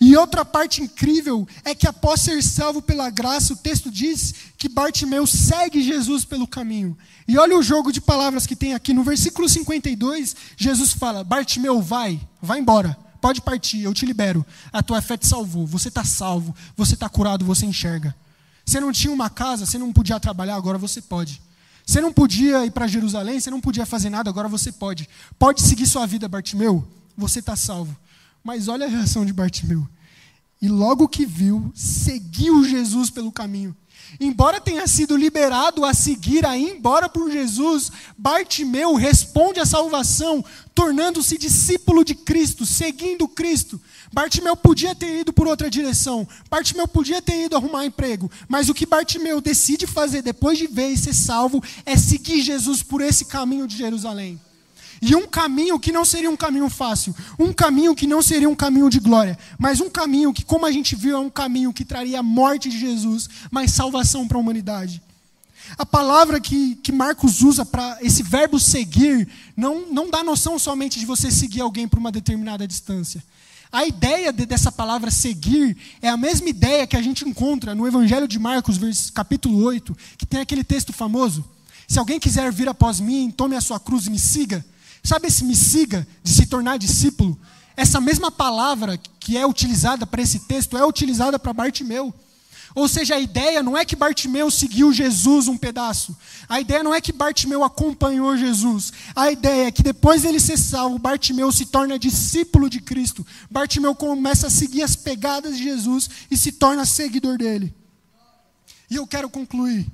E 0.00 0.16
outra 0.16 0.44
parte 0.44 0.82
incrível 0.82 1.46
é 1.64 1.74
que 1.74 1.86
após 1.86 2.20
ser 2.20 2.42
salvo 2.42 2.82
pela 2.82 3.10
graça, 3.10 3.52
o 3.52 3.56
texto 3.56 3.90
diz 3.90 4.34
que 4.58 4.68
Bartimeu 4.68 5.26
segue 5.26 5.82
Jesus 5.82 6.24
pelo 6.24 6.46
caminho. 6.46 6.96
E 7.26 7.38
olha 7.38 7.56
o 7.56 7.62
jogo 7.62 7.92
de 7.92 8.00
palavras 8.00 8.46
que 8.46 8.56
tem 8.56 8.74
aqui. 8.74 8.92
No 8.92 9.02
versículo 9.02 9.48
52, 9.48 10.36
Jesus 10.56 10.92
fala: 10.92 11.24
Bartimeu, 11.24 11.80
vai, 11.80 12.20
vai 12.40 12.58
embora, 12.58 12.96
pode 13.20 13.40
partir, 13.40 13.82
eu 13.82 13.94
te 13.94 14.04
libero. 14.04 14.44
A 14.72 14.82
tua 14.82 15.00
fé 15.00 15.16
te 15.16 15.26
salvou, 15.26 15.66
você 15.66 15.88
está 15.88 16.04
salvo, 16.04 16.54
você 16.76 16.94
está 16.94 17.08
curado, 17.08 17.44
você 17.44 17.64
enxerga. 17.64 18.14
Você 18.64 18.80
não 18.80 18.92
tinha 18.92 19.12
uma 19.12 19.28
casa, 19.30 19.66
você 19.66 19.78
não 19.78 19.92
podia 19.92 20.18
trabalhar, 20.18 20.56
agora 20.56 20.78
você 20.78 21.00
pode. 21.00 21.40
Você 21.86 22.00
não 22.00 22.12
podia 22.12 22.64
ir 22.64 22.70
para 22.70 22.86
Jerusalém, 22.86 23.38
você 23.38 23.50
não 23.50 23.60
podia 23.60 23.84
fazer 23.84 24.08
nada, 24.08 24.30
agora 24.30 24.48
você 24.48 24.72
pode. 24.72 25.08
Pode 25.38 25.62
seguir 25.62 25.86
sua 25.86 26.06
vida, 26.06 26.26
Bartimeu, 26.28 26.86
você 27.16 27.40
está 27.40 27.54
salvo. 27.56 27.94
Mas 28.44 28.68
olha 28.68 28.84
a 28.84 28.88
reação 28.88 29.24
de 29.24 29.32
Bartimeu. 29.32 29.88
e 30.60 30.68
logo 30.68 31.08
que 31.08 31.26
viu, 31.26 31.70
seguiu 31.74 32.64
Jesus 32.64 33.10
pelo 33.10 33.32
caminho. 33.32 33.76
Embora 34.18 34.60
tenha 34.60 34.86
sido 34.86 35.16
liberado 35.16 35.84
a 35.84 35.92
seguir 35.92 36.46
a 36.46 36.56
ir 36.56 36.76
embora 36.76 37.06
por 37.08 37.30
Jesus, 37.30 37.90
Bartimeu 38.16 38.94
responde 38.94 39.60
à 39.60 39.66
salvação, 39.66 40.42
tornando-se 40.74 41.36
discípulo 41.36 42.04
de 42.04 42.14
Cristo, 42.14 42.64
seguindo 42.64 43.28
Cristo. 43.28 43.80
Bartimeu 44.12 44.56
podia 44.56 44.94
ter 44.94 45.20
ido 45.20 45.32
por 45.32 45.46
outra 45.46 45.68
direção, 45.68 46.26
Bartimeu 46.48 46.86
podia 46.86 47.20
ter 47.20 47.44
ido 47.44 47.56
arrumar 47.56 47.84
emprego, 47.84 48.30
mas 48.48 48.68
o 48.68 48.74
que 48.74 48.86
Bartimeu 48.86 49.40
decide 49.40 49.86
fazer 49.86 50.22
depois 50.22 50.56
de 50.56 50.66
ver 50.66 50.90
e 50.90 50.96
ser 50.96 51.14
salvo 51.14 51.62
é 51.84 51.96
seguir 51.96 52.40
Jesus 52.40 52.82
por 52.82 53.00
esse 53.00 53.24
caminho 53.24 53.66
de 53.66 53.76
Jerusalém. 53.76 54.40
E 55.00 55.14
um 55.14 55.26
caminho 55.26 55.78
que 55.78 55.92
não 55.92 56.04
seria 56.04 56.30
um 56.30 56.36
caminho 56.36 56.68
fácil, 56.68 57.14
um 57.38 57.52
caminho 57.52 57.94
que 57.94 58.06
não 58.06 58.22
seria 58.22 58.48
um 58.48 58.54
caminho 58.54 58.88
de 58.88 58.98
glória, 58.98 59.38
mas 59.58 59.80
um 59.80 59.90
caminho 59.90 60.32
que, 60.32 60.44
como 60.44 60.66
a 60.66 60.72
gente 60.72 60.94
viu, 60.94 61.16
é 61.16 61.20
um 61.20 61.30
caminho 61.30 61.72
que 61.72 61.84
traria 61.84 62.20
a 62.20 62.22
morte 62.22 62.68
de 62.68 62.78
Jesus, 62.78 63.28
mas 63.50 63.72
salvação 63.72 64.26
para 64.26 64.36
a 64.36 64.40
humanidade. 64.40 65.02
A 65.78 65.86
palavra 65.86 66.40
que, 66.40 66.76
que 66.76 66.92
Marcos 66.92 67.42
usa 67.42 67.64
para 67.64 67.98
esse 68.00 68.22
verbo 68.22 68.60
seguir 68.60 69.26
não, 69.56 69.90
não 69.90 70.10
dá 70.10 70.22
noção 70.22 70.58
somente 70.58 70.98
de 70.98 71.06
você 71.06 71.30
seguir 71.30 71.62
alguém 71.62 71.88
por 71.88 71.98
uma 71.98 72.12
determinada 72.12 72.66
distância. 72.66 73.22
A 73.72 73.84
ideia 73.84 74.32
de, 74.32 74.46
dessa 74.46 74.70
palavra 74.70 75.10
seguir 75.10 75.76
é 76.00 76.08
a 76.08 76.16
mesma 76.16 76.48
ideia 76.48 76.86
que 76.86 76.96
a 76.96 77.02
gente 77.02 77.28
encontra 77.28 77.74
no 77.74 77.86
Evangelho 77.86 78.28
de 78.28 78.38
Marcos, 78.38 79.10
capítulo 79.10 79.64
8, 79.64 79.96
que 80.16 80.26
tem 80.26 80.40
aquele 80.40 80.62
texto 80.62 80.92
famoso. 80.92 81.44
Se 81.88 81.98
alguém 81.98 82.20
quiser 82.20 82.52
vir 82.52 82.68
após 82.68 83.00
mim, 83.00 83.32
tome 83.36 83.56
a 83.56 83.60
sua 83.60 83.80
cruz 83.80 84.06
e 84.06 84.10
me 84.10 84.18
siga. 84.18 84.64
Sabe 85.04 85.28
esse 85.28 85.44
me 85.44 85.54
siga, 85.54 86.06
de 86.22 86.32
se 86.32 86.46
tornar 86.46 86.78
discípulo? 86.78 87.38
Essa 87.76 88.00
mesma 88.00 88.30
palavra 88.30 88.98
que 89.20 89.36
é 89.36 89.46
utilizada 89.46 90.06
para 90.06 90.22
esse 90.22 90.40
texto 90.40 90.78
é 90.78 90.86
utilizada 90.86 91.38
para 91.38 91.52
Bartimeu. 91.52 92.12
Ou 92.74 92.88
seja, 92.88 93.14
a 93.14 93.20
ideia 93.20 93.62
não 93.62 93.76
é 93.76 93.84
que 93.84 93.94
Bartimeu 93.94 94.50
seguiu 94.50 94.92
Jesus 94.92 95.46
um 95.46 95.56
pedaço. 95.56 96.16
A 96.48 96.60
ideia 96.60 96.82
não 96.82 96.94
é 96.94 97.00
que 97.00 97.12
Bartimeu 97.12 97.62
acompanhou 97.62 98.36
Jesus. 98.36 98.92
A 99.14 99.30
ideia 99.30 99.68
é 99.68 99.70
que 99.70 99.82
depois 99.82 100.22
dele 100.22 100.40
ser 100.40 100.56
salvo, 100.56 100.98
Bartimeu 100.98 101.52
se 101.52 101.66
torna 101.66 101.98
discípulo 101.98 102.68
de 102.68 102.80
Cristo. 102.80 103.24
Bartimeu 103.48 103.94
começa 103.94 104.48
a 104.48 104.50
seguir 104.50 104.82
as 104.82 104.96
pegadas 104.96 105.56
de 105.56 105.62
Jesus 105.62 106.08
e 106.30 106.36
se 106.36 106.50
torna 106.50 106.86
seguidor 106.86 107.38
dele. 107.38 107.72
E 108.90 108.96
eu 108.96 109.06
quero 109.06 109.28
concluir. 109.28 109.86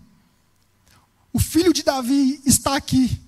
O 1.32 1.38
filho 1.38 1.72
de 1.72 1.82
Davi 1.82 2.40
está 2.46 2.76
aqui. 2.76 3.20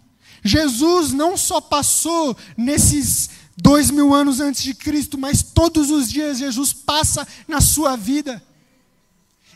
Jesus 0.45 1.13
não 1.13 1.37
só 1.37 1.61
passou 1.61 2.37
nesses 2.57 3.31
dois 3.57 3.91
mil 3.91 4.13
anos 4.13 4.41
antes 4.41 4.63
de 4.63 4.75
Cristo, 4.75 5.17
mas 5.17 5.43
todos 5.43 5.91
os 5.91 6.11
dias 6.11 6.39
Jesus 6.39 6.73
passa 6.73 7.27
na 7.47 7.61
sua 7.61 7.97
vida. 7.97 8.43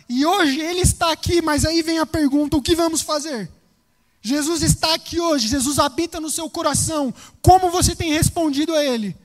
E 0.08 0.24
hoje 0.24 0.60
ele 0.60 0.80
está 0.80 1.10
aqui, 1.10 1.42
mas 1.42 1.64
aí 1.64 1.82
vem 1.82 1.98
a 1.98 2.06
pergunta: 2.06 2.56
o 2.56 2.62
que 2.62 2.76
vamos 2.76 3.02
fazer? 3.02 3.50
Jesus 4.22 4.62
está 4.62 4.94
aqui 4.94 5.20
hoje, 5.20 5.48
Jesus 5.48 5.78
habita 5.78 6.20
no 6.20 6.30
seu 6.30 6.48
coração. 6.50 7.14
Como 7.40 7.70
você 7.70 7.94
tem 7.94 8.12
respondido 8.12 8.74
a 8.74 8.84
ele? 8.84 9.16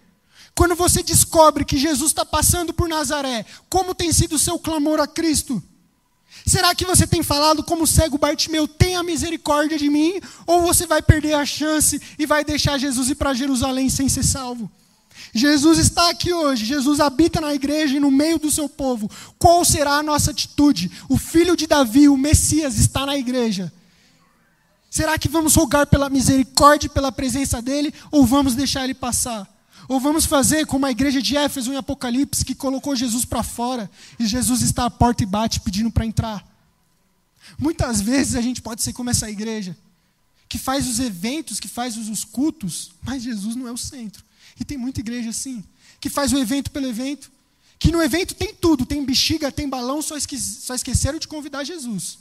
Quando 0.55 0.75
você 0.75 1.01
descobre 1.01 1.65
que 1.65 1.77
Jesus 1.77 2.11
está 2.11 2.25
passando 2.25 2.73
por 2.73 2.87
Nazaré, 2.87 3.45
como 3.69 3.95
tem 3.95 4.11
sido 4.11 4.33
o 4.35 4.39
seu 4.39 4.59
clamor 4.59 4.99
a 4.99 5.07
Cristo? 5.07 5.61
Será 6.45 6.73
que 6.73 6.85
você 6.85 7.05
tem 7.05 7.21
falado 7.21 7.63
como 7.63 7.85
cego 7.85 8.17
Bartimeu, 8.17 8.67
tenha 8.67 9.03
misericórdia 9.03 9.77
de 9.77 9.89
mim? 9.89 10.19
Ou 10.47 10.61
você 10.61 10.87
vai 10.87 11.01
perder 11.01 11.33
a 11.33 11.45
chance 11.45 12.01
e 12.17 12.25
vai 12.25 12.43
deixar 12.43 12.77
Jesus 12.77 13.09
ir 13.09 13.15
para 13.15 13.33
Jerusalém 13.33 13.89
sem 13.89 14.09
ser 14.09 14.23
salvo? 14.23 14.69
Jesus 15.33 15.77
está 15.77 16.09
aqui 16.09 16.33
hoje, 16.33 16.65
Jesus 16.65 16.99
habita 16.99 17.39
na 17.39 17.53
igreja 17.53 17.95
e 17.95 17.99
no 17.99 18.11
meio 18.11 18.37
do 18.39 18.51
seu 18.51 18.67
povo. 18.67 19.09
Qual 19.37 19.63
será 19.63 19.93
a 19.93 20.03
nossa 20.03 20.31
atitude? 20.31 20.91
O 21.07 21.17
filho 21.17 21.55
de 21.55 21.67
Davi, 21.67 22.09
o 22.09 22.17
Messias, 22.17 22.77
está 22.77 23.05
na 23.05 23.17
igreja. 23.17 23.71
Será 24.89 25.17
que 25.17 25.29
vamos 25.29 25.55
rogar 25.55 25.87
pela 25.87 26.09
misericórdia 26.09 26.87
e 26.87 26.89
pela 26.89 27.11
presença 27.11 27.61
dele 27.61 27.93
ou 28.11 28.25
vamos 28.25 28.55
deixar 28.55 28.83
ele 28.83 28.93
passar? 28.93 29.47
Ou 29.91 29.99
vamos 29.99 30.23
fazer 30.23 30.65
como 30.65 30.85
a 30.85 30.91
igreja 30.91 31.21
de 31.21 31.35
Éfeso 31.35 31.73
em 31.73 31.75
Apocalipse, 31.75 32.45
que 32.45 32.55
colocou 32.55 32.95
Jesus 32.95 33.25
para 33.25 33.43
fora 33.43 33.91
e 34.17 34.25
Jesus 34.25 34.61
está 34.61 34.85
à 34.85 34.89
porta 34.89 35.21
e 35.21 35.25
bate 35.25 35.59
pedindo 35.59 35.91
para 35.91 36.05
entrar? 36.05 36.47
Muitas 37.59 37.99
vezes 37.99 38.35
a 38.35 38.41
gente 38.41 38.61
pode 38.61 38.81
ser 38.81 38.93
como 38.93 39.09
essa 39.09 39.29
igreja, 39.29 39.75
que 40.47 40.57
faz 40.57 40.87
os 40.87 40.97
eventos, 40.97 41.59
que 41.59 41.67
faz 41.67 41.97
os 41.97 42.23
cultos, 42.23 42.91
mas 43.03 43.21
Jesus 43.21 43.53
não 43.57 43.67
é 43.67 43.71
o 43.73 43.75
centro. 43.75 44.23
E 44.57 44.63
tem 44.63 44.77
muita 44.77 45.01
igreja 45.01 45.29
assim, 45.29 45.61
que 45.99 46.09
faz 46.09 46.31
o 46.31 46.37
evento 46.37 46.71
pelo 46.71 46.87
evento, 46.87 47.29
que 47.77 47.91
no 47.91 48.01
evento 48.01 48.33
tem 48.33 48.55
tudo, 48.55 48.85
tem 48.85 49.03
bexiga, 49.03 49.51
tem 49.51 49.67
balão, 49.67 50.01
só, 50.01 50.15
esque 50.15 50.39
só 50.39 50.73
esqueceram 50.73 51.19
de 51.19 51.27
convidar 51.27 51.65
Jesus. 51.65 52.17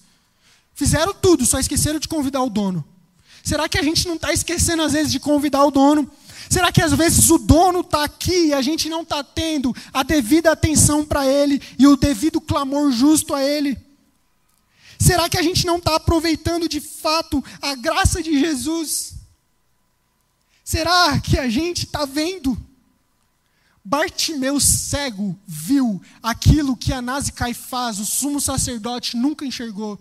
Fizeram 0.75 1.15
tudo, 1.15 1.47
só 1.47 1.61
esqueceram 1.61 2.01
de 2.01 2.09
convidar 2.09 2.43
o 2.43 2.51
dono. 2.51 2.85
Será 3.45 3.69
que 3.69 3.79
a 3.79 3.83
gente 3.85 4.09
não 4.09 4.17
está 4.17 4.33
esquecendo 4.33 4.83
às 4.83 4.93
vezes 4.93 5.13
de 5.13 5.21
convidar 5.21 5.65
o 5.65 5.71
dono? 5.71 6.11
Será 6.51 6.73
que 6.73 6.83
às 6.83 6.93
vezes 6.93 7.31
o 7.31 7.39
dono 7.39 7.81
está 7.81 8.03
aqui 8.03 8.47
e 8.47 8.53
a 8.53 8.61
gente 8.61 8.89
não 8.89 9.03
está 9.03 9.23
tendo 9.23 9.73
a 9.95 10.03
devida 10.03 10.51
atenção 10.51 11.07
para 11.07 11.25
ele 11.25 11.63
e 11.79 11.87
o 11.87 11.97
devido 11.97 12.41
clamor 12.41 12.91
justo 12.91 13.33
a 13.33 13.41
ele? 13.41 13.79
Será 14.99 15.29
que 15.29 15.39
a 15.39 15.43
gente 15.43 15.65
não 15.65 15.79
está 15.79 15.95
aproveitando 15.95 16.69
de 16.69 16.81
fato 16.81 17.43
a 17.63 17.77
graça 17.77 18.21
de 18.21 18.37
Jesus? 18.37 19.15
Será 20.65 21.21
que 21.21 21.39
a 21.39 21.49
gente 21.49 21.87
está 21.87 22.05
vendo? 22.05 22.59
Bartimeu 23.85 24.59
cego 24.59 25.39
viu 25.47 26.03
aquilo 26.21 26.77
que 26.77 26.93
Anás 26.93 27.29
e 27.29 27.33
Caifás, 27.33 28.01
o 28.01 28.05
sumo 28.05 28.41
sacerdote, 28.41 29.17
nunca 29.17 29.47
enxergou. 29.47 29.99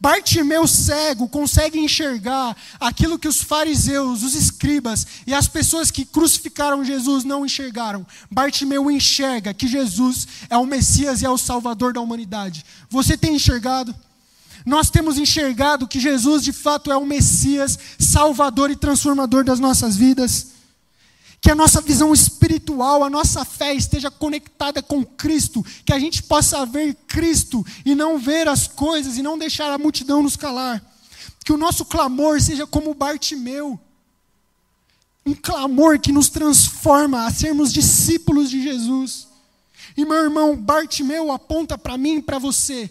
Bartimeu 0.00 0.66
cego 0.66 1.28
consegue 1.28 1.78
enxergar 1.78 2.56
aquilo 2.80 3.18
que 3.18 3.28
os 3.28 3.42
fariseus, 3.42 4.22
os 4.22 4.34
escribas 4.34 5.06
e 5.26 5.34
as 5.34 5.48
pessoas 5.48 5.90
que 5.90 6.04
crucificaram 6.04 6.84
Jesus 6.84 7.24
não 7.24 7.44
enxergaram. 7.44 8.06
Bartimeu 8.30 8.90
enxerga 8.90 9.54
que 9.54 9.66
Jesus 9.66 10.26
é 10.50 10.56
o 10.56 10.66
Messias 10.66 11.22
e 11.22 11.26
é 11.26 11.30
o 11.30 11.38
Salvador 11.38 11.92
da 11.92 12.00
humanidade. 12.00 12.64
Você 12.90 13.16
tem 13.16 13.34
enxergado? 13.34 13.94
Nós 14.64 14.88
temos 14.88 15.18
enxergado 15.18 15.86
que 15.86 16.00
Jesus 16.00 16.42
de 16.42 16.52
fato 16.52 16.90
é 16.90 16.96
o 16.96 17.04
Messias, 17.04 17.78
Salvador 17.98 18.70
e 18.70 18.76
transformador 18.76 19.44
das 19.44 19.60
nossas 19.60 19.96
vidas. 19.96 20.53
Que 21.44 21.50
a 21.50 21.54
nossa 21.54 21.82
visão 21.82 22.14
espiritual, 22.14 23.04
a 23.04 23.10
nossa 23.10 23.44
fé 23.44 23.74
esteja 23.74 24.10
conectada 24.10 24.82
com 24.82 25.04
Cristo, 25.04 25.62
que 25.84 25.92
a 25.92 25.98
gente 25.98 26.22
possa 26.22 26.64
ver 26.64 26.94
Cristo 27.06 27.64
e 27.84 27.94
não 27.94 28.18
ver 28.18 28.48
as 28.48 28.66
coisas 28.66 29.18
e 29.18 29.22
não 29.22 29.36
deixar 29.36 29.70
a 29.70 29.76
multidão 29.76 30.22
nos 30.22 30.36
calar. 30.36 30.82
Que 31.44 31.52
o 31.52 31.58
nosso 31.58 31.84
clamor 31.84 32.40
seja 32.40 32.66
como 32.66 32.94
Bartimeu 32.94 33.78
um 35.26 35.34
clamor 35.34 35.98
que 35.98 36.12
nos 36.12 36.28
transforma 36.28 37.26
a 37.26 37.32
sermos 37.32 37.72
discípulos 37.72 38.50
de 38.50 38.62
Jesus. 38.62 39.26
E 39.96 40.04
meu 40.04 40.16
irmão, 40.16 40.56
Bartimeu 40.56 41.30
aponta 41.32 41.78
para 41.78 41.96
mim 41.96 42.16
e 42.16 42.22
para 42.22 42.38
você 42.38 42.90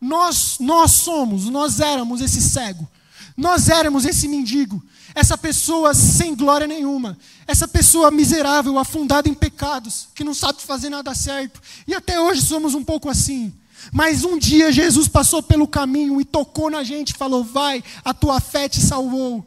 nós, 0.00 0.58
nós 0.60 0.92
somos, 0.92 1.46
nós 1.46 1.80
éramos 1.80 2.20
esse 2.20 2.40
cego. 2.40 2.88
Nós 3.36 3.68
éramos 3.68 4.04
esse 4.04 4.26
mendigo, 4.26 4.82
essa 5.18 5.36
pessoa 5.36 5.94
sem 5.94 6.34
glória 6.34 6.66
nenhuma, 6.66 7.18
essa 7.46 7.66
pessoa 7.66 8.08
miserável, 8.08 8.78
afundada 8.78 9.28
em 9.28 9.34
pecados, 9.34 10.08
que 10.14 10.22
não 10.22 10.32
sabe 10.32 10.62
fazer 10.62 10.88
nada 10.90 11.12
certo. 11.12 11.60
E 11.88 11.94
até 11.94 12.20
hoje 12.20 12.40
somos 12.40 12.72
um 12.74 12.84
pouco 12.84 13.08
assim. 13.08 13.52
Mas 13.92 14.22
um 14.22 14.38
dia 14.38 14.70
Jesus 14.70 15.08
passou 15.08 15.42
pelo 15.42 15.66
caminho 15.66 16.20
e 16.20 16.24
tocou 16.24 16.70
na 16.70 16.84
gente 16.84 17.10
e 17.10 17.18
falou: 17.18 17.42
Vai, 17.42 17.82
a 18.04 18.14
tua 18.14 18.40
fé 18.40 18.68
te 18.68 18.80
salvou. 18.80 19.44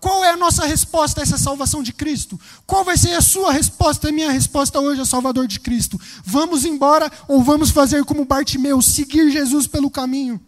Qual 0.00 0.24
é 0.24 0.30
a 0.30 0.36
nossa 0.36 0.66
resposta 0.66 1.20
a 1.20 1.22
essa 1.22 1.38
salvação 1.38 1.82
de 1.82 1.92
Cristo? 1.92 2.40
Qual 2.66 2.84
vai 2.84 2.96
ser 2.96 3.14
a 3.14 3.22
sua 3.22 3.52
resposta, 3.52 4.08
a 4.08 4.12
minha 4.12 4.30
resposta 4.30 4.80
hoje 4.80 5.00
ao 5.00 5.06
Salvador 5.06 5.46
de 5.46 5.60
Cristo? 5.60 6.00
Vamos 6.24 6.64
embora 6.64 7.10
ou 7.26 7.42
vamos 7.42 7.70
fazer 7.70 8.04
como 8.04 8.24
Bartimeu, 8.24 8.80
seguir 8.80 9.30
Jesus 9.30 9.66
pelo 9.66 9.90
caminho? 9.90 10.40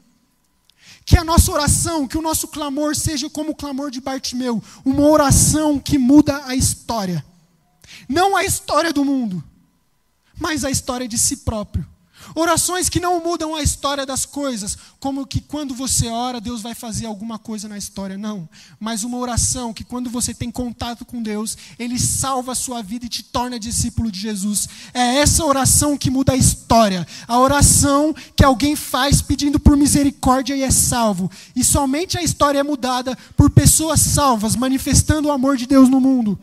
Que 1.06 1.16
a 1.16 1.24
nossa 1.24 1.50
oração, 1.52 2.06
que 2.06 2.18
o 2.18 2.22
nosso 2.22 2.48
clamor 2.48 2.94
seja 2.94 3.30
como 3.30 3.52
o 3.52 3.54
clamor 3.54 3.90
de 3.90 4.00
Bartimeu, 4.00 4.62
uma 4.84 5.08
oração 5.08 5.78
que 5.78 5.96
muda 5.96 6.44
a 6.44 6.54
história. 6.54 7.24
Não 8.08 8.36
a 8.36 8.44
história 8.44 8.92
do 8.92 9.04
mundo, 9.04 9.42
mas 10.38 10.64
a 10.64 10.70
história 10.70 11.08
de 11.08 11.16
si 11.16 11.38
próprio. 11.38 11.86
Orações 12.38 12.90
que 12.90 13.00
não 13.00 13.18
mudam 13.24 13.54
a 13.54 13.62
história 13.62 14.04
das 14.04 14.26
coisas, 14.26 14.76
como 15.00 15.26
que 15.26 15.40
quando 15.40 15.74
você 15.74 16.08
ora, 16.08 16.38
Deus 16.38 16.60
vai 16.60 16.74
fazer 16.74 17.06
alguma 17.06 17.38
coisa 17.38 17.66
na 17.66 17.78
história. 17.78 18.18
Não. 18.18 18.46
Mas 18.78 19.04
uma 19.04 19.16
oração 19.16 19.72
que 19.72 19.82
quando 19.82 20.10
você 20.10 20.34
tem 20.34 20.50
contato 20.50 21.02
com 21.06 21.22
Deus, 21.22 21.56
Ele 21.78 21.98
salva 21.98 22.52
a 22.52 22.54
sua 22.54 22.82
vida 22.82 23.06
e 23.06 23.08
te 23.08 23.22
torna 23.22 23.58
discípulo 23.58 24.12
de 24.12 24.20
Jesus. 24.20 24.68
É 24.92 25.16
essa 25.16 25.46
oração 25.46 25.96
que 25.96 26.10
muda 26.10 26.32
a 26.32 26.36
história. 26.36 27.08
A 27.26 27.38
oração 27.38 28.14
que 28.36 28.44
alguém 28.44 28.76
faz 28.76 29.22
pedindo 29.22 29.58
por 29.58 29.74
misericórdia 29.74 30.54
e 30.54 30.62
é 30.62 30.70
salvo. 30.70 31.30
E 31.56 31.64
somente 31.64 32.18
a 32.18 32.22
história 32.22 32.58
é 32.58 32.62
mudada 32.62 33.16
por 33.34 33.48
pessoas 33.48 34.02
salvas, 34.02 34.54
manifestando 34.54 35.28
o 35.28 35.32
amor 35.32 35.56
de 35.56 35.64
Deus 35.64 35.88
no 35.88 36.02
mundo. 36.02 36.38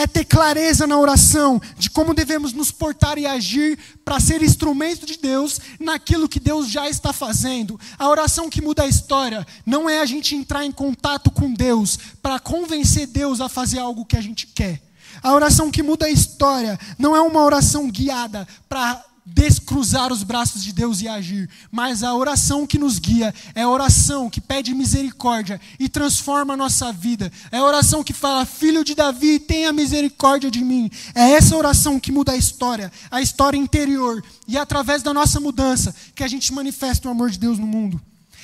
É 0.00 0.06
ter 0.06 0.24
clareza 0.24 0.86
na 0.86 0.98
oração 0.98 1.60
de 1.76 1.90
como 1.90 2.14
devemos 2.14 2.54
nos 2.54 2.70
portar 2.70 3.18
e 3.18 3.26
agir 3.26 3.78
para 4.02 4.18
ser 4.18 4.42
instrumento 4.42 5.04
de 5.04 5.18
Deus 5.18 5.60
naquilo 5.78 6.28
que 6.28 6.40
Deus 6.40 6.68
já 6.68 6.88
está 6.88 7.12
fazendo. 7.12 7.78
A 7.98 8.08
oração 8.08 8.48
que 8.48 8.62
muda 8.62 8.84
a 8.84 8.88
história 8.88 9.46
não 9.66 9.90
é 9.90 10.00
a 10.00 10.06
gente 10.06 10.34
entrar 10.34 10.64
em 10.64 10.72
contato 10.72 11.30
com 11.30 11.52
Deus 11.52 11.98
para 12.22 12.40
convencer 12.40 13.06
Deus 13.08 13.42
a 13.42 13.48
fazer 13.48 13.78
algo 13.78 14.06
que 14.06 14.16
a 14.16 14.22
gente 14.22 14.46
quer. 14.46 14.80
A 15.22 15.34
oração 15.34 15.70
que 15.70 15.82
muda 15.82 16.06
a 16.06 16.10
história 16.10 16.78
não 16.98 17.14
é 17.14 17.20
uma 17.20 17.42
oração 17.42 17.90
guiada 17.90 18.48
para 18.68 19.04
descruzar 19.32 20.12
os 20.12 20.22
braços 20.22 20.62
de 20.62 20.72
Deus 20.72 21.00
e 21.00 21.08
agir, 21.08 21.48
mas 21.70 22.02
a 22.02 22.14
oração 22.14 22.66
que 22.66 22.78
nos 22.78 22.98
guia 22.98 23.32
é 23.54 23.62
a 23.62 23.68
oração 23.68 24.28
que 24.28 24.40
pede 24.40 24.74
misericórdia 24.74 25.60
e 25.78 25.88
transforma 25.88 26.54
a 26.54 26.56
nossa 26.56 26.92
vida. 26.92 27.30
É 27.52 27.58
a 27.58 27.64
oração 27.64 28.02
que 28.02 28.12
fala: 28.12 28.44
Filho 28.44 28.84
de 28.84 28.94
Davi, 28.94 29.38
tenha 29.38 29.72
misericórdia 29.72 30.50
de 30.50 30.64
mim. 30.64 30.90
É 31.14 31.30
essa 31.32 31.56
oração 31.56 32.00
que 32.00 32.10
muda 32.12 32.32
a 32.32 32.36
história, 32.36 32.92
a 33.10 33.22
história 33.22 33.56
interior, 33.56 34.22
e 34.48 34.56
é 34.56 34.60
através 34.60 35.02
da 35.02 35.14
nossa 35.14 35.38
mudança 35.38 35.94
que 36.14 36.24
a 36.24 36.28
gente 36.28 36.52
manifesta 36.52 37.08
o 37.08 37.10
amor 37.10 37.30
de 37.30 37.38
Deus 37.38 37.58
no 37.58 37.66
mundo. 37.66 38.00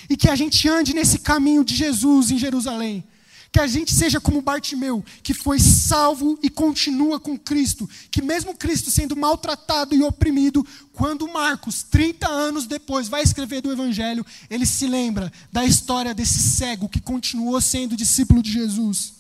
E 0.09 0.17
que 0.17 0.29
a 0.29 0.37
gente 0.37 0.69
ande 0.69 0.95
nesse 0.95 1.19
caminho 1.19 1.65
de 1.65 1.75
Jesus 1.75 2.31
em 2.31 2.39
Jerusalém. 2.39 3.05
Que 3.57 3.61
a 3.61 3.67
gente 3.67 3.95
seja 3.95 4.21
como 4.21 4.43
Bartimeu, 4.43 5.03
que 5.23 5.33
foi 5.33 5.59
salvo 5.59 6.39
e 6.43 6.51
continua 6.51 7.19
com 7.19 7.39
Cristo. 7.39 7.89
Que 8.11 8.21
mesmo 8.21 8.55
Cristo 8.55 8.91
sendo 8.91 9.17
maltratado 9.17 9.95
e 9.95 10.03
oprimido, 10.03 10.63
quando 10.93 11.27
Marcos, 11.27 11.83
30 11.83 12.29
anos 12.29 12.67
depois, 12.67 13.09
vai 13.09 13.23
escrever 13.23 13.63
do 13.63 13.73
Evangelho, 13.73 14.27
ele 14.51 14.67
se 14.67 14.87
lembra 14.87 15.33
da 15.51 15.65
história 15.65 16.13
desse 16.13 16.39
cego 16.39 16.87
que 16.87 17.01
continuou 17.01 17.59
sendo 17.63 17.97
discípulo 17.97 18.43
de 18.43 18.53
Jesus. 18.53 19.15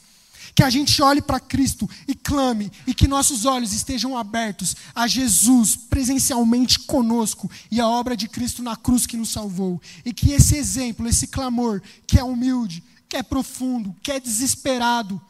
Que 0.54 0.62
a 0.62 0.68
gente 0.68 1.00
olhe 1.00 1.22
para 1.22 1.40
Cristo 1.40 1.88
e 2.06 2.14
clame, 2.14 2.70
e 2.86 2.92
que 2.92 3.08
nossos 3.08 3.46
olhos 3.46 3.72
estejam 3.72 4.18
abertos 4.18 4.76
a 4.94 5.06
Jesus 5.06 5.76
presencialmente 5.76 6.80
conosco 6.80 7.50
e 7.70 7.80
a 7.80 7.88
obra 7.88 8.14
de 8.14 8.28
Cristo 8.28 8.62
na 8.62 8.76
cruz 8.76 9.06
que 9.06 9.16
nos 9.16 9.30
salvou. 9.30 9.80
E 10.04 10.12
que 10.12 10.32
esse 10.32 10.56
exemplo, 10.58 11.08
esse 11.08 11.26
clamor, 11.26 11.80
que 12.06 12.18
é 12.18 12.22
humilde, 12.22 12.84
que 13.08 13.16
é 13.16 13.22
profundo, 13.22 13.94
que 14.02 14.10
é 14.10 14.20
desesperado, 14.20 15.20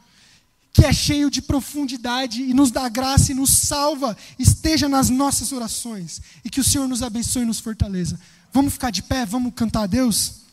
que 0.73 0.85
é 0.85 0.93
cheio 0.93 1.31
de 1.31 1.41
profundidade 1.41 2.43
e 2.43 2.53
nos 2.53 2.71
dá 2.71 2.89
graça 2.89 3.33
e 3.33 3.35
nos 3.35 3.51
salva, 3.51 4.17
esteja 4.39 4.89
nas 4.89 5.09
nossas 5.09 5.53
orações 5.53 6.21
e 6.45 6.51
que 6.51 6.61
o 6.61 6.65
Senhor 6.65 6.87
nos 6.87 7.03
abençoe 7.03 7.43
e 7.43 7.47
nos 7.47 7.61
fortaleça. 7.61 8.21
Vamos 8.53 8.75
ficar 8.75 8.91
de 8.91 9.03
pé, 9.03 9.25
vamos 9.25 9.53
cantar 9.55 9.83
a 9.83 9.87
Deus? 9.87 10.46